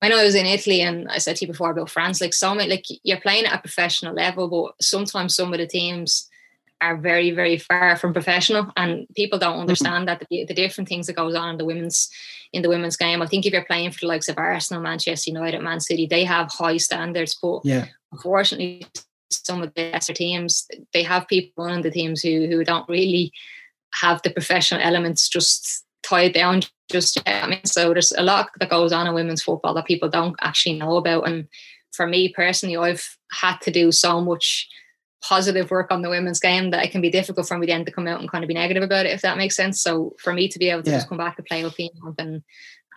I 0.00 0.08
know 0.08 0.18
I 0.18 0.24
was 0.24 0.34
in 0.34 0.46
Italy 0.46 0.80
and 0.80 1.08
I 1.08 1.18
said 1.18 1.36
to 1.36 1.44
you 1.44 1.52
before 1.52 1.70
about 1.70 1.90
France, 1.90 2.20
like 2.20 2.32
so 2.32 2.54
many, 2.54 2.70
like 2.70 2.86
you're 3.02 3.20
playing 3.20 3.44
at 3.44 3.54
a 3.54 3.60
professional 3.60 4.14
level, 4.14 4.48
but 4.48 4.82
sometimes 4.84 5.34
some 5.34 5.52
of 5.52 5.58
the 5.58 5.66
teams 5.66 6.28
are 6.80 6.96
very, 6.96 7.30
very 7.30 7.58
far 7.58 7.96
from 7.96 8.12
professional 8.12 8.70
and 8.76 9.06
people 9.14 9.38
don't 9.38 9.52
mm-hmm. 9.52 9.60
understand 9.62 10.08
that 10.08 10.22
the, 10.30 10.44
the, 10.44 10.54
different 10.54 10.88
things 10.88 11.06
that 11.06 11.16
goes 11.16 11.34
on 11.34 11.50
in 11.50 11.58
the 11.58 11.64
women's 11.64 12.10
in 12.52 12.62
the 12.62 12.68
women's 12.68 12.96
game. 12.96 13.20
I 13.20 13.26
think 13.26 13.44
if 13.44 13.52
you're 13.52 13.64
playing 13.64 13.90
for 13.90 14.00
the 14.00 14.06
likes 14.06 14.28
of 14.28 14.38
Arsenal, 14.38 14.82
Manchester 14.82 15.30
United, 15.30 15.60
Man 15.60 15.80
City, 15.80 16.06
they 16.06 16.24
have 16.24 16.52
high 16.52 16.76
standards, 16.76 17.36
but 17.40 17.60
yeah. 17.64 17.86
unfortunately 18.12 18.86
some 19.42 19.62
of 19.62 19.72
the 19.74 19.90
lesser 19.90 20.12
teams, 20.12 20.66
they 20.92 21.02
have 21.02 21.28
people 21.28 21.64
on 21.64 21.82
the 21.82 21.90
teams 21.90 22.22
who 22.22 22.46
who 22.46 22.64
don't 22.64 22.88
really 22.88 23.32
have 23.94 24.20
the 24.22 24.30
professional 24.30 24.80
elements 24.80 25.28
just 25.28 25.84
tied 26.02 26.32
down 26.32 26.62
just 26.90 27.16
yet. 27.16 27.44
I 27.44 27.46
mean, 27.46 27.64
so 27.64 27.92
there's 27.92 28.12
a 28.12 28.22
lot 28.22 28.50
that 28.58 28.70
goes 28.70 28.92
on 28.92 29.06
in 29.06 29.14
women's 29.14 29.42
football 29.42 29.74
that 29.74 29.86
people 29.86 30.08
don't 30.08 30.36
actually 30.40 30.78
know 30.78 30.96
about. 30.96 31.26
And 31.26 31.48
for 31.92 32.06
me 32.06 32.28
personally, 32.28 32.76
I've 32.76 33.16
had 33.32 33.58
to 33.62 33.70
do 33.70 33.90
so 33.92 34.20
much 34.20 34.68
positive 35.22 35.70
work 35.70 35.90
on 35.90 36.02
the 36.02 36.10
women's 36.10 36.38
game 36.38 36.70
that 36.70 36.84
it 36.84 36.90
can 36.90 37.00
be 37.00 37.10
difficult 37.10 37.48
for 37.48 37.56
me 37.56 37.66
then 37.66 37.84
to 37.84 37.90
come 37.90 38.06
out 38.06 38.20
and 38.20 38.30
kind 38.30 38.44
of 38.44 38.48
be 38.48 38.54
negative 38.54 38.82
about 38.82 39.06
it, 39.06 39.12
if 39.12 39.22
that 39.22 39.38
makes 39.38 39.56
sense. 39.56 39.80
So 39.80 40.14
for 40.18 40.34
me 40.34 40.48
to 40.48 40.58
be 40.58 40.68
able 40.68 40.82
to 40.82 40.90
yeah. 40.90 40.98
just 40.98 41.08
come 41.08 41.18
back 41.18 41.36
to 41.36 41.42
play 41.42 41.64
with 41.64 41.76
people 41.76 42.14
and 42.18 42.42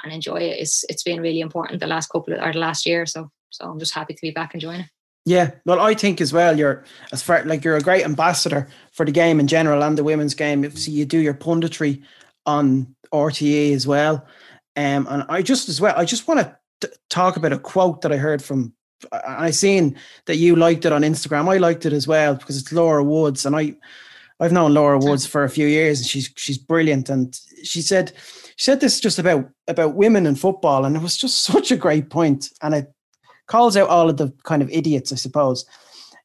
and 0.03 0.13
enjoy 0.13 0.37
it, 0.37 0.59
it's 0.59 0.83
it's 0.89 1.03
been 1.03 1.21
really 1.21 1.39
important 1.39 1.79
the 1.79 1.87
last 1.87 2.07
couple 2.09 2.33
of 2.33 2.41
or 2.41 2.51
the 2.51 2.59
last 2.59 2.85
year. 2.85 3.05
So 3.05 3.31
so 3.49 3.65
I'm 3.65 3.79
just 3.79 3.93
happy 3.93 4.13
to 4.13 4.21
be 4.21 4.31
back 4.31 4.53
enjoying 4.53 4.81
it. 4.81 4.89
Yeah, 5.27 5.51
well, 5.65 5.81
I 5.81 5.93
think 5.93 6.21
as 6.21 6.31
well. 6.31 6.57
You're 6.57 6.85
as 7.11 7.21
far 7.21 7.43
like 7.43 7.65
you're 7.65 7.75
a 7.75 7.81
great 7.81 8.05
ambassador 8.05 8.69
for 8.93 9.05
the 9.05 9.11
game 9.11 9.41
in 9.41 9.47
general 9.47 9.83
and 9.83 9.97
the 9.97 10.03
women's 10.05 10.33
game. 10.33 10.71
So 10.71 10.89
you 10.89 11.03
do 11.03 11.19
your 11.19 11.33
punditry 11.33 12.01
on 12.45 12.95
RTE 13.13 13.73
as 13.73 13.85
well, 13.85 14.25
um, 14.77 15.05
and 15.09 15.25
I 15.27 15.41
just 15.41 15.67
as 15.67 15.81
well. 15.81 15.93
I 15.97 16.05
just 16.05 16.29
want 16.29 16.49
to 16.79 16.91
talk 17.09 17.35
about 17.35 17.51
a 17.51 17.59
quote 17.59 18.03
that 18.03 18.13
I 18.13 18.15
heard 18.15 18.41
from. 18.41 18.71
I 19.11 19.51
seen 19.51 19.97
that 20.27 20.37
you 20.37 20.55
liked 20.55 20.85
it 20.85 20.93
on 20.93 21.01
Instagram. 21.01 21.53
I 21.53 21.57
liked 21.57 21.85
it 21.85 21.91
as 21.91 22.07
well 22.07 22.35
because 22.35 22.57
it's 22.57 22.71
Laura 22.71 23.03
Woods, 23.03 23.45
and 23.45 23.53
I, 23.53 23.75
I've 24.39 24.53
known 24.53 24.73
Laura 24.73 24.97
Woods 24.97 25.25
for 25.25 25.43
a 25.43 25.49
few 25.49 25.67
years, 25.67 25.99
and 25.99 26.07
she's 26.07 26.31
she's 26.37 26.57
brilliant. 26.57 27.09
And 27.09 27.37
she 27.63 27.81
said 27.81 28.13
she 28.55 28.63
said 28.63 28.79
this 28.79 29.01
just 29.01 29.19
about 29.19 29.49
about 29.67 29.95
women 29.95 30.25
in 30.25 30.35
football, 30.35 30.85
and 30.85 30.95
it 30.95 31.01
was 31.01 31.17
just 31.17 31.43
such 31.43 31.69
a 31.69 31.75
great 31.75 32.09
point, 32.09 32.49
and 32.61 32.73
it 32.73 32.93
calls 33.47 33.75
out 33.75 33.89
all 33.89 34.09
of 34.09 34.17
the 34.17 34.31
kind 34.43 34.61
of 34.61 34.69
idiots, 34.69 35.11
I 35.11 35.15
suppose. 35.15 35.65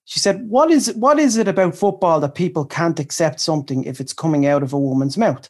She 0.04 0.18
said, 0.18 0.48
"What 0.48 0.70
is 0.70 0.92
what 0.94 1.18
is 1.18 1.36
it 1.36 1.48
about 1.48 1.76
football 1.76 2.20
that 2.20 2.34
people 2.34 2.64
can't 2.64 2.98
accept 2.98 3.40
something 3.40 3.84
if 3.84 4.00
it's 4.00 4.12
coming 4.12 4.46
out 4.46 4.62
of 4.62 4.72
a 4.72 4.78
woman's 4.78 5.16
mouth? 5.16 5.48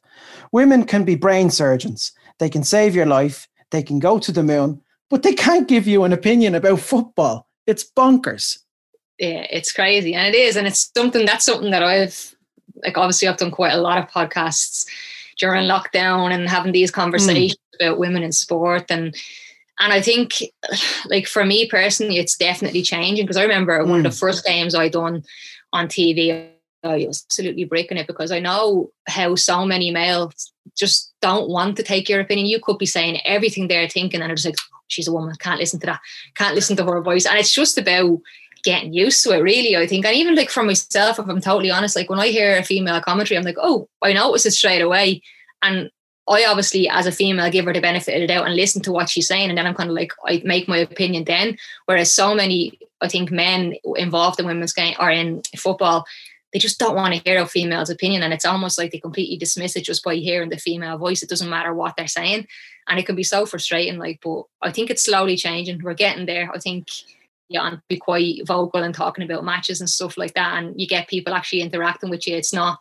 Women 0.52 0.85
can 0.85 1.04
be 1.04 1.14
brain 1.14 1.50
surgeons. 1.50 2.12
They 2.38 2.50
can 2.50 2.62
save 2.62 2.94
your 2.94 3.06
life. 3.06 3.48
They 3.70 3.82
can 3.82 3.98
go 3.98 4.18
to 4.18 4.30
the 4.30 4.42
moon, 4.42 4.80
but 5.08 5.22
they 5.22 5.32
can't 5.32 5.68
give 5.68 5.87
you 5.87 6.04
an 6.04 6.12
opinion 6.12 6.54
about 6.54 6.80
football. 6.80 7.48
It's 7.66 7.85
bonkers." 7.85 8.58
Yeah, 9.18 9.46
it's 9.50 9.72
crazy, 9.72 10.14
and 10.14 10.35
it 10.35 10.38
is, 10.38 10.56
and 10.56 10.66
it's 10.66 10.90
something 10.96 11.24
that's 11.24 11.44
something 11.44 11.70
that 11.70 11.82
I've 11.82 12.35
like. 12.85 12.98
Obviously, 12.98 13.28
I've 13.28 13.38
done 13.38 13.50
quite 13.50 13.72
a 13.72 13.80
lot 13.80 13.98
of 13.98 14.11
podcasts 14.11 14.87
during 15.38 15.66
lockdown 15.66 16.32
and 16.32 16.48
having 16.48 16.72
these 16.72 16.90
conversations 16.90 17.56
mm. 17.74 17.87
about 17.87 17.98
women 17.98 18.22
in 18.22 18.32
sport 18.32 18.90
and 18.90 19.16
and 19.80 19.92
I 19.92 20.00
think, 20.00 20.42
like 21.06 21.26
for 21.26 21.44
me 21.44 21.66
personally, 21.68 22.18
it's 22.18 22.37
definitely 22.37 22.82
changing 22.82 23.24
because 23.24 23.37
I 23.37 23.42
remember 23.42 23.78
mm. 23.78 23.88
one 23.88 23.98
of 23.98 24.04
the 24.04 24.16
mm. 24.16 24.20
first 24.20 24.44
games 24.44 24.74
I 24.74 24.88
done 24.88 25.24
on 25.72 25.88
TV, 25.88 26.50
I 26.85 27.06
was 27.06 27.24
absolutely 27.26 27.64
breaking 27.64 27.96
it 27.96 28.06
because 28.06 28.30
I 28.32 28.40
know 28.40 28.90
how 29.08 29.35
so 29.35 29.64
many 29.64 29.90
males 29.90 30.52
just 30.76 31.12
don't 31.20 31.48
want 31.48 31.76
to 31.76 31.82
take 31.82 32.08
your 32.08 32.20
opinion. 32.20 32.46
You 32.46 32.61
could 32.61 32.78
be 32.78 32.87
saying 32.87 33.20
everything 33.24 33.68
they're 33.68 33.88
thinking, 33.88 34.20
and 34.20 34.30
it's 34.30 34.44
like, 34.44 34.56
she's 34.88 35.08
a 35.08 35.12
woman, 35.12 35.35
can't 35.38 35.61
listen 35.61 35.80
to 35.80 35.87
that, 35.87 36.00
can't 36.35 36.54
listen 36.54 36.76
to 36.76 36.85
her 36.85 37.00
voice. 37.00 37.26
And 37.26 37.38
it's 37.38 37.52
just 37.52 37.78
about 37.78 38.20
getting 38.62 38.92
used 38.92 39.22
to 39.24 39.37
it, 39.37 39.42
really, 39.42 39.76
I 39.76 39.87
think. 39.87 40.04
And 40.04 40.14
even 40.14 40.35
like 40.35 40.50
for 40.50 40.62
myself, 40.62 41.18
if 41.18 41.28
I'm 41.28 41.40
totally 41.40 41.70
honest, 41.70 41.96
like 41.96 42.11
when 42.11 42.20
I 42.20 42.28
hear 42.28 42.56
a 42.56 42.62
female 42.62 43.00
commentary, 43.00 43.38
I'm 43.38 43.44
like, 43.44 43.56
oh, 43.61 43.88
I 44.02 44.12
notice 44.12 44.46
it 44.46 44.52
straight 44.52 44.82
away. 44.82 45.22
And 45.62 45.90
I 46.28 46.44
obviously, 46.44 46.88
as 46.88 47.06
a 47.06 47.12
female, 47.12 47.50
give 47.50 47.64
her 47.64 47.72
the 47.72 47.80
benefit 47.80 48.14
of 48.14 48.20
the 48.20 48.26
doubt 48.26 48.46
and 48.46 48.54
listen 48.54 48.80
to 48.82 48.92
what 48.92 49.08
she's 49.08 49.26
saying. 49.26 49.48
And 49.48 49.58
then 49.58 49.66
I'm 49.66 49.74
kind 49.74 49.90
of 49.90 49.96
like, 49.96 50.12
I 50.26 50.40
make 50.44 50.68
my 50.68 50.78
opinion 50.78 51.24
then. 51.24 51.58
Whereas 51.87 52.12
so 52.14 52.35
many, 52.35 52.78
I 53.00 53.08
think, 53.08 53.30
men 53.30 53.74
involved 53.96 54.38
in 54.38 54.46
women's 54.46 54.72
game 54.72 54.94
or 55.00 55.11
in 55.11 55.42
football, 55.56 56.04
they 56.52 56.58
just 56.58 56.78
don't 56.78 56.94
want 56.94 57.14
to 57.14 57.20
hear 57.24 57.40
a 57.40 57.46
female's 57.46 57.90
opinion. 57.90 58.22
And 58.22 58.32
it's 58.32 58.44
almost 58.44 58.78
like 58.78 58.92
they 58.92 59.00
completely 59.00 59.37
dismiss 59.37 59.74
it 59.74 59.85
just 59.85 60.04
by 60.04 60.14
hearing 60.14 60.50
the 60.50 60.58
female 60.58 60.96
voice. 60.96 61.22
It 61.22 61.28
doesn't 61.28 61.50
matter 61.50 61.74
what 61.74 61.96
they're 61.96 62.06
saying. 62.06 62.46
And 62.88 62.98
it 63.00 63.06
can 63.06 63.16
be 63.16 63.24
so 63.24 63.44
frustrating. 63.44 63.98
Like, 63.98 64.20
but 64.22 64.44
I 64.61 64.70
think 64.70 64.90
it's 64.90 65.04
slowly 65.04 65.37
changing. 65.37 65.82
We're 65.82 65.94
getting 65.94 66.26
there. 66.26 66.50
I 66.54 66.58
think 66.58 66.88
yeah, 67.48 67.68
and 67.68 67.80
be 67.88 67.98
quite 67.98 68.46
vocal 68.46 68.82
and 68.82 68.94
talking 68.94 69.24
about 69.24 69.44
matches 69.44 69.80
and 69.80 69.90
stuff 69.90 70.16
like 70.16 70.35
that. 70.35 70.56
And 70.56 70.80
you 70.80 70.87
get 70.87 71.08
people 71.08 71.35
actually 71.35 71.61
interacting 71.61 72.11
with 72.11 72.26
you. 72.26 72.37
It's 72.37 72.52
not 72.52 72.78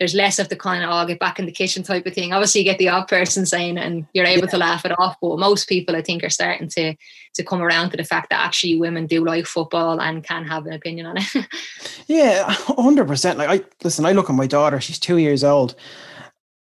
there's 0.00 0.14
less 0.14 0.38
of 0.38 0.48
the 0.48 0.56
kind 0.56 0.82
of, 0.82 0.88
oh, 0.90 1.06
get 1.06 1.18
back 1.18 1.38
in 1.38 1.44
the 1.44 1.52
kitchen 1.52 1.82
type 1.82 2.06
of 2.06 2.14
thing. 2.14 2.32
Obviously, 2.32 2.62
you 2.62 2.64
get 2.64 2.78
the 2.78 2.88
odd 2.88 3.06
person 3.06 3.44
saying 3.44 3.76
it 3.76 3.84
and 3.84 4.06
you're 4.14 4.24
able 4.24 4.46
yeah. 4.46 4.50
to 4.50 4.56
laugh 4.56 4.86
it 4.86 4.98
off. 4.98 5.16
But 5.20 5.38
most 5.38 5.68
people, 5.68 5.94
I 5.94 6.00
think, 6.00 6.24
are 6.24 6.30
starting 6.30 6.68
to 6.70 6.96
to 7.34 7.44
come 7.44 7.60
around 7.60 7.90
to 7.90 7.98
the 7.98 8.04
fact 8.04 8.30
that 8.30 8.44
actually 8.44 8.76
women 8.76 9.06
do 9.06 9.24
like 9.24 9.46
football 9.46 10.00
and 10.00 10.24
can 10.24 10.46
have 10.46 10.66
an 10.66 10.72
opinion 10.72 11.04
on 11.04 11.18
it. 11.18 11.46
yeah, 12.08 12.44
100%. 12.46 13.36
Like, 13.36 13.60
I 13.60 13.64
listen, 13.84 14.06
I 14.06 14.12
look 14.12 14.30
at 14.30 14.34
my 14.34 14.46
daughter, 14.46 14.80
she's 14.80 14.98
two 14.98 15.18
years 15.18 15.44
old. 15.44 15.74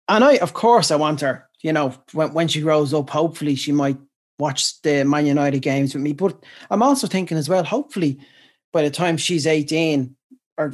And 0.09 0.25
I, 0.25 0.38
of 0.38 0.55
course, 0.55 0.90
I 0.90 0.96
want 0.96 1.20
her, 1.20 1.46
you 1.61 1.75
know, 1.75 1.94
when, 2.14 2.33
when 2.33 2.49
she 2.49 2.62
grows 2.62 2.94
up, 2.94 3.11
hopefully 3.11 3.55
she 3.55 3.70
might 3.70 3.99
watch 4.38 4.81
the 4.81 5.05
Man 5.05 5.27
United 5.27 5.61
games 5.61 5.94
with 5.94 6.03
me. 6.03 6.14
But 6.14 6.42
I'm 6.70 6.83
also 6.83 7.07
thinking 7.07 7.37
as 7.37 7.51
well, 7.51 7.64
hopefully 7.64 8.18
by 8.72 8.83
the 8.83 8.90
time 8.90 9.18
she's 9.18 9.46
18 9.46 10.15
or 10.59 10.73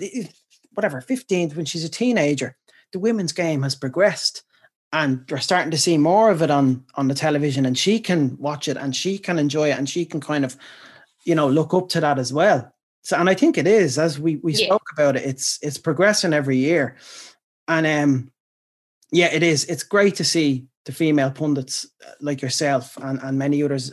whatever, 0.74 1.00
15th, 1.00 1.56
when 1.56 1.64
she's 1.64 1.84
a 1.84 1.88
teenager, 1.88 2.56
the 2.92 2.98
women's 2.98 3.32
game 3.32 3.62
has 3.62 3.74
progressed 3.74 4.42
and 4.92 5.24
you're 5.28 5.38
starting 5.38 5.70
to 5.70 5.78
see 5.78 5.96
more 5.96 6.30
of 6.30 6.42
it 6.42 6.50
on 6.50 6.84
on 6.94 7.08
the 7.08 7.14
television 7.14 7.64
and 7.64 7.78
she 7.78 7.98
can 7.98 8.36
watch 8.38 8.68
it 8.68 8.76
and 8.76 8.94
she 8.94 9.18
can 9.18 9.38
enjoy 9.38 9.70
it 9.70 9.78
and 9.78 9.88
she 9.88 10.04
can 10.04 10.20
kind 10.20 10.44
of 10.44 10.56
you 11.24 11.34
know 11.34 11.48
look 11.48 11.72
up 11.74 11.88
to 11.88 12.00
that 12.00 12.18
as 12.18 12.32
well. 12.32 12.70
So 13.02 13.16
and 13.16 13.28
i 13.28 13.34
think 13.34 13.58
it 13.58 13.66
is 13.66 13.98
as 13.98 14.20
we 14.20 14.36
we 14.36 14.52
yeah. 14.52 14.66
spoke 14.66 14.88
about 14.92 15.16
it 15.16 15.24
it's 15.24 15.58
it's 15.62 15.78
progressing 15.78 16.32
every 16.32 16.56
year. 16.56 16.96
And 17.68 17.86
um 17.86 18.32
yeah 19.10 19.32
it 19.32 19.42
is. 19.42 19.64
It's 19.64 19.82
great 19.82 20.16
to 20.16 20.24
see 20.24 20.66
the 20.84 20.92
female 20.92 21.30
pundits 21.30 21.86
uh, 22.06 22.10
like 22.20 22.42
yourself 22.42 22.96
and, 23.02 23.20
and 23.22 23.38
many 23.38 23.62
others 23.62 23.92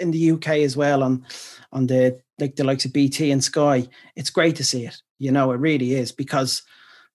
in 0.00 0.10
the 0.10 0.32
uk 0.32 0.48
as 0.48 0.76
well 0.76 1.02
on 1.02 1.24
on 1.72 1.86
the 1.86 2.18
like 2.40 2.56
the 2.56 2.64
likes 2.64 2.84
of 2.84 2.92
bt 2.92 3.30
and 3.30 3.44
sky 3.44 3.86
it's 4.16 4.30
great 4.30 4.56
to 4.56 4.64
see 4.64 4.84
it 4.84 4.96
you 5.18 5.32
know, 5.32 5.52
it 5.52 5.60
really 5.60 5.94
is 5.94 6.12
because, 6.12 6.62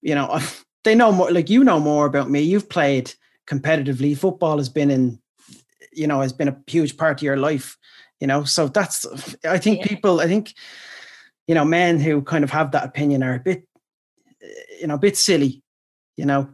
you 0.02 0.16
know, 0.16 0.40
they 0.84 0.96
know 0.96 1.12
more, 1.12 1.32
like 1.32 1.50
you 1.50 1.64
know 1.64 1.80
more 1.80 2.06
about 2.06 2.30
me. 2.30 2.42
You've 2.42 2.70
played 2.70 3.14
competitively. 3.48 4.18
Football 4.18 4.58
has 4.58 4.70
been 4.70 4.92
in, 4.92 5.20
you 5.94 6.08
know, 6.08 6.22
has 6.22 6.34
been 6.34 6.48
a 6.48 6.58
huge 6.68 6.98
part 6.98 7.20
of 7.20 7.24
your 7.24 7.38
life, 7.38 7.78
you 8.20 8.28
know. 8.28 8.44
So 8.44 8.68
that's, 8.68 9.06
I 9.46 9.58
think 9.58 9.80
yeah. 9.80 9.88
people, 9.88 10.22
I 10.22 10.28
think, 10.28 10.54
you 11.48 11.56
know, 11.56 11.66
men 11.66 12.00
who 12.00 12.22
kind 12.22 12.44
of 12.44 12.52
have 12.52 12.72
that 12.72 12.86
opinion 12.86 13.24
are 13.24 13.36
a 13.36 13.40
bit, 13.40 13.64
you 14.80 14.88
know, 14.88 14.96
a 14.96 15.00
bit 15.00 15.18
silly, 15.18 15.62
you 16.16 16.26
know. 16.26 16.50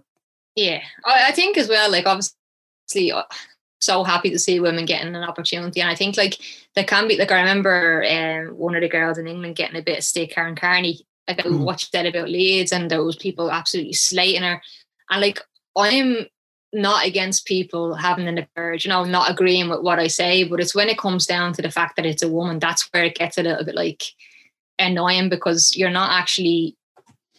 Yeah. 0.55 0.81
I 1.05 1.31
think 1.33 1.57
as 1.57 1.67
well, 1.67 1.91
like, 1.91 2.05
obviously, 2.05 2.37
uh, 3.11 3.23
so 3.79 4.03
happy 4.03 4.29
to 4.29 4.39
see 4.39 4.59
women 4.59 4.85
getting 4.85 5.15
an 5.15 5.23
opportunity. 5.23 5.81
And 5.81 5.89
I 5.89 5.95
think 5.95 6.17
like 6.17 6.39
there 6.75 6.83
can 6.83 7.07
be 7.07 7.17
like 7.17 7.31
I 7.31 7.39
remember 7.39 8.03
um, 8.09 8.57
one 8.57 8.75
of 8.75 8.81
the 8.81 8.89
girls 8.89 9.17
in 9.17 9.27
England 9.27 9.55
getting 9.55 9.77
a 9.77 9.83
bit 9.83 9.99
of 9.99 10.03
stick, 10.03 10.31
Karen 10.31 10.55
Carney, 10.55 11.05
about 11.27 11.45
mm. 11.45 11.63
what 11.63 11.79
she 11.79 11.87
said 11.87 12.05
about 12.05 12.29
Leeds 12.29 12.71
and 12.71 12.89
those 12.89 13.15
people 13.15 13.51
absolutely 13.51 13.93
slating 13.93 14.43
her. 14.43 14.61
And 15.09 15.21
like 15.21 15.39
I'm 15.77 16.27
not 16.73 17.05
against 17.05 17.45
people 17.45 17.95
having 17.95 18.27
an 18.27 18.45
courage, 18.55 18.85
you 18.85 18.89
know, 18.89 19.03
not 19.03 19.31
agreeing 19.31 19.69
with 19.69 19.81
what 19.81 19.99
I 19.99 20.07
say, 20.07 20.43
but 20.43 20.59
it's 20.59 20.75
when 20.75 20.89
it 20.89 20.97
comes 20.97 21.25
down 21.25 21.53
to 21.53 21.61
the 21.61 21.71
fact 21.71 21.95
that 21.95 22.05
it's 22.05 22.23
a 22.23 22.29
woman, 22.29 22.59
that's 22.59 22.89
where 22.91 23.05
it 23.05 23.15
gets 23.15 23.37
a 23.37 23.43
little 23.43 23.63
bit 23.63 23.75
like 23.75 24.03
annoying 24.77 25.29
because 25.29 25.75
you're 25.75 25.89
not 25.89 26.11
actually 26.11 26.75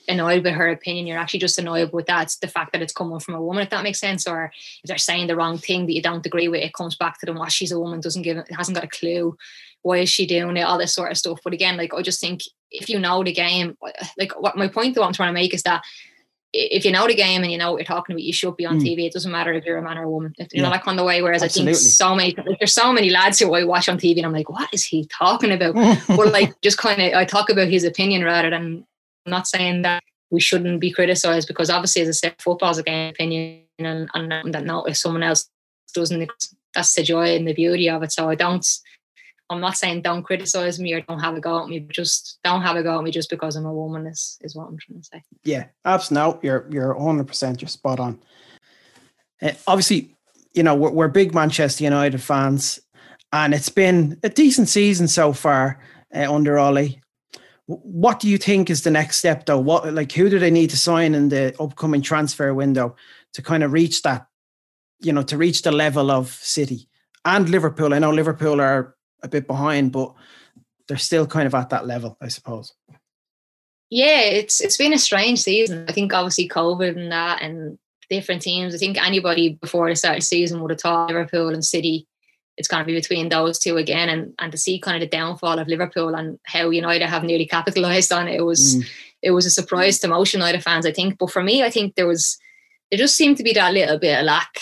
annoyed 0.09 0.45
with 0.45 0.55
her 0.55 0.69
opinion. 0.69 1.07
You're 1.07 1.19
actually 1.19 1.41
just 1.41 1.59
annoyed 1.59 1.93
with 1.93 2.07
that. 2.07 2.25
It's 2.25 2.37
the 2.37 2.49
fact 2.49 2.73
that 2.73 2.83
it's 2.83 2.93
coming 2.93 3.21
from 3.21 3.35
a 3.35 3.43
woman, 3.43 3.63
if 3.63 3.71
that 3.71 3.83
makes 3.83 4.01
sense. 4.01 4.27
Or 4.27 4.53
if 4.83 4.89
they're 4.89 4.99
saying 4.99 5.27
the 5.27 5.37
wrong 5.37 5.59
thing 5.59 5.87
that 5.87 5.93
you 5.93 6.03
don't 6.03 6.27
agree 6.27 6.49
with, 6.49 6.63
it 6.63 6.75
comes 6.75 6.97
back 6.97 7.19
to 7.21 7.27
them. 7.27 7.37
Well, 7.37 7.49
she's 7.49 7.73
a 7.73 7.81
woman, 7.81 8.01
doesn't 8.01 8.23
give 8.23 8.37
it 8.37 8.47
hasn't 8.55 8.75
got 8.75 8.85
a 8.85 8.89
clue. 8.89 9.37
Why 9.83 9.99
is 9.99 10.09
she 10.09 10.27
doing 10.27 10.57
it? 10.57 10.63
All 10.63 10.79
this 10.79 10.95
sort 10.95 11.11
of 11.11 11.19
stuff. 11.19 11.41
But 11.45 11.53
again, 11.53 11.77
like 11.77 11.95
I 11.95 12.03
just 12.03 12.21
think 12.21 12.43
if 12.71 12.89
you 12.89 12.99
know 12.99 13.23
the 13.23 13.33
game, 13.33 13.77
like 14.19 14.33
what 14.41 14.57
my 14.57 14.69
point 14.69 14.95
that 14.95 15.03
I'm 15.03 15.13
trying 15.13 15.29
to 15.29 15.41
make 15.41 15.55
is 15.55 15.63
that 15.63 15.83
if 16.53 16.85
you 16.85 16.93
know 16.93 17.07
the 17.07 17.15
game 17.15 17.43
and 17.43 17.53
you 17.53 17.59
know 17.59 17.73
what 17.73 17.79
you're 17.79 17.85
talking 17.85 18.15
about, 18.15 18.23
you 18.23 18.33
should 18.33 18.57
be 18.57 18.67
on 18.67 18.81
mm. 18.81 18.83
TV. 18.83 19.07
It 19.07 19.13
doesn't 19.13 19.31
matter 19.31 19.53
if 19.53 19.65
you're 19.65 19.79
a 19.79 19.83
man 19.83 19.99
or 19.99 20.05
a 20.05 20.11
woman. 20.11 20.33
If, 20.39 20.49
you 20.53 20.61
yeah. 20.61 20.69
know, 20.69 20.71
like 20.71 20.87
on 20.87 20.97
the 20.97 21.05
way. 21.05 21.23
Whereas 21.23 21.43
Absolutely. 21.43 21.73
I 21.73 21.75
think 21.75 21.87
so 21.87 22.15
many 22.15 22.35
like, 22.37 22.59
there's 22.59 22.73
so 22.73 22.93
many 22.93 23.11
lads 23.11 23.39
who 23.39 23.53
I 23.55 23.65
watch 23.65 23.89
on 23.89 23.99
TV 23.99 24.17
and 24.17 24.27
I'm 24.27 24.33
like, 24.33 24.49
what 24.49 24.73
is 24.73 24.85
he 24.85 25.07
talking 25.07 25.53
about? 25.53 25.75
but 26.09 26.33
like 26.33 26.59
just 26.63 26.79
kind 26.79 27.01
of 27.01 27.13
I 27.15 27.25
talk 27.25 27.51
about 27.51 27.69
his 27.69 27.85
opinion 27.85 28.25
rather 28.25 28.51
than 28.51 28.87
I'm 29.27 29.31
not 29.31 29.49
saying 29.49 29.83
that 29.83 30.03
we 30.31 30.41
shouldn't 30.41 30.81
be 30.81 30.93
criticized 30.93 31.49
because 31.49 31.71
obviously 31.71 32.03
as 32.03 32.09
I 32.09 32.13
said, 32.13 32.37
football's 32.39 32.79
a 32.79 32.83
game 32.83 33.11
opinion 33.11 33.63
and, 33.79 34.09
and, 34.15 34.33
and 34.33 34.55
that 34.55 34.65
no 34.65 34.85
if 34.85 34.97
someone 34.97 35.23
else 35.23 35.49
doesn't 35.95 36.31
that's 36.75 36.95
the 36.95 37.03
joy 37.03 37.35
and 37.35 37.47
the 37.47 37.55
beauty 37.55 37.89
of 37.89 38.03
it. 38.03 38.13
So 38.13 38.29
I 38.29 38.35
don't 38.35 38.67
I'm 39.49 39.61
not 39.61 39.77
saying 39.77 40.03
don't 40.03 40.25
criticize 40.25 40.81
me 40.81 40.93
or 40.93 41.01
don't 41.03 41.21
have 41.21 41.37
a 41.37 41.41
go 41.41 41.63
at 41.63 41.69
me, 41.69 41.81
just 41.91 42.39
don't 42.43 42.63
have 42.63 42.77
a 42.77 42.83
go 42.83 42.99
at 42.99 43.05
me 43.05 43.11
just 43.11 43.31
because 43.31 43.55
I'm 43.57 43.67
a 43.67 43.73
woman 43.73 44.07
is 44.07 44.39
is 44.43 44.55
what 44.55 44.69
I'm 44.69 44.79
trying 44.79 45.01
to 45.01 45.05
say. 45.05 45.23
Yeah, 45.45 45.67
absolutely. 45.85 46.33
No, 46.33 46.41
you're 46.43 46.67
you're 46.71 46.95
100 46.95 47.27
percent 47.27 47.63
you're 47.63 47.69
spot 47.69 48.01
on. 48.01 48.21
Uh, 49.41 49.53
obviously, 49.67 50.15
you 50.55 50.63
know 50.63 50.75
we're, 50.75 50.91
we're 50.91 51.09
big 51.09 51.35
Manchester 51.35 51.85
United 51.85 52.21
fans, 52.21 52.81
and 53.33 53.55
it's 53.55 53.69
been 53.69 54.19
a 54.23 54.29
decent 54.29 54.69
season 54.69 55.09
so 55.09 55.33
far 55.33 55.81
uh, 56.15 56.33
under 56.33 56.59
Ole. 56.59 57.01
What 57.67 58.21
do 58.21 58.29
you 58.29 58.39
think 58.39 58.71
is 58.71 58.83
the 58.83 58.91
next 58.91 59.17
step, 59.17 59.47
though? 59.47 59.59
What 59.59 59.93
like 59.93 60.13
who 60.13 60.31
do 60.31 60.39
they 60.39 60.51
need 60.51 60.71
to 60.71 60.77
sign 60.77 61.15
in 61.15 61.29
the 61.29 61.55
upcoming 61.61 62.01
transfer 62.01 62.55
window 62.55 62.95
to 63.33 63.43
kind 63.43 63.65
of 63.65 63.73
reach 63.73 64.03
that, 64.03 64.29
you 65.01 65.13
know, 65.13 65.23
to 65.25 65.37
reach 65.37 65.63
the 65.63 65.73
level 65.73 66.11
of 66.11 66.29
City 66.29 66.89
and 67.25 67.49
Liverpool? 67.49 67.93
I 67.93 67.99
know 67.99 68.13
Liverpool 68.13 68.61
are 68.61 68.95
a 69.23 69.29
bit 69.29 69.49
behind, 69.49 69.91
but 69.91 70.15
they're 70.87 70.97
still 70.97 71.27
kind 71.27 71.47
of 71.47 71.55
at 71.55 71.71
that 71.71 71.87
level, 71.87 72.17
I 72.21 72.29
suppose. 72.29 72.73
Yeah, 73.91 74.21
it's 74.21 74.61
it's 74.61 74.77
been 74.77 74.93
a 74.93 74.99
strange 74.99 75.41
season. 75.41 75.87
I 75.89 75.93
think 75.93 76.13
obviously 76.13 76.49
COVID 76.49 76.97
and 76.97 77.13
that 77.13 77.43
and 77.43 77.79
different 78.09 78.43
teams. 78.43 78.75
I 78.75 78.79
think 78.79 78.97
anybody 79.05 79.51
before 79.61 79.89
the 79.89 79.97
start 79.97 80.17
of 80.17 80.21
the 80.21 80.27
season 80.27 80.61
would 80.61 80.71
have 80.71 80.81
thought 80.81 81.09
Liverpool 81.09 81.49
and 81.49 81.65
City 81.65 82.07
it's 82.57 82.69
going 82.69 82.83
to 82.83 82.87
be 82.87 82.95
between 82.95 83.29
those 83.29 83.59
two 83.59 83.77
again 83.77 84.09
and 84.09 84.33
and 84.39 84.53
to 84.53 84.59
see 84.59 84.79
kind 84.79 84.97
of 84.97 85.01
the 85.01 85.17
downfall 85.17 85.59
of 85.59 85.69
Liverpool 85.69 86.15
and 86.15 86.39
how 86.45 86.71
United 86.71 87.07
have 87.07 87.25
nearly 87.25 87.47
capitalized 87.47 88.13
on 88.13 88.29
it, 88.29 88.37
it 88.37 88.45
was 88.45 88.77
mm. 88.77 88.87
it 89.23 89.33
was 89.33 89.47
a 89.47 89.51
surprise 89.51 89.99
to 90.01 90.09
most 90.09 90.33
United 90.33 90.63
fans, 90.63 90.87
I 90.87 90.93
think. 90.93 91.19
But 91.19 91.31
for 91.31 91.43
me, 91.43 91.63
I 91.63 91.71
think 91.71 91.95
there 91.95 92.07
was 92.07 92.39
there 92.91 92.99
just 92.99 93.17
seemed 93.17 93.37
to 93.39 93.43
be 93.43 93.53
that 93.53 93.75
little 93.75 93.99
bit 93.99 94.19
of 94.19 94.25
lack 94.25 94.59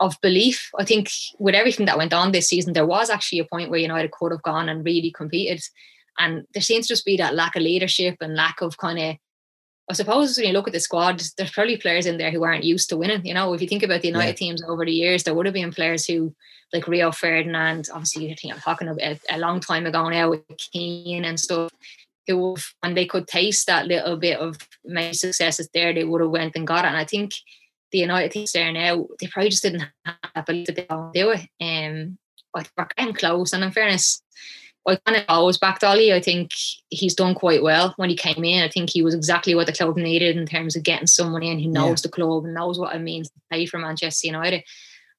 of 0.00 0.20
belief. 0.20 0.70
I 0.78 0.84
think 0.84 1.10
with 1.38 1.54
everything 1.54 1.86
that 1.86 1.98
went 1.98 2.14
on 2.14 2.32
this 2.32 2.48
season, 2.48 2.72
there 2.72 2.86
was 2.86 3.10
actually 3.10 3.40
a 3.40 3.44
point 3.44 3.70
where 3.70 3.80
United 3.80 4.12
could 4.12 4.32
have 4.32 4.42
gone 4.42 4.68
and 4.68 4.84
really 4.84 5.10
competed. 5.10 5.62
And 6.18 6.44
there 6.52 6.62
seems 6.62 6.86
to 6.86 6.92
just 6.92 7.04
be 7.04 7.16
that 7.16 7.34
lack 7.34 7.56
of 7.56 7.62
leadership 7.62 8.16
and 8.20 8.34
lack 8.34 8.60
of 8.60 8.76
kind 8.78 8.98
of, 8.98 9.16
I 9.90 9.94
suppose 9.94 10.36
when 10.36 10.48
you 10.48 10.52
look 10.52 10.68
at 10.68 10.74
the 10.74 10.80
squad, 10.80 11.22
there's 11.36 11.50
probably 11.50 11.78
players 11.78 12.04
in 12.04 12.18
there 12.18 12.30
who 12.30 12.44
aren't 12.44 12.64
used 12.64 12.90
to 12.90 12.96
winning. 12.96 13.24
You 13.24 13.32
know, 13.32 13.54
if 13.54 13.62
you 13.62 13.68
think 13.68 13.82
about 13.82 14.02
the 14.02 14.08
United 14.08 14.30
yeah. 14.30 14.34
teams 14.34 14.62
over 14.62 14.84
the 14.84 14.92
years, 14.92 15.24
there 15.24 15.34
would 15.34 15.46
have 15.46 15.54
been 15.54 15.72
players 15.72 16.04
who, 16.04 16.34
like 16.72 16.86
Rio 16.86 17.10
Ferdinand, 17.10 17.88
obviously, 17.92 18.30
I 18.30 18.34
think 18.34 18.52
I'm 18.52 18.60
talking 18.60 18.88
about 18.88 19.18
a, 19.30 19.38
long 19.38 19.60
time 19.60 19.86
ago 19.86 20.08
now 20.10 20.30
with 20.30 20.42
Keane 20.58 21.24
and 21.24 21.40
stuff, 21.40 21.70
who, 22.26 22.56
when 22.80 22.94
they 22.94 23.06
could 23.06 23.26
taste 23.26 23.66
that 23.66 23.86
little 23.86 24.18
bit 24.18 24.38
of 24.38 24.58
maybe 24.84 25.14
successes 25.14 25.70
there, 25.72 25.94
they 25.94 26.04
would 26.04 26.20
have 26.20 26.30
went 26.30 26.54
and 26.54 26.66
got 26.66 26.84
it. 26.84 26.88
And 26.88 26.96
I 26.96 27.04
think 27.04 27.32
the 27.90 27.98
United 27.98 28.32
teams 28.32 28.52
there 28.52 28.70
now, 28.70 29.06
they 29.18 29.26
probably 29.28 29.48
just 29.48 29.62
didn't 29.62 29.84
have 30.04 30.44
belief 30.44 30.66
that 30.66 30.76
they 30.76 30.84
don't 30.84 31.14
do 31.14 31.30
it. 31.30 31.48
Um, 31.62 32.18
but 32.52 32.70
we're 32.76 32.86
getting 32.96 33.14
close. 33.14 33.54
And 33.54 33.64
in 33.64 33.70
fairness, 33.70 34.22
I 34.88 34.96
kind 34.96 35.18
of 35.18 35.24
always 35.28 35.58
backed 35.58 35.84
Ole. 35.84 36.12
I 36.12 36.20
think 36.20 36.50
he's 36.88 37.14
done 37.14 37.34
quite 37.34 37.62
well 37.62 37.94
when 37.96 38.08
he 38.08 38.16
came 38.16 38.44
in. 38.44 38.62
I 38.62 38.68
think 38.68 38.90
he 38.90 39.02
was 39.02 39.14
exactly 39.14 39.54
what 39.54 39.66
the 39.66 39.72
club 39.72 39.96
needed 39.96 40.36
in 40.36 40.46
terms 40.46 40.76
of 40.76 40.82
getting 40.82 41.06
someone 41.06 41.42
in 41.42 41.58
who 41.58 41.68
knows 41.68 42.00
yeah. 42.00 42.08
the 42.08 42.08
club 42.08 42.44
and 42.44 42.54
knows 42.54 42.78
what 42.78 42.94
it 42.94 43.00
means 43.00 43.28
to 43.28 43.34
play 43.50 43.66
for 43.66 43.78
Manchester 43.78 44.26
United. 44.26 44.64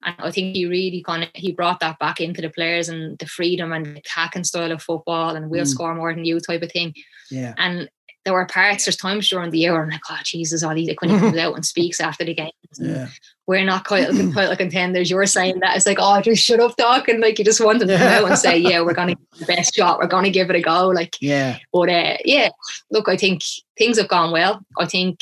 And 0.03 0.15
I 0.19 0.31
think 0.31 0.55
he 0.55 0.65
really 0.65 1.03
kind 1.03 1.23
of 1.23 1.29
he 1.33 1.51
brought 1.51 1.81
that 1.81 1.99
back 1.99 2.21
into 2.21 2.41
the 2.41 2.49
players 2.49 2.89
and 2.89 3.17
the 3.19 3.25
freedom 3.25 3.71
and 3.71 3.85
the 3.85 3.99
attacking 3.99 4.45
style 4.45 4.71
of 4.71 4.81
football 4.81 5.35
and 5.35 5.49
we'll 5.49 5.65
mm. 5.65 5.67
score 5.67 5.93
more 5.93 6.13
than 6.13 6.25
you 6.25 6.39
type 6.39 6.63
of 6.63 6.71
thing. 6.71 6.93
Yeah. 7.29 7.53
And 7.57 7.89
there 8.25 8.33
were 8.33 8.45
parts, 8.45 8.85
there's 8.85 8.97
times 8.97 9.29
during 9.29 9.49
the 9.49 9.59
year 9.59 9.73
where 9.73 9.83
I'm 9.83 9.89
like, 9.89 10.01
oh 10.09 10.19
Jesus, 10.23 10.63
Ole, 10.63 10.87
like 10.87 11.01
when 11.01 11.09
he 11.09 11.19
comes 11.19 11.37
out 11.37 11.55
and 11.55 11.65
speaks 11.65 11.99
after 11.99 12.23
the 12.23 12.33
game. 12.33 12.51
Yeah. 12.77 13.07
We're 13.49 13.65
not 13.65 13.83
quite 13.83 14.07
quite 14.07 14.47
like 14.49 14.59
contenders. 14.59 15.09
You're 15.09 15.25
saying 15.25 15.61
that 15.61 15.75
it's 15.75 15.87
like, 15.87 15.97
oh, 15.99 16.21
just 16.21 16.43
shut 16.43 16.59
up, 16.59 16.75
Doc, 16.75 17.07
and 17.07 17.19
like 17.19 17.39
you 17.39 17.43
just 17.43 17.59
want 17.59 17.79
them 17.79 17.87
to 17.87 17.97
out 17.97 18.29
and 18.29 18.37
say, 18.37 18.55
yeah, 18.55 18.81
we're 18.81 18.93
gonna 18.93 19.15
give 19.15 19.39
the 19.39 19.45
best 19.47 19.73
shot, 19.73 19.97
we're 19.97 20.05
gonna 20.05 20.29
give 20.29 20.51
it 20.51 20.55
a 20.55 20.61
go. 20.61 20.89
Like, 20.89 21.17
yeah. 21.19 21.57
But 21.73 21.89
uh, 21.89 22.17
yeah, 22.23 22.49
look, 22.91 23.09
I 23.09 23.17
think 23.17 23.41
things 23.75 23.97
have 23.97 24.07
gone 24.07 24.31
well. 24.31 24.61
I 24.77 24.85
think 24.85 25.21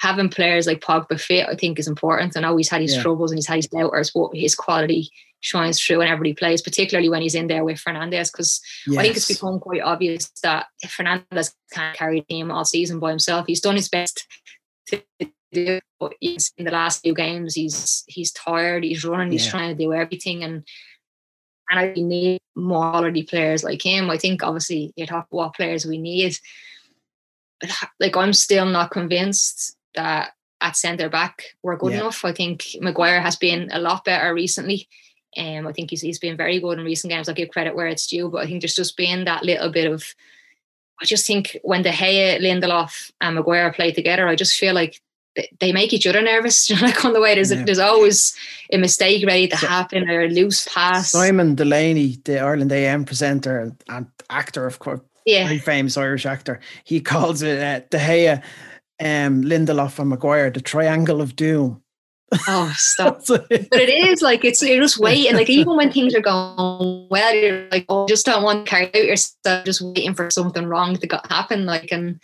having 0.00 0.28
players 0.28 0.66
like 0.66 0.80
Pogba 0.80 1.20
fit, 1.20 1.46
I 1.48 1.54
think, 1.54 1.78
is 1.78 1.86
important. 1.86 2.36
I 2.36 2.40
know 2.40 2.56
he's 2.56 2.68
had 2.68 2.80
his 2.80 2.96
yeah. 2.96 3.02
troubles 3.02 3.30
and 3.30 3.38
he's 3.38 3.46
had 3.46 3.54
his 3.58 3.68
doubters, 3.68 4.10
but 4.12 4.30
his 4.34 4.56
quality 4.56 5.08
shines 5.38 5.80
through 5.80 5.98
whenever 5.98 6.24
he 6.24 6.34
plays, 6.34 6.62
particularly 6.62 7.08
when 7.08 7.22
he's 7.22 7.36
in 7.36 7.46
there 7.46 7.62
with 7.62 7.78
Fernandes. 7.78 8.32
Because 8.32 8.60
yes. 8.88 8.98
I 8.98 9.02
think 9.02 9.16
it's 9.16 9.28
become 9.28 9.60
quite 9.60 9.82
obvious 9.82 10.28
that 10.42 10.66
if 10.82 10.96
Fernandes 10.96 11.54
can't 11.72 11.96
carry 11.96 12.18
the 12.18 12.26
team 12.34 12.50
all 12.50 12.64
season 12.64 12.98
by 12.98 13.10
himself, 13.10 13.46
he's 13.46 13.60
done 13.60 13.76
his 13.76 13.88
best 13.88 14.26
to 14.88 15.04
do. 15.52 15.78
But 16.00 16.14
in 16.22 16.38
the 16.58 16.70
last 16.70 17.02
few 17.02 17.14
games, 17.14 17.54
he's 17.54 18.04
he's 18.08 18.32
tired. 18.32 18.82
He's 18.82 19.04
running. 19.04 19.30
He's 19.30 19.44
yeah. 19.44 19.50
trying 19.50 19.76
to 19.76 19.84
do 19.84 19.92
everything, 19.92 20.42
and 20.42 20.64
and 21.70 21.78
I 21.78 21.92
need 21.94 22.40
more 22.56 22.90
quality 22.90 23.22
players 23.22 23.62
like 23.62 23.84
him. 23.84 24.10
I 24.10 24.16
think 24.16 24.42
obviously 24.42 24.92
you 24.96 25.06
talk 25.06 25.26
what 25.30 25.54
players 25.54 25.86
we 25.86 25.98
need. 25.98 26.36
Like 28.00 28.16
I'm 28.16 28.32
still 28.32 28.66
not 28.66 28.90
convinced 28.90 29.76
that 29.94 30.32
at 30.62 30.76
centre 30.76 31.08
back 31.08 31.56
we're 31.62 31.76
good 31.76 31.92
yeah. 31.92 32.00
enough. 32.00 32.24
I 32.24 32.32
think 32.32 32.64
Maguire 32.80 33.20
has 33.20 33.36
been 33.36 33.70
a 33.72 33.78
lot 33.78 34.04
better 34.04 34.32
recently. 34.34 34.88
Um, 35.36 35.66
I 35.66 35.72
think 35.72 35.90
he's, 35.90 36.00
he's 36.00 36.18
been 36.18 36.36
very 36.36 36.58
good 36.58 36.78
in 36.78 36.84
recent 36.84 37.10
games. 37.10 37.28
I'll 37.28 37.34
give 37.34 37.50
credit 37.50 37.76
where 37.76 37.86
it's 37.86 38.06
due, 38.06 38.28
but 38.28 38.42
I 38.42 38.46
think 38.46 38.62
there's 38.62 38.74
just 38.74 38.96
been 38.96 39.24
that 39.24 39.44
little 39.44 39.70
bit 39.70 39.90
of. 39.90 40.02
I 41.00 41.04
just 41.04 41.26
think 41.26 41.56
when 41.62 41.82
De 41.82 41.90
Gea, 41.90 42.40
Lindelof, 42.40 43.10
and 43.20 43.36
Maguire 43.36 43.72
play 43.72 43.92
together, 43.92 44.26
I 44.28 44.34
just 44.34 44.58
feel 44.58 44.74
like 44.74 45.00
they 45.60 45.72
make 45.72 45.92
each 45.92 46.06
other 46.06 46.22
nervous. 46.22 46.68
You 46.68 46.76
know, 46.80 46.82
like 46.82 47.04
on 47.04 47.12
the 47.12 47.20
way, 47.20 47.34
there's 47.34 47.52
yeah. 47.52 47.64
there's 47.64 47.78
always 47.78 48.34
a 48.72 48.78
mistake 48.78 49.24
ready 49.26 49.48
to 49.48 49.56
happen 49.56 50.08
or 50.08 50.22
a 50.22 50.28
loose 50.28 50.66
pass. 50.72 51.10
Simon 51.10 51.54
Delaney, 51.54 52.18
the 52.24 52.40
Ireland 52.40 52.72
AM 52.72 53.04
presenter 53.04 53.72
and 53.88 54.06
actor, 54.28 54.66
of 54.66 54.78
course, 54.78 55.00
yeah, 55.24 55.46
very 55.46 55.58
famous 55.58 55.96
Irish 55.96 56.26
actor, 56.26 56.60
he 56.84 57.00
calls 57.00 57.42
it 57.42 57.60
uh, 57.62 57.80
De 57.90 57.98
Gea, 57.98 58.42
um, 59.00 59.42
Lindelof, 59.42 59.98
and 59.98 60.10
Maguire 60.10 60.50
the 60.50 60.60
triangle 60.60 61.20
of 61.20 61.36
doom. 61.36 61.82
Oh, 62.46 62.72
stop! 62.76 63.22
but 63.28 63.48
it 63.50 64.08
is 64.08 64.22
like 64.22 64.44
it's 64.44 64.62
you're 64.62 64.80
just 64.80 64.98
waiting. 64.98 65.34
Like 65.34 65.50
even 65.50 65.76
when 65.76 65.92
things 65.92 66.14
are 66.14 66.20
going 66.20 67.08
well, 67.10 67.34
you're 67.34 67.68
like, 67.70 67.86
oh, 67.88 68.06
just 68.06 68.26
don't 68.26 68.42
want 68.42 68.64
to 68.66 68.70
carry 68.70 68.86
out 68.86 68.94
yourself, 68.94 69.64
just 69.64 69.80
waiting 69.80 70.14
for 70.14 70.30
something 70.30 70.66
wrong 70.66 70.96
to 70.96 71.22
happen. 71.28 71.66
Like, 71.66 71.90
and 71.90 72.20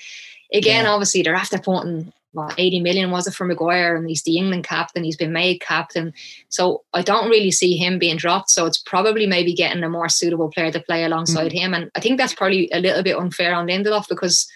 again, 0.52 0.84
yeah. 0.84 0.90
obviously 0.90 1.22
they're 1.22 1.34
after 1.34 1.58
putting 1.58 2.12
what 2.36 2.54
80 2.58 2.80
million 2.80 3.10
was 3.10 3.26
it 3.26 3.34
for 3.34 3.46
Maguire, 3.46 3.96
and 3.96 4.08
he's 4.08 4.22
the 4.22 4.36
England 4.36 4.64
captain. 4.64 5.04
He's 5.04 5.16
been 5.16 5.32
made 5.32 5.60
captain, 5.60 6.12
so 6.48 6.84
I 6.92 7.02
don't 7.02 7.30
really 7.30 7.50
see 7.50 7.76
him 7.76 7.98
being 7.98 8.16
dropped. 8.16 8.50
So 8.50 8.66
it's 8.66 8.78
probably 8.78 9.26
maybe 9.26 9.54
getting 9.54 9.82
a 9.82 9.88
more 9.88 10.08
suitable 10.08 10.50
player 10.50 10.70
to 10.70 10.80
play 10.80 11.04
alongside 11.04 11.50
mm 11.50 11.56
him, 11.56 11.74
and 11.74 11.90
I 11.94 12.00
think 12.00 12.18
that's 12.18 12.34
probably 12.34 12.68
a 12.72 12.80
little 12.80 13.02
bit 13.02 13.16
unfair 13.16 13.54
on 13.54 13.66
Lindelof 13.66 14.08
because 14.08 14.46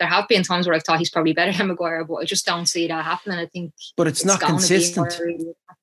there 0.00 0.08
have 0.08 0.26
been 0.26 0.42
times 0.42 0.66
where 0.66 0.74
I've 0.74 0.82
thought 0.82 0.98
he's 0.98 1.10
probably 1.10 1.34
better 1.34 1.52
than 1.56 1.68
Maguire, 1.68 2.04
but 2.04 2.16
I 2.16 2.24
just 2.24 2.46
don't 2.46 2.66
see 2.66 2.88
that 2.88 3.04
happening. 3.04 3.38
I 3.38 3.46
think, 3.46 3.72
but 3.96 4.08
it's, 4.08 4.20
it's 4.20 4.26
not 4.26 4.40
consistent. 4.40 5.14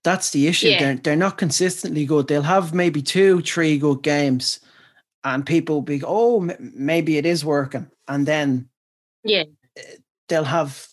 That's 0.04 0.32
the 0.32 0.48
issue. 0.48 0.70
Yeah. 0.70 0.80
They're 0.80 0.96
they're 0.96 1.16
not 1.16 1.38
consistently 1.38 2.06
good. 2.06 2.28
They'll 2.28 2.42
have 2.42 2.74
maybe 2.74 3.02
two, 3.02 3.42
three 3.42 3.78
good 3.78 4.02
games, 4.02 4.60
and 5.24 5.46
people 5.46 5.76
will 5.76 5.82
be, 5.84 6.02
oh, 6.04 6.42
m- 6.42 6.74
maybe 6.76 7.18
it 7.18 7.26
is 7.26 7.46
working, 7.46 7.90
and 8.08 8.26
then 8.26 8.68
yeah, 9.24 9.44
they'll 10.28 10.44
have 10.44 10.88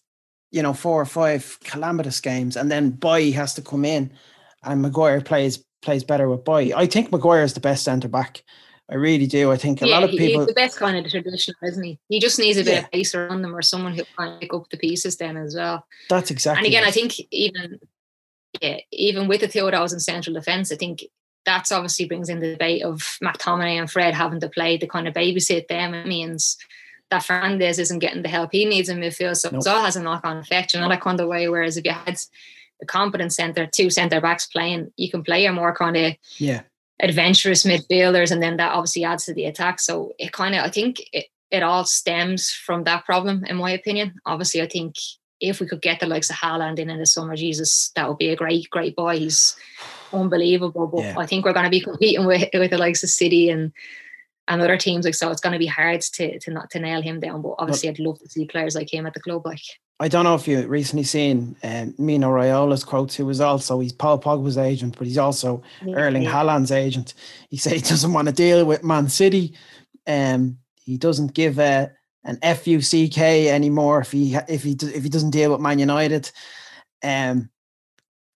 you 0.55 0.63
know 0.63 0.73
four 0.73 1.01
or 1.01 1.07
five 1.07 1.59
calamitous 1.65 2.21
games, 2.21 2.57
and 2.57 2.71
then 2.71 2.91
Bailly 2.91 3.33
has 3.33 3.55
to 3.55 3.63
come 3.63 3.85
in, 3.85 4.11
and 4.63 4.83
Maguire 4.83 5.21
plays 5.21 5.63
plays 5.83 6.05
better 6.05 6.29
with 6.29 6.45
Bailly. 6.45 6.73
I 6.73 6.87
think 6.87 7.13
Maguire 7.13 7.43
is 7.43 7.55
the 7.55 7.61
best 7.61 7.85
centre 7.85 8.09
back 8.09 8.43
I 8.91 8.97
really 8.97 9.27
do. 9.27 9.51
I 9.51 9.57
think 9.57 9.81
a 9.81 9.89
yeah, 9.89 9.95
lot 9.95 10.05
of 10.05 10.11
people. 10.11 10.41
He's 10.41 10.49
the 10.49 10.55
best 10.55 10.77
kind 10.77 10.97
of 10.97 11.11
traditional, 11.11 11.57
isn't 11.63 11.83
he? 11.83 11.99
He 12.09 12.21
just 12.21 12.39
needs 12.39 12.59
a 12.59 12.65
bit 12.65 12.75
yeah. 12.75 12.81
of 12.81 12.91
pace 12.91 13.15
around 13.15 13.43
them 13.43 13.57
or 13.57 13.63
someone 13.63 13.95
who 13.95 14.05
can 14.17 14.39
pick 14.39 14.53
up 14.53 14.69
the 14.71 14.77
pieces 14.77 15.17
then 15.17 15.37
as 15.39 15.55
well. 15.55 15.87
That's 16.11 16.31
exactly. 16.31 16.67
And 16.67 16.67
again, 16.67 16.85
it. 16.85 16.89
I 16.89 16.91
think 16.91 17.19
even 17.31 17.81
yeah, 18.61 18.79
even 18.93 19.27
with 19.27 19.41
the 19.41 19.63
of 19.63 19.93
in 19.93 20.01
central 20.01 20.35
defence, 20.35 20.71
I 20.71 20.77
think 20.77 21.05
that's 21.47 21.73
obviously 21.73 22.07
brings 22.07 22.29
in 22.29 22.41
the 22.41 22.53
debate 22.53 22.83
of 22.83 23.01
McTominay 23.23 23.79
and 23.79 23.91
Fred 23.91 24.15
having 24.15 24.41
to 24.41 24.49
play 24.49 24.77
to 24.79 24.87
kind 24.87 25.09
of 25.09 25.15
babysit 25.15 25.69
them. 25.69 25.95
It 25.95 26.07
means 26.07 26.59
that 27.15 27.23
Fernandes 27.23 27.79
isn't 27.79 28.01
getting 28.01 28.23
the 28.23 28.29
help 28.29 28.51
he 28.53 28.65
needs 28.65 28.89
in 28.89 28.99
midfield, 28.99 29.37
so 29.37 29.51
nope. 29.51 29.63
it 29.65 29.69
all 29.69 29.85
has 29.85 29.97
a 29.97 30.03
knock-on 30.03 30.39
effect. 30.39 30.75
You 30.75 30.81
know, 30.81 30.89
like 30.89 31.01
kind 31.01 31.21
of 31.21 31.29
way. 31.29 31.49
Whereas 31.49 31.77
if 31.77 31.85
you 31.85 31.93
had 31.93 32.19
a 32.83 32.87
competent 32.87 33.33
centre, 33.33 33.67
two 33.67 33.91
centre 33.91 34.21
backs 34.21 34.47
playing, 34.47 34.93
you 34.97 35.11
can 35.11 35.23
play 35.23 35.47
a 35.47 35.53
more 35.53 35.75
kind 35.75 35.97
of 35.97 36.15
yeah 36.39 36.63
adventurous 37.01 37.65
midfielders, 37.65 38.31
and 38.33 38.43
then 38.43 38.57
that 38.57 38.73
obviously 38.73 39.05
adds 39.05 39.27
to 39.27 39.35
the 39.35 39.47
attack. 39.47 39.81
So 39.81 40.13
it 40.19 40.33
kind 40.33 40.55
of, 40.55 40.65
I 40.65 40.71
think 40.71 41.03
it, 41.13 41.27
it 41.51 41.63
all 41.63 41.85
stems 41.85 42.51
from 42.51 42.85
that 42.85 43.05
problem, 43.05 43.45
in 43.45 43.57
my 43.57 43.71
opinion. 43.71 44.15
Obviously, 44.27 44.61
I 44.61 44.69
think 44.69 44.97
if 45.41 45.61
we 45.61 45.67
could 45.67 45.83
get 45.83 46.01
the 46.01 46.07
likes 46.07 46.31
of 46.31 46.37
Haaland 46.37 46.79
in 46.79 46.91
in 46.91 46.99
the 46.99 47.07
summer, 47.07 47.37
Jesus, 47.37 47.93
that 47.95 48.09
would 48.09 48.19
be 48.19 48.31
a 48.31 48.37
great, 48.37 48.69
great 48.71 48.97
boy. 48.97 49.19
He's 49.19 49.57
unbelievable. 50.13 50.89
But 50.89 51.03
yeah. 51.03 51.19
I 51.19 51.27
think 51.27 51.45
we're 51.45 51.53
going 51.53 51.65
to 51.65 51.71
be 51.71 51.81
competing 51.81 52.27
with 52.27 52.49
with 52.55 52.71
the 52.73 52.79
likes 52.79 53.05
of 53.05 53.11
City 53.11 53.51
and 53.51 53.73
and 54.49 54.61
other 54.61 54.77
teams 54.77 55.05
like 55.05 55.15
so. 55.15 55.31
It's 55.31 55.41
going 55.41 55.53
to 55.53 55.59
be 55.59 55.67
hard 55.67 56.01
to 56.01 56.39
to 56.39 56.51
not 56.51 56.71
to 56.71 56.79
nail 56.79 57.03
him 57.03 57.21
down. 57.21 57.43
But 57.43 57.55
obviously, 57.59 57.91
but, 57.91 58.01
I'd 58.01 58.05
love 58.05 58.19
to 58.21 58.29
see 58.29 58.47
players 58.47 58.75
like 58.75 58.93
him 58.93 59.07
at 59.07 59.15
the 59.15 59.21
club. 59.21 59.45
Like 59.45 59.61
I 60.01 60.09
don't 60.09 60.25
know 60.25 60.35
if 60.35 60.49
you 60.49 60.67
recently 60.67 61.05
seen 61.05 61.57
um, 61.63 61.95
Mino 61.99 62.31
Raiola's 62.31 62.85
quotes, 62.85 63.15
who 63.15 63.27
was 63.27 63.41
also 63.41 63.81
he's 63.81 63.93
Paul 63.93 64.21
Pogba's 64.21 64.59
agent, 64.59 64.97
but 64.99 65.07
he's 65.07 65.19
also 65.19 65.63
yeah, 65.85 65.97
Erling 65.97 66.23
yeah. 66.23 66.33
Haaland's 66.33 66.73
agent. 66.73 67.15
He 67.49 67.57
said 67.57 67.75
he 67.75 67.81
doesn't 67.81 68.13
want 68.13 68.29
to 68.29 68.35
deal 68.35 68.65
with 68.65 68.85
Man 68.85 69.09
City. 69.09 69.57
Um, 70.07 70.59
he 70.85 70.99
doesn't 70.99 71.35
give 71.35 71.59
a 71.59 71.91
an 72.25 72.39
FUCK 72.43 73.19
anymore 73.49 74.01
if 74.01 74.13
he 74.13 74.35
if 74.49 74.63
he 74.63 74.73
if 74.81 75.03
he 75.03 75.09
doesn't 75.09 75.31
deal 75.31 75.53
with 75.53 75.61
Man 75.61 75.79
United. 75.79 76.31
Um, 77.03 77.51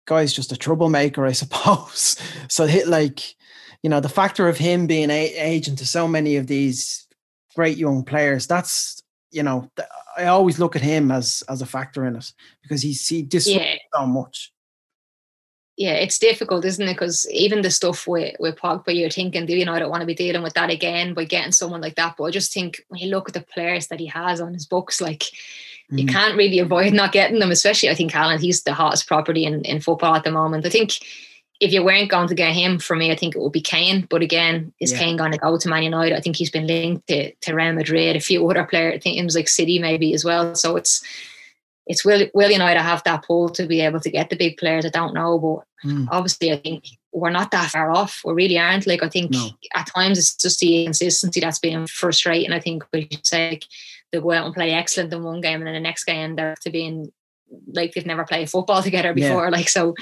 guy's 0.09 0.33
just 0.33 0.53
a 0.53 0.57
troublemaker, 0.57 1.25
I 1.25 1.33
suppose. 1.33 2.17
so 2.49 2.67
hit 2.67 2.89
like, 2.89 3.21
you 3.83 3.91
know, 3.91 4.01
the 4.01 4.09
factor 4.09 4.49
of 4.49 4.59
him 4.59 4.87
being 4.87 5.11
a 5.11 5.35
agent 5.37 5.79
to 5.79 5.87
so 5.87 6.09
many 6.09 6.37
of 6.37 6.47
these 6.47 7.07
great 7.55 7.77
young 7.77 8.05
players. 8.05 8.47
That's 8.47 9.03
you 9.31 9.43
know, 9.43 9.71
I 10.17 10.25
always 10.25 10.59
look 10.59 10.77
at 10.77 10.83
him 10.83 11.11
as 11.11 11.43
as 11.49 11.63
a 11.63 11.67
factor 11.67 12.05
in 12.07 12.17
it 12.17 12.33
because 12.63 12.83
he's 12.83 13.07
he 13.07 13.23
disrupts 13.23 13.65
yeah. 13.65 13.77
so 13.95 14.07
much 14.07 14.53
yeah, 15.79 15.93
it's 15.93 16.19
difficult, 16.19 16.65
isn't 16.65 16.89
it? 16.89 16.95
Because 16.95 17.25
even 17.31 17.63
the 17.63 17.71
stuff 17.71 18.09
with 18.09 18.35
with 18.41 18.57
Pogba, 18.57 18.95
you're 18.95 19.09
thinking, 19.09 19.47
do 19.47 19.57
you 19.57 19.65
know, 19.65 19.75
I 19.75 19.79
don't 19.79 19.91
want 19.91 20.01
to 20.01 20.07
be 20.07 20.15
dealing 20.15 20.43
with 20.43 20.55
that 20.55 20.71
again 20.71 21.15
by 21.15 21.25
getting 21.25 21.53
someone 21.53 21.81
like 21.81 21.95
that. 21.95 22.17
But 22.19 22.25
I 22.25 22.31
just 22.33 22.53
think 22.53 22.85
when 22.89 23.01
you 23.01 23.11
look 23.11 23.29
at 23.29 23.35
the 23.35 23.43
players 23.43 23.87
that 23.87 24.01
he 24.01 24.07
has 24.07 24.41
on 24.41 24.53
his 24.53 24.67
books, 24.67 25.01
like 25.01 25.31
mm. 25.91 26.01
you 26.01 26.07
can't 26.07 26.37
really 26.37 26.59
avoid 26.59 26.93
not 26.95 27.13
getting 27.13 27.39
them. 27.39 27.53
Especially, 27.53 27.91
I 27.91 27.95
think 27.95 28.11
Haaland, 28.11 28.41
he's 28.41 28.65
the 28.65 28.75
hottest 28.75 29.07
property 29.07 29.45
in 29.45 29.63
in 29.63 29.81
football 29.81 30.17
at 30.17 30.25
the 30.25 30.33
moment. 30.33 30.67
I 30.67 30.69
think 30.69 30.99
if 31.61 31.73
you 31.73 31.83
weren't 31.83 32.11
going 32.11 32.29
to 32.29 32.35
get 32.35 32.55
him, 32.55 32.79
for 32.79 32.95
me, 32.95 33.11
I 33.11 33.17
think 33.17 33.35
it 33.35 33.41
would 33.41 33.53
be 33.53 33.61
Kane. 33.61 34.07
But 34.09 34.23
again, 34.23 34.73
is 34.81 34.93
yeah. 34.93 34.99
Kane 34.99 35.17
going 35.17 35.33
to 35.33 35.39
go 35.39 35.59
to 35.59 35.69
Man 35.69 35.83
United? 35.83 36.17
I 36.17 36.21
think 36.21 36.37
he's 36.37 36.51
been 36.51 36.67
linked 36.67 37.09
to, 37.09 37.33
to 37.33 37.55
Real 37.55 37.73
Madrid, 37.73 38.17
a 38.17 38.21
few 38.21 38.49
other 38.49 38.65
players, 38.65 39.03
teams 39.03 39.35
like 39.35 39.49
City 39.49 39.79
maybe 39.79 40.15
as 40.15 40.25
well. 40.25 40.55
So 40.55 40.77
it's 40.77 41.03
it's 41.87 42.05
will 42.05 42.29
Will 42.35 42.51
United 42.51 42.81
have 42.81 43.03
that 43.05 43.25
pull 43.27 43.49
to 43.51 43.67
be 43.67 43.81
able 43.81 43.99
to 44.01 44.11
get 44.11 44.31
the 44.31 44.37
big 44.37 44.59
players? 44.59 44.85
I 44.85 44.91
don't 44.91 45.15
know, 45.15 45.39
but 45.39 45.89
mm. 45.89 46.07
obviously 46.11 46.53
I 46.53 46.59
think 46.59 46.85
we're 47.13 47.31
not 47.31 47.51
that 47.51 47.71
far 47.71 47.91
off. 47.91 48.21
We 48.25 48.35
really 48.35 48.59
aren't. 48.59 48.87
Like 48.87 49.03
I 49.03 49.09
think 49.09 49.33
no. 49.33 49.49
at 49.75 49.89
times 49.95 50.19
it's 50.19 50.37
just 50.37 50.61
the 50.61 50.81
inconsistency 50.81 51.41
that's 51.41 51.59
been 51.59 51.87
frustrating. 51.87 52.53
I 52.53 52.61
think 52.61 52.85
we 52.93 53.09
should 53.11 53.27
say 53.27 53.51
like, 53.51 53.65
they 54.13 54.21
go 54.21 54.33
out 54.33 54.47
and 54.47 54.55
play 54.55 54.73
excellent 54.73 55.13
in 55.13 55.23
one 55.25 55.41
game 55.41 55.61
and 55.61 55.67
then 55.67 55.75
the 55.75 55.81
next 55.81 56.05
game 56.05 56.37
they're 56.37 56.55
to 56.61 56.71
being 56.71 57.11
like 57.73 57.95
they've 57.95 58.07
never 58.07 58.25
played 58.25 58.51
football 58.51 58.83
together 58.85 59.15
before. 59.15 59.45
Yeah. 59.45 59.51
Like 59.51 59.69
so 59.69 59.95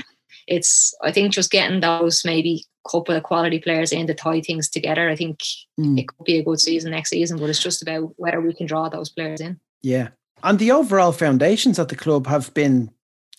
it's 0.46 0.94
I 1.02 1.12
think 1.12 1.32
just 1.32 1.50
getting 1.50 1.80
those 1.80 2.24
maybe 2.24 2.64
couple 2.88 3.16
of 3.16 3.22
quality 3.22 3.58
players 3.58 3.92
in 3.92 4.06
to 4.06 4.14
tie 4.14 4.40
things 4.40 4.68
together. 4.68 5.08
I 5.08 5.16
think 5.16 5.40
mm. 5.78 5.98
it 5.98 6.06
could 6.06 6.24
be 6.24 6.38
a 6.38 6.44
good 6.44 6.60
season 6.60 6.92
next 6.92 7.10
season, 7.10 7.38
but 7.38 7.50
it's 7.50 7.62
just 7.62 7.82
about 7.82 8.12
whether 8.16 8.40
we 8.40 8.54
can 8.54 8.66
draw 8.66 8.88
those 8.88 9.10
players 9.10 9.40
in. 9.40 9.58
Yeah, 9.82 10.08
and 10.42 10.58
the 10.58 10.72
overall 10.72 11.12
foundations 11.12 11.78
at 11.78 11.88
the 11.88 11.96
club 11.96 12.26
have 12.26 12.52
been 12.54 12.90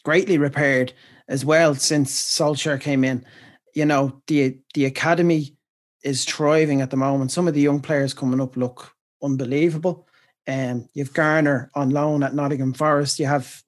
greatly 0.03 0.37
repaired 0.37 0.93
as 1.27 1.43
well 1.43 1.75
since 1.75 2.11
Solskjaer 2.11 2.79
came 2.79 3.03
in. 3.03 3.25
You 3.73 3.85
know, 3.85 4.21
the 4.27 4.57
the 4.73 4.85
academy 4.85 5.57
is 6.03 6.25
thriving 6.25 6.81
at 6.81 6.89
the 6.89 6.97
moment. 6.97 7.31
Some 7.31 7.47
of 7.47 7.53
the 7.53 7.61
young 7.61 7.81
players 7.81 8.13
coming 8.13 8.41
up 8.41 8.55
look 8.55 8.93
unbelievable. 9.21 10.07
And 10.45 10.83
um, 10.83 10.89
you've 10.93 11.13
Garner 11.13 11.69
on 11.75 11.89
loan 11.89 12.23
at 12.23 12.33
Nottingham 12.33 12.73
Forest. 12.73 13.19
You 13.19 13.25
have 13.25 13.61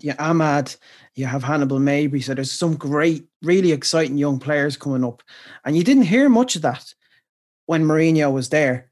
you 0.00 0.12
Amad, 0.14 0.76
you 1.14 1.26
have 1.26 1.42
Hannibal 1.42 1.78
Mejbri. 1.78 2.22
So 2.22 2.34
there's 2.34 2.52
some 2.52 2.76
great, 2.76 3.26
really 3.42 3.72
exciting 3.72 4.16
young 4.16 4.38
players 4.38 4.76
coming 4.76 5.04
up. 5.04 5.22
And 5.64 5.76
you 5.76 5.84
didn't 5.84 6.04
hear 6.04 6.28
much 6.28 6.56
of 6.56 6.62
that 6.62 6.94
when 7.66 7.84
Mourinho 7.84 8.32
was 8.32 8.48
there. 8.48 8.90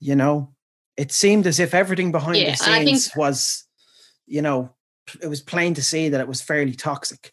You 0.00 0.16
know, 0.16 0.52
it 0.96 1.12
seemed 1.12 1.46
as 1.46 1.60
if 1.60 1.74
everything 1.74 2.12
behind 2.12 2.38
yeah, 2.38 2.50
the 2.50 2.56
scenes 2.56 3.06
think, 3.06 3.16
was, 3.16 3.64
you 4.26 4.42
know, 4.42 4.70
it 5.20 5.28
was 5.28 5.40
plain 5.40 5.74
to 5.74 5.82
see 5.82 6.08
that 6.08 6.20
it 6.20 6.28
was 6.28 6.42
fairly 6.42 6.74
toxic. 6.74 7.32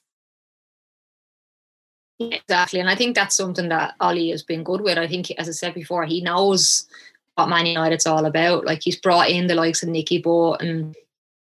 Exactly. 2.19 2.79
And 2.79 2.89
I 2.89 2.95
think 2.95 3.15
that's 3.15 3.35
something 3.35 3.69
that 3.69 3.95
Ole 4.01 4.31
has 4.31 4.43
been 4.43 4.63
good 4.63 4.81
with. 4.81 4.97
I 4.97 5.07
think, 5.07 5.31
as 5.31 5.47
I 5.47 5.51
said 5.51 5.73
before, 5.73 6.05
he 6.05 6.21
knows 6.21 6.85
what 7.35 7.47
Man 7.47 7.65
United's 7.65 8.05
all 8.05 8.25
about. 8.25 8.65
Like 8.65 8.81
he's 8.83 8.97
brought 8.97 9.29
in 9.29 9.47
the 9.47 9.55
likes 9.55 9.81
of 9.81 9.89
Nicky 9.89 10.21
Butt 10.21 10.61
and 10.61 10.95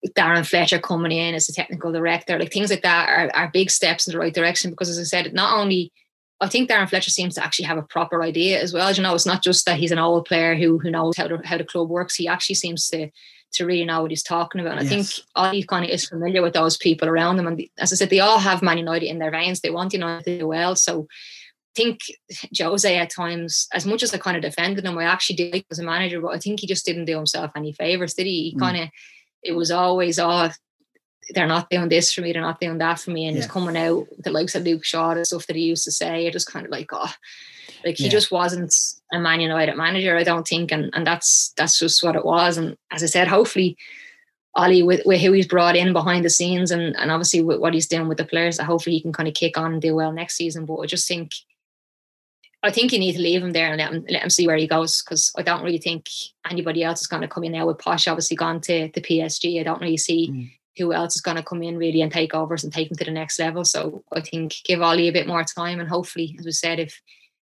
Darren 0.09 0.45
Fletcher 0.45 0.79
coming 0.79 1.11
in 1.11 1.35
as 1.35 1.49
a 1.49 1.53
technical 1.53 1.91
director. 1.91 2.37
Like 2.37 2.51
things 2.51 2.69
like 2.69 2.83
that 2.83 3.09
are, 3.09 3.31
are 3.35 3.51
big 3.51 3.71
steps 3.71 4.07
in 4.07 4.13
the 4.13 4.19
right 4.19 4.33
direction 4.33 4.71
because, 4.71 4.89
as 4.89 4.99
I 4.99 5.03
said, 5.03 5.33
not 5.33 5.57
only 5.57 5.91
I 6.39 6.47
think 6.47 6.69
Darren 6.69 6.87
Fletcher 6.87 7.09
seems 7.09 7.35
to 7.35 7.43
actually 7.43 7.65
have 7.65 7.79
a 7.79 7.83
proper 7.83 8.21
idea 8.21 8.61
as 8.61 8.73
well. 8.73 8.87
As 8.87 8.97
You 8.97 9.03
know, 9.03 9.15
it's 9.15 9.25
not 9.25 9.43
just 9.43 9.65
that 9.65 9.79
he's 9.79 9.91
an 9.91 9.99
old 9.99 10.25
player 10.25 10.55
who 10.55 10.77
who 10.77 10.91
knows 10.91 11.17
how, 11.17 11.27
to, 11.27 11.41
how 11.43 11.57
the 11.57 11.63
club 11.63 11.89
works. 11.89 12.15
He 12.15 12.27
actually 12.27 12.55
seems 12.55 12.87
to 12.89 13.09
to 13.53 13.65
really 13.65 13.85
know 13.85 14.01
what 14.01 14.11
he's 14.11 14.23
talking 14.23 14.61
about. 14.61 14.77
And 14.77 14.89
yes. 14.89 15.21
I 15.35 15.51
think 15.51 15.55
Ole 15.55 15.63
kind 15.63 15.85
of 15.85 15.91
is 15.91 16.07
familiar 16.07 16.41
with 16.41 16.53
those 16.53 16.77
people 16.77 17.07
around 17.07 17.39
him. 17.39 17.47
And 17.47 17.63
as 17.79 17.93
I 17.93 17.95
said, 17.95 18.09
they 18.09 18.19
all 18.19 18.39
have 18.39 18.61
Man 18.61 18.77
United 18.77 19.07
in 19.07 19.19
their 19.19 19.31
veins. 19.31 19.61
They 19.61 19.69
want 19.69 19.93
United 19.93 20.25
to 20.25 20.39
do 20.39 20.47
well. 20.47 20.75
So 20.75 21.07
I 21.09 21.73
think 21.75 21.99
Jose 22.59 22.97
at 22.97 23.09
times, 23.09 23.67
as 23.73 23.85
much 23.85 24.03
as 24.03 24.13
I 24.13 24.17
kind 24.17 24.35
of 24.35 24.43
defended 24.43 24.85
him, 24.85 24.97
I 24.97 25.05
actually 25.05 25.37
did 25.37 25.65
as 25.71 25.79
a 25.79 25.83
manager, 25.83 26.19
but 26.19 26.35
I 26.35 26.39
think 26.39 26.59
he 26.59 26.67
just 26.67 26.85
didn't 26.85 27.05
do 27.05 27.15
himself 27.15 27.51
any 27.55 27.71
favors, 27.71 28.15
did 28.15 28.25
he? 28.25 28.49
He 28.49 28.55
mm. 28.55 28.59
kind 28.59 28.77
of, 28.77 28.89
it 29.43 29.53
was 29.53 29.71
always, 29.71 30.19
oh, 30.19 30.49
they're 31.33 31.47
not 31.47 31.69
doing 31.69 31.89
this 31.89 32.13
for 32.13 32.21
me, 32.21 32.31
they're 32.31 32.41
not 32.41 32.59
doing 32.59 32.77
that 32.77 32.99
for 32.99 33.11
me. 33.11 33.25
And 33.25 33.35
yeah. 33.35 33.43
he's 33.43 33.51
coming 33.51 33.77
out 33.77 34.07
the 34.19 34.31
likes 34.31 34.55
of 34.55 34.63
Luke 34.63 34.85
Shaw 34.85 35.11
and 35.11 35.27
stuff 35.27 35.47
that 35.47 35.55
he 35.55 35.63
used 35.63 35.85
to 35.85 35.91
say. 35.91 36.25
It 36.25 36.33
just 36.33 36.51
kind 36.51 36.65
of 36.65 36.71
like, 36.71 36.89
oh, 36.91 37.11
like 37.85 37.97
he 37.97 38.05
yeah. 38.05 38.09
just 38.09 38.31
wasn't 38.31 38.73
a 39.11 39.19
Man 39.19 39.39
United 39.39 39.75
manager, 39.75 40.15
I 40.15 40.23
don't 40.23 40.47
think. 40.47 40.71
And 40.71 40.89
and 40.93 41.05
that's 41.05 41.53
that's 41.57 41.79
just 41.79 42.03
what 42.03 42.15
it 42.15 42.25
was. 42.25 42.57
And 42.57 42.77
as 42.91 43.03
I 43.03 43.07
said, 43.07 43.27
hopefully 43.27 43.77
Ole 44.55 44.83
with, 44.83 45.01
with 45.05 45.21
who 45.21 45.33
he's 45.33 45.47
brought 45.47 45.75
in 45.75 45.93
behind 45.93 46.25
the 46.25 46.29
scenes 46.29 46.71
and, 46.71 46.95
and 46.97 47.11
obviously 47.11 47.41
with 47.41 47.59
what 47.59 47.73
he's 47.73 47.87
doing 47.87 48.07
with 48.07 48.17
the 48.17 48.25
players, 48.25 48.59
hopefully 48.59 48.95
he 48.95 49.01
can 49.01 49.13
kind 49.13 49.27
of 49.27 49.35
kick 49.35 49.57
on 49.57 49.73
and 49.73 49.81
do 49.81 49.95
well 49.95 50.11
next 50.11 50.35
season. 50.35 50.65
But 50.65 50.77
I 50.77 50.85
just 50.87 51.07
think 51.07 51.31
I 52.63 52.71
think 52.71 52.91
you 52.91 52.99
need 52.99 53.13
to 53.13 53.21
leave 53.21 53.43
him 53.43 53.51
there 53.51 53.71
and 53.71 53.77
let 53.77 53.93
him, 53.93 54.05
let 54.09 54.23
him 54.23 54.29
see 54.29 54.47
where 54.47 54.57
he 54.57 54.67
goes 54.67 55.01
because 55.03 55.31
I 55.37 55.43
don't 55.43 55.63
really 55.63 55.77
think 55.77 56.07
anybody 56.49 56.83
else 56.83 57.01
is 57.01 57.07
going 57.07 57.21
to 57.21 57.27
come 57.27 57.43
in 57.43 57.51
now 57.51 57.67
with 57.67 57.77
Poch 57.77 58.09
obviously 58.09 58.35
gone 58.35 58.61
to 58.61 58.89
the 58.93 59.01
PSG. 59.01 59.59
I 59.59 59.63
don't 59.63 59.81
really 59.81 59.97
see 59.97 60.29
mm 60.31 60.49
who 60.77 60.93
else 60.93 61.15
is 61.15 61.21
going 61.21 61.37
to 61.37 61.43
come 61.43 61.63
in 61.63 61.77
really 61.77 62.01
and 62.01 62.11
take 62.11 62.33
overs 62.33 62.63
and 62.63 62.71
take 62.71 62.89
them 62.89 62.97
to 62.97 63.05
the 63.05 63.11
next 63.11 63.39
level. 63.39 63.65
So 63.65 64.03
I 64.13 64.21
think 64.21 64.55
give 64.63 64.81
Ole 64.81 65.07
a 65.07 65.11
bit 65.11 65.27
more 65.27 65.43
time 65.43 65.79
and 65.79 65.89
hopefully, 65.89 66.35
as 66.39 66.45
we 66.45 66.51
said, 66.51 66.79
if 66.79 67.01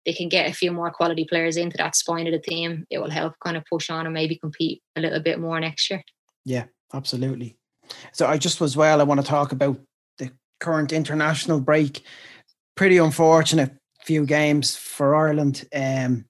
they 0.06 0.12
can 0.12 0.28
get 0.28 0.48
a 0.48 0.54
few 0.54 0.72
more 0.72 0.90
quality 0.90 1.26
players 1.28 1.56
into 1.56 1.76
that 1.76 1.94
spine 1.94 2.26
of 2.26 2.32
the 2.32 2.38
team, 2.38 2.86
it 2.90 2.98
will 2.98 3.10
help 3.10 3.34
kind 3.44 3.56
of 3.56 3.64
push 3.70 3.90
on 3.90 4.06
and 4.06 4.14
maybe 4.14 4.36
compete 4.36 4.82
a 4.96 5.00
little 5.00 5.20
bit 5.20 5.38
more 5.38 5.60
next 5.60 5.90
year. 5.90 6.02
Yeah, 6.44 6.64
absolutely. 6.94 7.56
So 8.12 8.26
I 8.26 8.38
just 8.38 8.60
as 8.62 8.76
well, 8.76 9.00
I 9.00 9.04
want 9.04 9.20
to 9.20 9.26
talk 9.26 9.52
about 9.52 9.78
the 10.18 10.30
current 10.58 10.92
international 10.92 11.60
break. 11.60 12.02
Pretty 12.76 12.96
unfortunate 12.96 13.72
few 14.04 14.26
games 14.26 14.76
for 14.76 15.14
Ireland. 15.14 15.66
Um, 15.74 16.26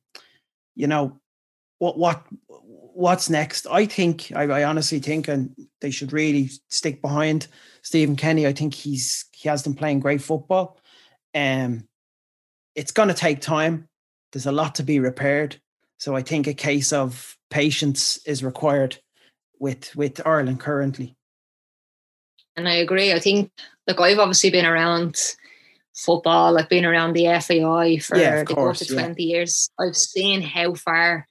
you 0.75 0.87
know, 0.87 1.21
what 1.79 1.99
what 1.99 2.27
what's 2.49 3.31
next? 3.31 3.67
I 3.71 3.87
think 3.87 4.33
I, 4.35 4.43
I, 4.45 4.65
honestly 4.65 4.99
think, 4.99 5.29
and 5.29 5.55
they 5.81 5.91
should 5.91 6.13
really 6.13 6.51
stick 6.69 7.01
behind 7.01 7.47
Stephen 7.83 8.17
Kenny. 8.17 8.47
I 8.47 8.53
think 8.53 8.75
he's 8.75 9.25
he 9.33 9.49
has 9.49 9.63
them 9.63 9.75
playing 9.75 10.01
great 10.01 10.23
football. 10.23 10.79
Um, 11.35 11.89
it's 12.75 12.93
going 12.93 13.09
to 13.09 13.15
take 13.15 13.41
time. 13.41 13.89
There's 14.33 14.47
a 14.47 14.53
lot 14.53 14.77
to 14.77 14.83
be 14.83 15.01
repaired. 15.01 15.61
So 15.99 16.17
I 16.17 16.23
think 16.23 16.47
a 16.47 16.55
case 16.55 16.93
of 16.93 17.37
patience 17.51 18.19
is 18.27 18.45
required 18.45 18.99
with 19.59 19.95
with 19.97 20.21
Ireland 20.27 20.61
currently. 20.61 21.17
And 22.57 22.69
I 22.69 22.75
agree. 22.75 23.13
I 23.13 23.21
think 23.21 23.51
like 23.87 24.01
I've 24.01 24.19
obviously 24.19 24.51
been 24.51 24.67
around 24.67 25.17
football. 26.01 26.59
I've 26.59 26.69
been 26.69 26.85
around 26.85 27.13
the 27.13 27.27
FAI 27.41 27.99
for 27.99 28.17
yeah, 28.17 28.43
the 28.43 28.55
course, 28.55 28.83
of 28.83 28.89
20 28.89 29.23
yeah. 29.23 29.37
years. 29.37 29.71
I've 29.79 29.97
seen 29.97 30.43
how 30.43 30.75
far 30.75 31.27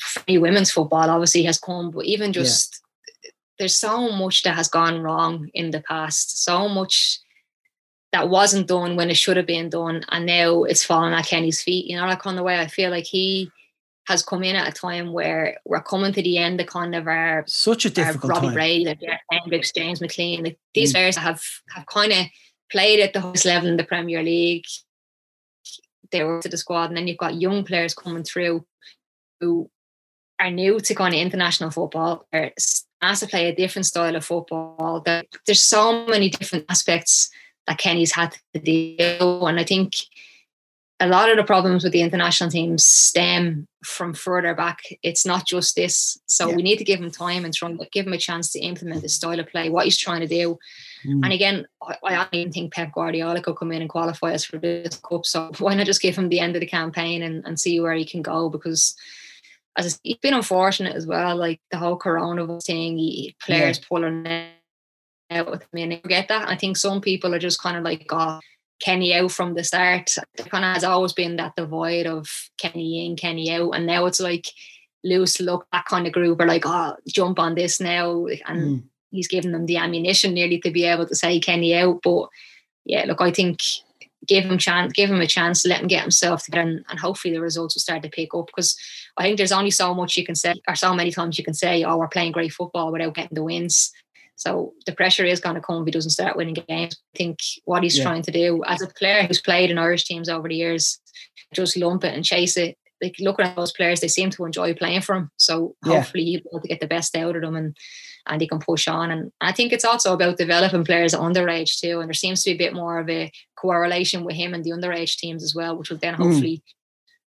free 0.00 0.38
women's 0.38 0.70
football 0.70 1.10
obviously 1.10 1.42
has 1.44 1.58
come, 1.58 1.90
but 1.90 2.04
even 2.04 2.32
just 2.32 2.80
yeah. 3.24 3.30
there's 3.58 3.76
so 3.76 4.12
much 4.12 4.42
that 4.42 4.54
has 4.54 4.68
gone 4.68 5.00
wrong 5.00 5.48
in 5.54 5.70
the 5.70 5.80
past, 5.80 6.44
so 6.44 6.68
much 6.68 7.18
that 8.12 8.28
wasn't 8.28 8.68
done 8.68 8.96
when 8.96 9.10
it 9.10 9.16
should 9.16 9.36
have 9.36 9.46
been 9.46 9.68
done, 9.68 10.04
and 10.10 10.26
now 10.26 10.64
it's 10.64 10.84
falling 10.84 11.12
at 11.12 11.26
Kenny's 11.26 11.62
feet. 11.62 11.86
You 11.86 11.96
know, 11.96 12.06
like 12.06 12.26
on 12.26 12.36
the 12.36 12.42
way, 12.42 12.58
I 12.60 12.66
feel 12.66 12.90
like 12.90 13.04
he 13.04 13.50
has 14.06 14.22
come 14.22 14.44
in 14.44 14.54
at 14.54 14.68
a 14.68 14.72
time 14.72 15.12
where 15.12 15.58
we're 15.64 15.82
coming 15.82 16.12
to 16.12 16.22
the 16.22 16.38
end 16.38 16.60
of 16.60 16.66
kind 16.66 16.94
of 16.94 17.08
our 17.08 17.44
such 17.46 17.84
a 17.84 17.90
difficult 17.90 18.32
Robbie 18.32 18.46
time. 18.48 18.54
Brady, 18.54 18.84
like 18.84 19.72
James 19.74 20.00
McLean, 20.00 20.44
like 20.44 20.58
these 20.74 20.90
mm. 20.90 20.94
players 20.94 21.16
have 21.16 21.42
have 21.74 21.86
kind 21.86 22.12
of 22.12 22.26
played 22.70 23.00
at 23.00 23.12
the 23.12 23.20
highest 23.20 23.44
level 23.44 23.68
in 23.68 23.76
the 23.76 23.84
Premier 23.84 24.22
League. 24.22 24.64
They 26.10 26.22
were 26.24 26.40
to 26.40 26.48
the 26.48 26.56
squad, 26.56 26.90
and 26.90 26.96
then 26.96 27.08
you've 27.08 27.18
got 27.18 27.40
young 27.40 27.64
players 27.64 27.94
coming 27.94 28.22
through 28.22 28.64
who 29.40 29.70
are 30.38 30.50
new 30.50 30.78
to 30.80 30.94
kind 30.94 31.14
of 31.14 31.20
international 31.20 31.70
football 31.70 32.26
are 32.32 32.52
has 33.02 33.20
to 33.20 33.26
play 33.26 33.48
a 33.48 33.54
different 33.54 33.86
style 33.86 34.16
of 34.16 34.24
football. 34.24 35.02
There's 35.04 35.62
so 35.62 36.06
many 36.06 36.30
different 36.30 36.64
aspects 36.68 37.30
that 37.66 37.78
Kenny's 37.78 38.12
had 38.12 38.36
to 38.54 38.60
deal, 38.60 39.40
with. 39.40 39.50
and 39.50 39.60
I 39.60 39.64
think 39.64 39.94
a 40.98 41.06
lot 41.06 41.30
of 41.30 41.36
the 41.36 41.44
problems 41.44 41.84
with 41.84 41.92
the 41.92 42.00
international 42.00 42.50
teams 42.50 42.86
stem 42.86 43.66
from 43.84 44.14
further 44.14 44.54
back. 44.54 44.80
It's 45.02 45.26
not 45.26 45.46
just 45.46 45.76
this. 45.76 46.18
So 46.26 46.48
yeah. 46.48 46.56
we 46.56 46.62
need 46.62 46.78
to 46.78 46.84
give 46.84 47.00
him 47.00 47.10
time 47.10 47.44
and 47.44 47.52
try 47.52 47.68
and 47.68 47.80
give 47.92 48.06
him 48.06 48.14
a 48.14 48.18
chance 48.18 48.50
to 48.52 48.60
implement 48.60 49.02
his 49.02 49.14
style 49.14 49.38
of 49.38 49.48
play, 49.48 49.68
what 49.68 49.84
he's 49.84 49.98
trying 49.98 50.20
to 50.20 50.26
do. 50.26 50.58
Mm. 51.06 51.24
And 51.24 51.32
again, 51.32 51.66
I, 51.82 51.96
I 52.04 52.14
don't 52.16 52.34
even 52.34 52.52
think 52.52 52.72
Pep 52.72 52.92
Guardiola 52.92 53.42
could 53.42 53.56
come 53.56 53.72
in 53.72 53.80
and 53.80 53.90
qualify 53.90 54.34
us 54.34 54.44
for 54.44 54.58
this 54.58 54.96
cup. 54.98 55.26
So 55.26 55.50
why 55.58 55.74
not 55.74 55.86
just 55.86 56.02
give 56.02 56.16
him 56.16 56.28
the 56.28 56.40
end 56.40 56.56
of 56.56 56.60
the 56.60 56.66
campaign 56.66 57.22
and, 57.22 57.44
and 57.44 57.58
see 57.58 57.80
where 57.80 57.94
he 57.94 58.04
can 58.04 58.22
go? 58.22 58.48
Because 58.48 58.94
as 59.76 59.94
I, 59.94 59.98
he's 60.02 60.16
been 60.18 60.34
unfortunate 60.34 60.96
as 60.96 61.06
well, 61.06 61.36
like 61.36 61.60
the 61.70 61.78
whole 61.78 61.98
coronavirus 61.98 62.66
thing, 62.66 62.98
he, 62.98 63.36
players 63.40 63.78
yeah. 63.78 63.84
pulling 63.88 64.26
out 65.30 65.50
with 65.50 65.66
me 65.72 65.82
and 65.82 65.92
I 65.94 65.96
get 66.08 66.28
that. 66.28 66.48
I 66.48 66.56
think 66.56 66.76
some 66.76 67.00
people 67.00 67.34
are 67.34 67.38
just 67.38 67.62
kind 67.62 67.76
of 67.76 67.84
like, 67.84 68.06
oh, 68.10 68.40
Kenny 68.80 69.14
out 69.14 69.32
from 69.32 69.54
the 69.54 69.64
start. 69.64 70.14
There 70.36 70.46
kind 70.46 70.64
of 70.64 70.74
has 70.74 70.84
always 70.84 71.12
been 71.12 71.36
that 71.36 71.56
divide 71.56 72.06
of 72.06 72.28
Kenny 72.58 73.06
in, 73.06 73.16
Kenny 73.16 73.50
out, 73.50 73.70
and 73.70 73.86
now 73.86 74.06
it's 74.06 74.20
like 74.20 74.46
loose 75.02 75.40
look 75.40 75.66
that 75.72 75.86
kind 75.86 76.06
of 76.06 76.12
group 76.12 76.40
are 76.40 76.46
like, 76.46 76.64
oh, 76.66 76.96
jump 77.08 77.38
on 77.38 77.54
this 77.54 77.80
now, 77.80 78.26
and 78.46 78.60
mm. 78.60 78.82
He's 79.16 79.28
giving 79.28 79.52
them 79.52 79.66
the 79.66 79.78
ammunition 79.78 80.34
nearly 80.34 80.60
to 80.60 80.70
be 80.70 80.84
able 80.84 81.06
to 81.06 81.14
say 81.14 81.40
Kenny 81.40 81.74
out. 81.74 82.00
But 82.02 82.28
yeah, 82.84 83.04
look, 83.06 83.20
I 83.20 83.32
think 83.32 83.60
give 84.26 84.44
him 84.44 84.58
chance, 84.58 84.92
give 84.92 85.10
him 85.10 85.20
a 85.20 85.26
chance 85.26 85.62
to 85.62 85.68
let 85.68 85.80
him 85.80 85.88
get 85.88 86.02
himself 86.02 86.44
together, 86.44 86.68
and, 86.68 86.84
and 86.88 86.98
hopefully 86.98 87.34
the 87.34 87.40
results 87.40 87.74
will 87.74 87.80
start 87.80 88.02
to 88.02 88.08
pick 88.08 88.34
up. 88.34 88.46
Because 88.46 88.76
I 89.16 89.22
think 89.22 89.36
there's 89.36 89.52
only 89.52 89.70
so 89.70 89.94
much 89.94 90.16
you 90.16 90.24
can 90.24 90.34
say, 90.34 90.54
or 90.68 90.74
so 90.74 90.94
many 90.94 91.10
times 91.10 91.38
you 91.38 91.44
can 91.44 91.54
say, 91.54 91.84
oh, 91.84 91.96
we're 91.96 92.08
playing 92.08 92.32
great 92.32 92.52
football 92.52 92.92
without 92.92 93.14
getting 93.14 93.34
the 93.34 93.42
wins. 93.42 93.92
So 94.36 94.74
the 94.84 94.92
pressure 94.92 95.24
is 95.24 95.40
going 95.40 95.54
to 95.54 95.62
come 95.62 95.80
if 95.80 95.86
he 95.86 95.92
doesn't 95.92 96.10
start 96.10 96.36
winning 96.36 96.62
games. 96.68 96.96
I 97.14 97.18
think 97.18 97.38
what 97.64 97.82
he's 97.82 97.96
yeah. 97.96 98.04
trying 98.04 98.22
to 98.22 98.30
do 98.30 98.62
as 98.66 98.82
a 98.82 98.86
player 98.86 99.22
who's 99.22 99.40
played 99.40 99.70
in 99.70 99.78
Irish 99.78 100.04
teams 100.04 100.28
over 100.28 100.48
the 100.48 100.54
years, 100.54 101.00
just 101.54 101.76
lump 101.76 102.04
it 102.04 102.14
and 102.14 102.24
chase 102.24 102.56
it. 102.56 102.76
Like 103.02 103.16
looking 103.20 103.44
at 103.44 103.56
those 103.56 103.72
players, 103.72 104.00
they 104.00 104.08
seem 104.08 104.30
to 104.30 104.44
enjoy 104.44 104.74
playing 104.74 105.02
for 105.02 105.14
him. 105.14 105.30
So 105.36 105.76
hopefully 105.84 106.24
yeah. 106.24 106.30
he'll 106.30 106.40
be 106.40 106.48
able 106.52 106.60
to 106.62 106.68
get 106.68 106.80
the 106.80 106.86
best 106.86 107.16
out 107.16 107.36
of 107.36 107.42
them 107.42 107.56
and 107.56 107.76
and 108.28 108.40
he 108.40 108.48
can 108.48 108.58
push 108.58 108.88
on. 108.88 109.10
And 109.10 109.32
I 109.40 109.52
think 109.52 109.72
it's 109.72 109.84
also 109.84 110.12
about 110.12 110.36
developing 110.36 110.84
players 110.84 111.14
underage 111.14 111.78
too. 111.78 112.00
And 112.00 112.08
there 112.08 112.14
seems 112.14 112.42
to 112.42 112.50
be 112.50 112.54
a 112.54 112.58
bit 112.58 112.74
more 112.74 112.98
of 112.98 113.08
a 113.08 113.30
correlation 113.56 114.24
with 114.24 114.34
him 114.34 114.52
and 114.52 114.64
the 114.64 114.72
underage 114.72 115.16
teams 115.16 115.44
as 115.44 115.54
well, 115.54 115.76
which 115.76 115.90
will 115.90 115.98
then 115.98 116.14
hmm. 116.14 116.22
hopefully 116.22 116.56
mm. 116.56 116.62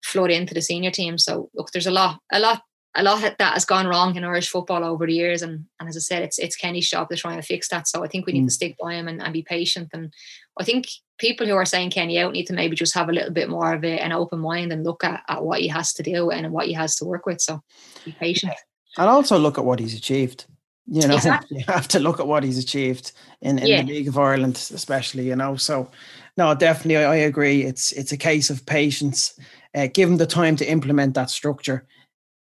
flood 0.05 0.32
into 0.32 0.53
the 0.53 0.61
senior 0.61 0.91
team. 0.91 1.18
So 1.18 1.49
look, 1.53 1.72
there's 1.72 1.88
a 1.88 1.91
lot, 1.91 2.20
a 2.32 2.39
lot 2.39 2.61
a 2.96 3.04
lot 3.04 3.24
of 3.24 3.36
that 3.38 3.54
has 3.54 3.66
gone 3.66 3.88
wrong 3.88 4.16
in 4.16 4.24
Irish 4.24 4.50
football 4.50 4.84
over 4.84 5.06
the 5.06 5.14
years. 5.14 5.41
And, 5.41 5.66
and 5.80 5.89
as 5.89 5.98
I 5.98 6.00
said, 6.00 6.24
it's 6.24 6.39
it's 6.39 6.56
Kenny's 6.56 6.89
job 6.89 7.10
to 7.10 7.16
try 7.16 7.34
and 7.34 7.46
fix 7.46 7.68
that. 7.70 7.88
So 7.88 8.04
I 8.04 8.08
think 8.08 8.26
we 8.26 8.34
need 8.34 8.43
mm. 8.43 8.48
to 8.48 8.54
stick 8.54 8.76
by 8.82 8.93
him 8.93 9.08
and, 9.08 9.22
and 9.22 9.34
be 9.34 9.43
patient. 9.43 9.89
And 9.93 10.14
I 10.60 10.64
think 10.64 10.88
people 11.18 11.46
who 11.46 11.56
are 11.56 11.66
saying 11.66 11.91
Kenny 11.91 12.20
out 12.20 12.34
need 12.34 12.48
to 12.48 12.54
maybe 12.54 12.76
just 12.76 12.96
have 12.96 13.10
a 13.10 13.14
little 13.14 13.32
bit 13.32 13.50
more 13.50 13.74
of 13.74 13.84
a, 13.84 14.00
an 14.00 14.14
open 14.14 14.39
mind 14.39 14.72
and 14.72 14.84
look 14.84 15.04
at, 15.04 15.24
at 15.28 15.43
what 15.43 15.60
he 15.60 15.68
has 15.68 15.93
to 15.93 16.04
do 16.04 16.32
and 16.32 16.52
what 16.52 16.68
he 16.68 16.74
has 16.74 16.96
to 16.98 17.06
work 17.06 17.26
with. 17.26 17.41
So 17.41 17.62
be 18.06 18.14
patient. 18.14 18.54
And 18.98 19.10
also 19.10 19.38
look 19.38 19.58
at 19.58 19.66
what 19.66 19.80
he's 19.80 19.96
achieved. 19.96 20.46
You 20.88 21.08
know, 21.08 21.16
exactly. 21.16 21.60
you 21.68 21.74
have 21.74 21.88
to 21.89 22.00
look 22.00 22.20
at 22.20 22.28
what 22.28 22.43
he's 22.43 22.58
achieved 22.58 23.12
in, 23.41 23.60
in 23.60 23.68
yeah. 23.68 23.82
the 23.82 23.88
League 23.88 24.08
of 24.08 24.18
Ireland, 24.18 24.56
especially, 24.56 25.28
you 25.28 25.36
know. 25.36 25.58
So 25.58 25.89
no, 26.38 26.54
definitely 26.56 26.98
I, 26.98 27.12
I 27.12 27.16
agree. 27.16 27.64
It's 27.64 27.91
it's 27.91 28.12
a 28.12 28.18
case 28.18 28.50
of 28.50 28.66
patience. 28.66 29.38
Uh, 29.74 29.88
give 29.91 30.08
him 30.08 30.18
the 30.18 30.28
time 30.28 30.56
to 30.56 30.70
implement 30.70 31.16
that 31.16 31.30
structure 31.30 31.86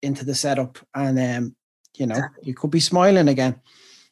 into 0.03 0.25
the 0.25 0.35
setup, 0.35 0.79
and 0.95 1.19
um, 1.19 1.57
you 1.95 2.07
know, 2.07 2.21
you 2.43 2.55
could 2.55 2.71
be 2.71 2.81
smiling 2.81 3.29
again, 3.29 3.61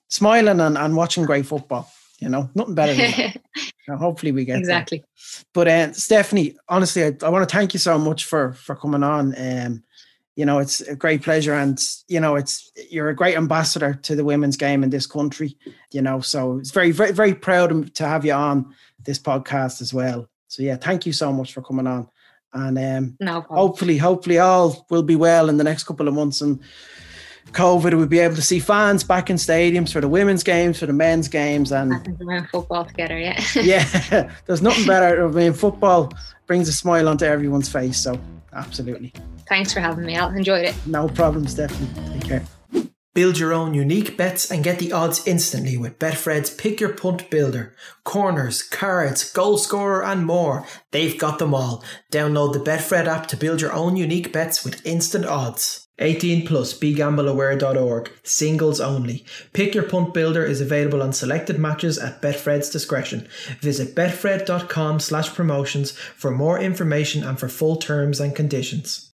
smiling 0.09 0.61
and, 0.61 0.77
and 0.77 0.97
watching 0.97 1.25
great 1.25 1.47
football. 1.47 1.91
You 2.21 2.31
know, 2.31 2.49
nothing 2.55 2.75
better 2.75 2.95
than 2.95 3.11
that. 3.13 3.99
hopefully 3.99 4.33
we 4.33 4.45
get 4.45 4.59
exactly. 4.59 5.05
But 5.53 5.69
uh, 5.69 5.93
Stephanie, 5.93 6.57
honestly, 6.69 7.05
I, 7.05 7.13
I 7.23 7.29
want 7.29 7.47
to 7.49 7.55
thank 7.55 7.75
you 7.75 7.79
so 7.79 7.99
much 7.99 8.25
for 8.25 8.55
for 8.55 8.75
coming 8.75 9.03
on. 9.03 9.35
Um, 9.37 9.85
you 10.35 10.45
know, 10.45 10.59
it's 10.59 10.81
a 10.83 10.97
great 10.97 11.23
pleasure, 11.23 11.55
and 11.55 11.79
you 12.09 12.21
know, 12.21 12.37
it's 12.37 12.71
you're 12.91 13.11
a 13.11 13.15
great 13.15 13.37
ambassador 13.37 13.95
to 13.95 14.17
the 14.17 14.25
women's 14.25 14.57
game 14.57 14.83
in 14.83 14.91
this 14.91 15.07
country. 15.07 15.57
You 15.93 16.03
know, 16.03 16.21
so 16.21 16.59
it's 16.59 16.71
very, 16.71 16.91
very, 16.91 17.13
very 17.13 17.35
proud 17.35 17.95
to 17.95 18.07
have 18.07 18.25
you 18.25 18.33
on 18.33 18.75
this 19.05 19.19
podcast 19.19 19.81
as 19.83 19.93
well. 19.93 20.29
So 20.49 20.63
yeah, 20.63 20.77
thank 20.77 21.05
you 21.05 21.13
so 21.13 21.33
much 21.33 21.53
for 21.53 21.63
coming 21.63 21.87
on 21.87 22.09
and 22.53 22.79
um, 22.79 23.17
no 23.21 23.43
hopefully, 23.43 23.99
hopefully, 23.99 24.39
all 24.39 24.87
will 24.91 25.03
be 25.03 25.17
well 25.17 25.49
in 25.49 25.57
the 25.57 25.65
next 25.65 25.85
couple 25.85 26.09
of 26.09 26.15
months, 26.15 26.41
and 26.41 26.61
COVID 27.53 27.97
we'll 27.97 28.07
be 28.07 28.19
able 28.19 28.35
to 28.37 28.43
see 28.43 28.59
fans 28.59 29.05
back 29.05 29.31
in 29.31 29.37
stadiums 29.37 29.93
for 29.93 30.01
the 30.01 30.09
women's 30.09 30.43
games, 30.43 30.79
for 30.79 30.87
the 30.87 30.93
men's 30.93 31.29
games, 31.29 31.73
and 31.73 31.93
football 32.51 32.85
together. 32.85 33.19
Yeah, 33.19 33.43
yeah. 33.63 34.33
There's 34.47 34.63
nothing 34.63 34.87
better. 34.87 35.27
I 35.27 35.31
mean, 35.31 35.53
football 35.53 36.13
brings 36.47 36.69
a 36.69 36.73
smile 36.73 37.09
onto 37.09 37.25
everyone's 37.25 37.69
face. 37.69 37.99
So, 37.99 38.19
absolutely. 38.53 39.13
Thanks 39.49 39.73
for 39.73 39.81
having 39.81 40.05
me. 40.05 40.17
I 40.17 40.29
enjoyed 40.35 40.65
it. 40.65 40.75
No 40.87 41.09
problem, 41.09 41.47
Stephanie. 41.47 41.89
Take 42.13 42.29
care. 42.29 42.45
Build 43.17 43.39
your 43.39 43.55
own 43.55 43.73
unique 43.73 44.19
bets 44.19 44.51
and 44.51 44.63
get 44.63 44.79
the 44.79 44.93
odds 44.93 45.27
instantly 45.27 45.79
with 45.79 45.99
Betfred's 45.99 46.51
Pick 46.51 46.81
Your 46.81 46.93
Punt 46.93 47.31
Builder. 47.31 47.75
Corners, 48.05 48.63
cards, 48.63 49.33
goal 49.33 49.57
scorer, 49.57 50.05
and 50.05 50.27
more. 50.27 50.67
They've 50.91 51.19
got 51.19 51.39
them 51.39 51.55
all. 51.55 51.83
Download 52.13 52.53
the 52.53 52.59
Betfred 52.59 53.07
app 53.07 53.27
to 53.29 53.37
build 53.39 53.63
your 53.63 53.73
own 53.73 53.97
unique 53.97 54.35
bets 54.35 54.67
with 54.67 54.85
instant 54.85 55.25
odds. 55.25 55.89
18 55.99 56.47
plus 56.47 56.79
begambleaware.org. 56.79 58.13
Singles 58.23 58.83
only. 58.83 59.25
Pick 59.55 59.75
Your 59.75 59.85
Punt 59.85 60.13
Builder 60.13 60.45
is 60.45 60.61
available 60.61 61.03
on 61.03 61.15
selected 61.15 61.59
matches 61.59 61.97
at 61.99 62.21
Betfred's 62.21 62.69
discretion. 62.69 63.27
Visit 63.63 63.95
betfred.com 63.95 65.01
slash 65.01 65.35
promotions 65.35 65.93
for 65.93 66.31
more 66.31 66.61
information 66.61 67.25
and 67.25 67.41
for 67.41 67.49
full 67.49 67.77
terms 67.77 68.21
and 68.21 68.37
conditions. 68.37 69.15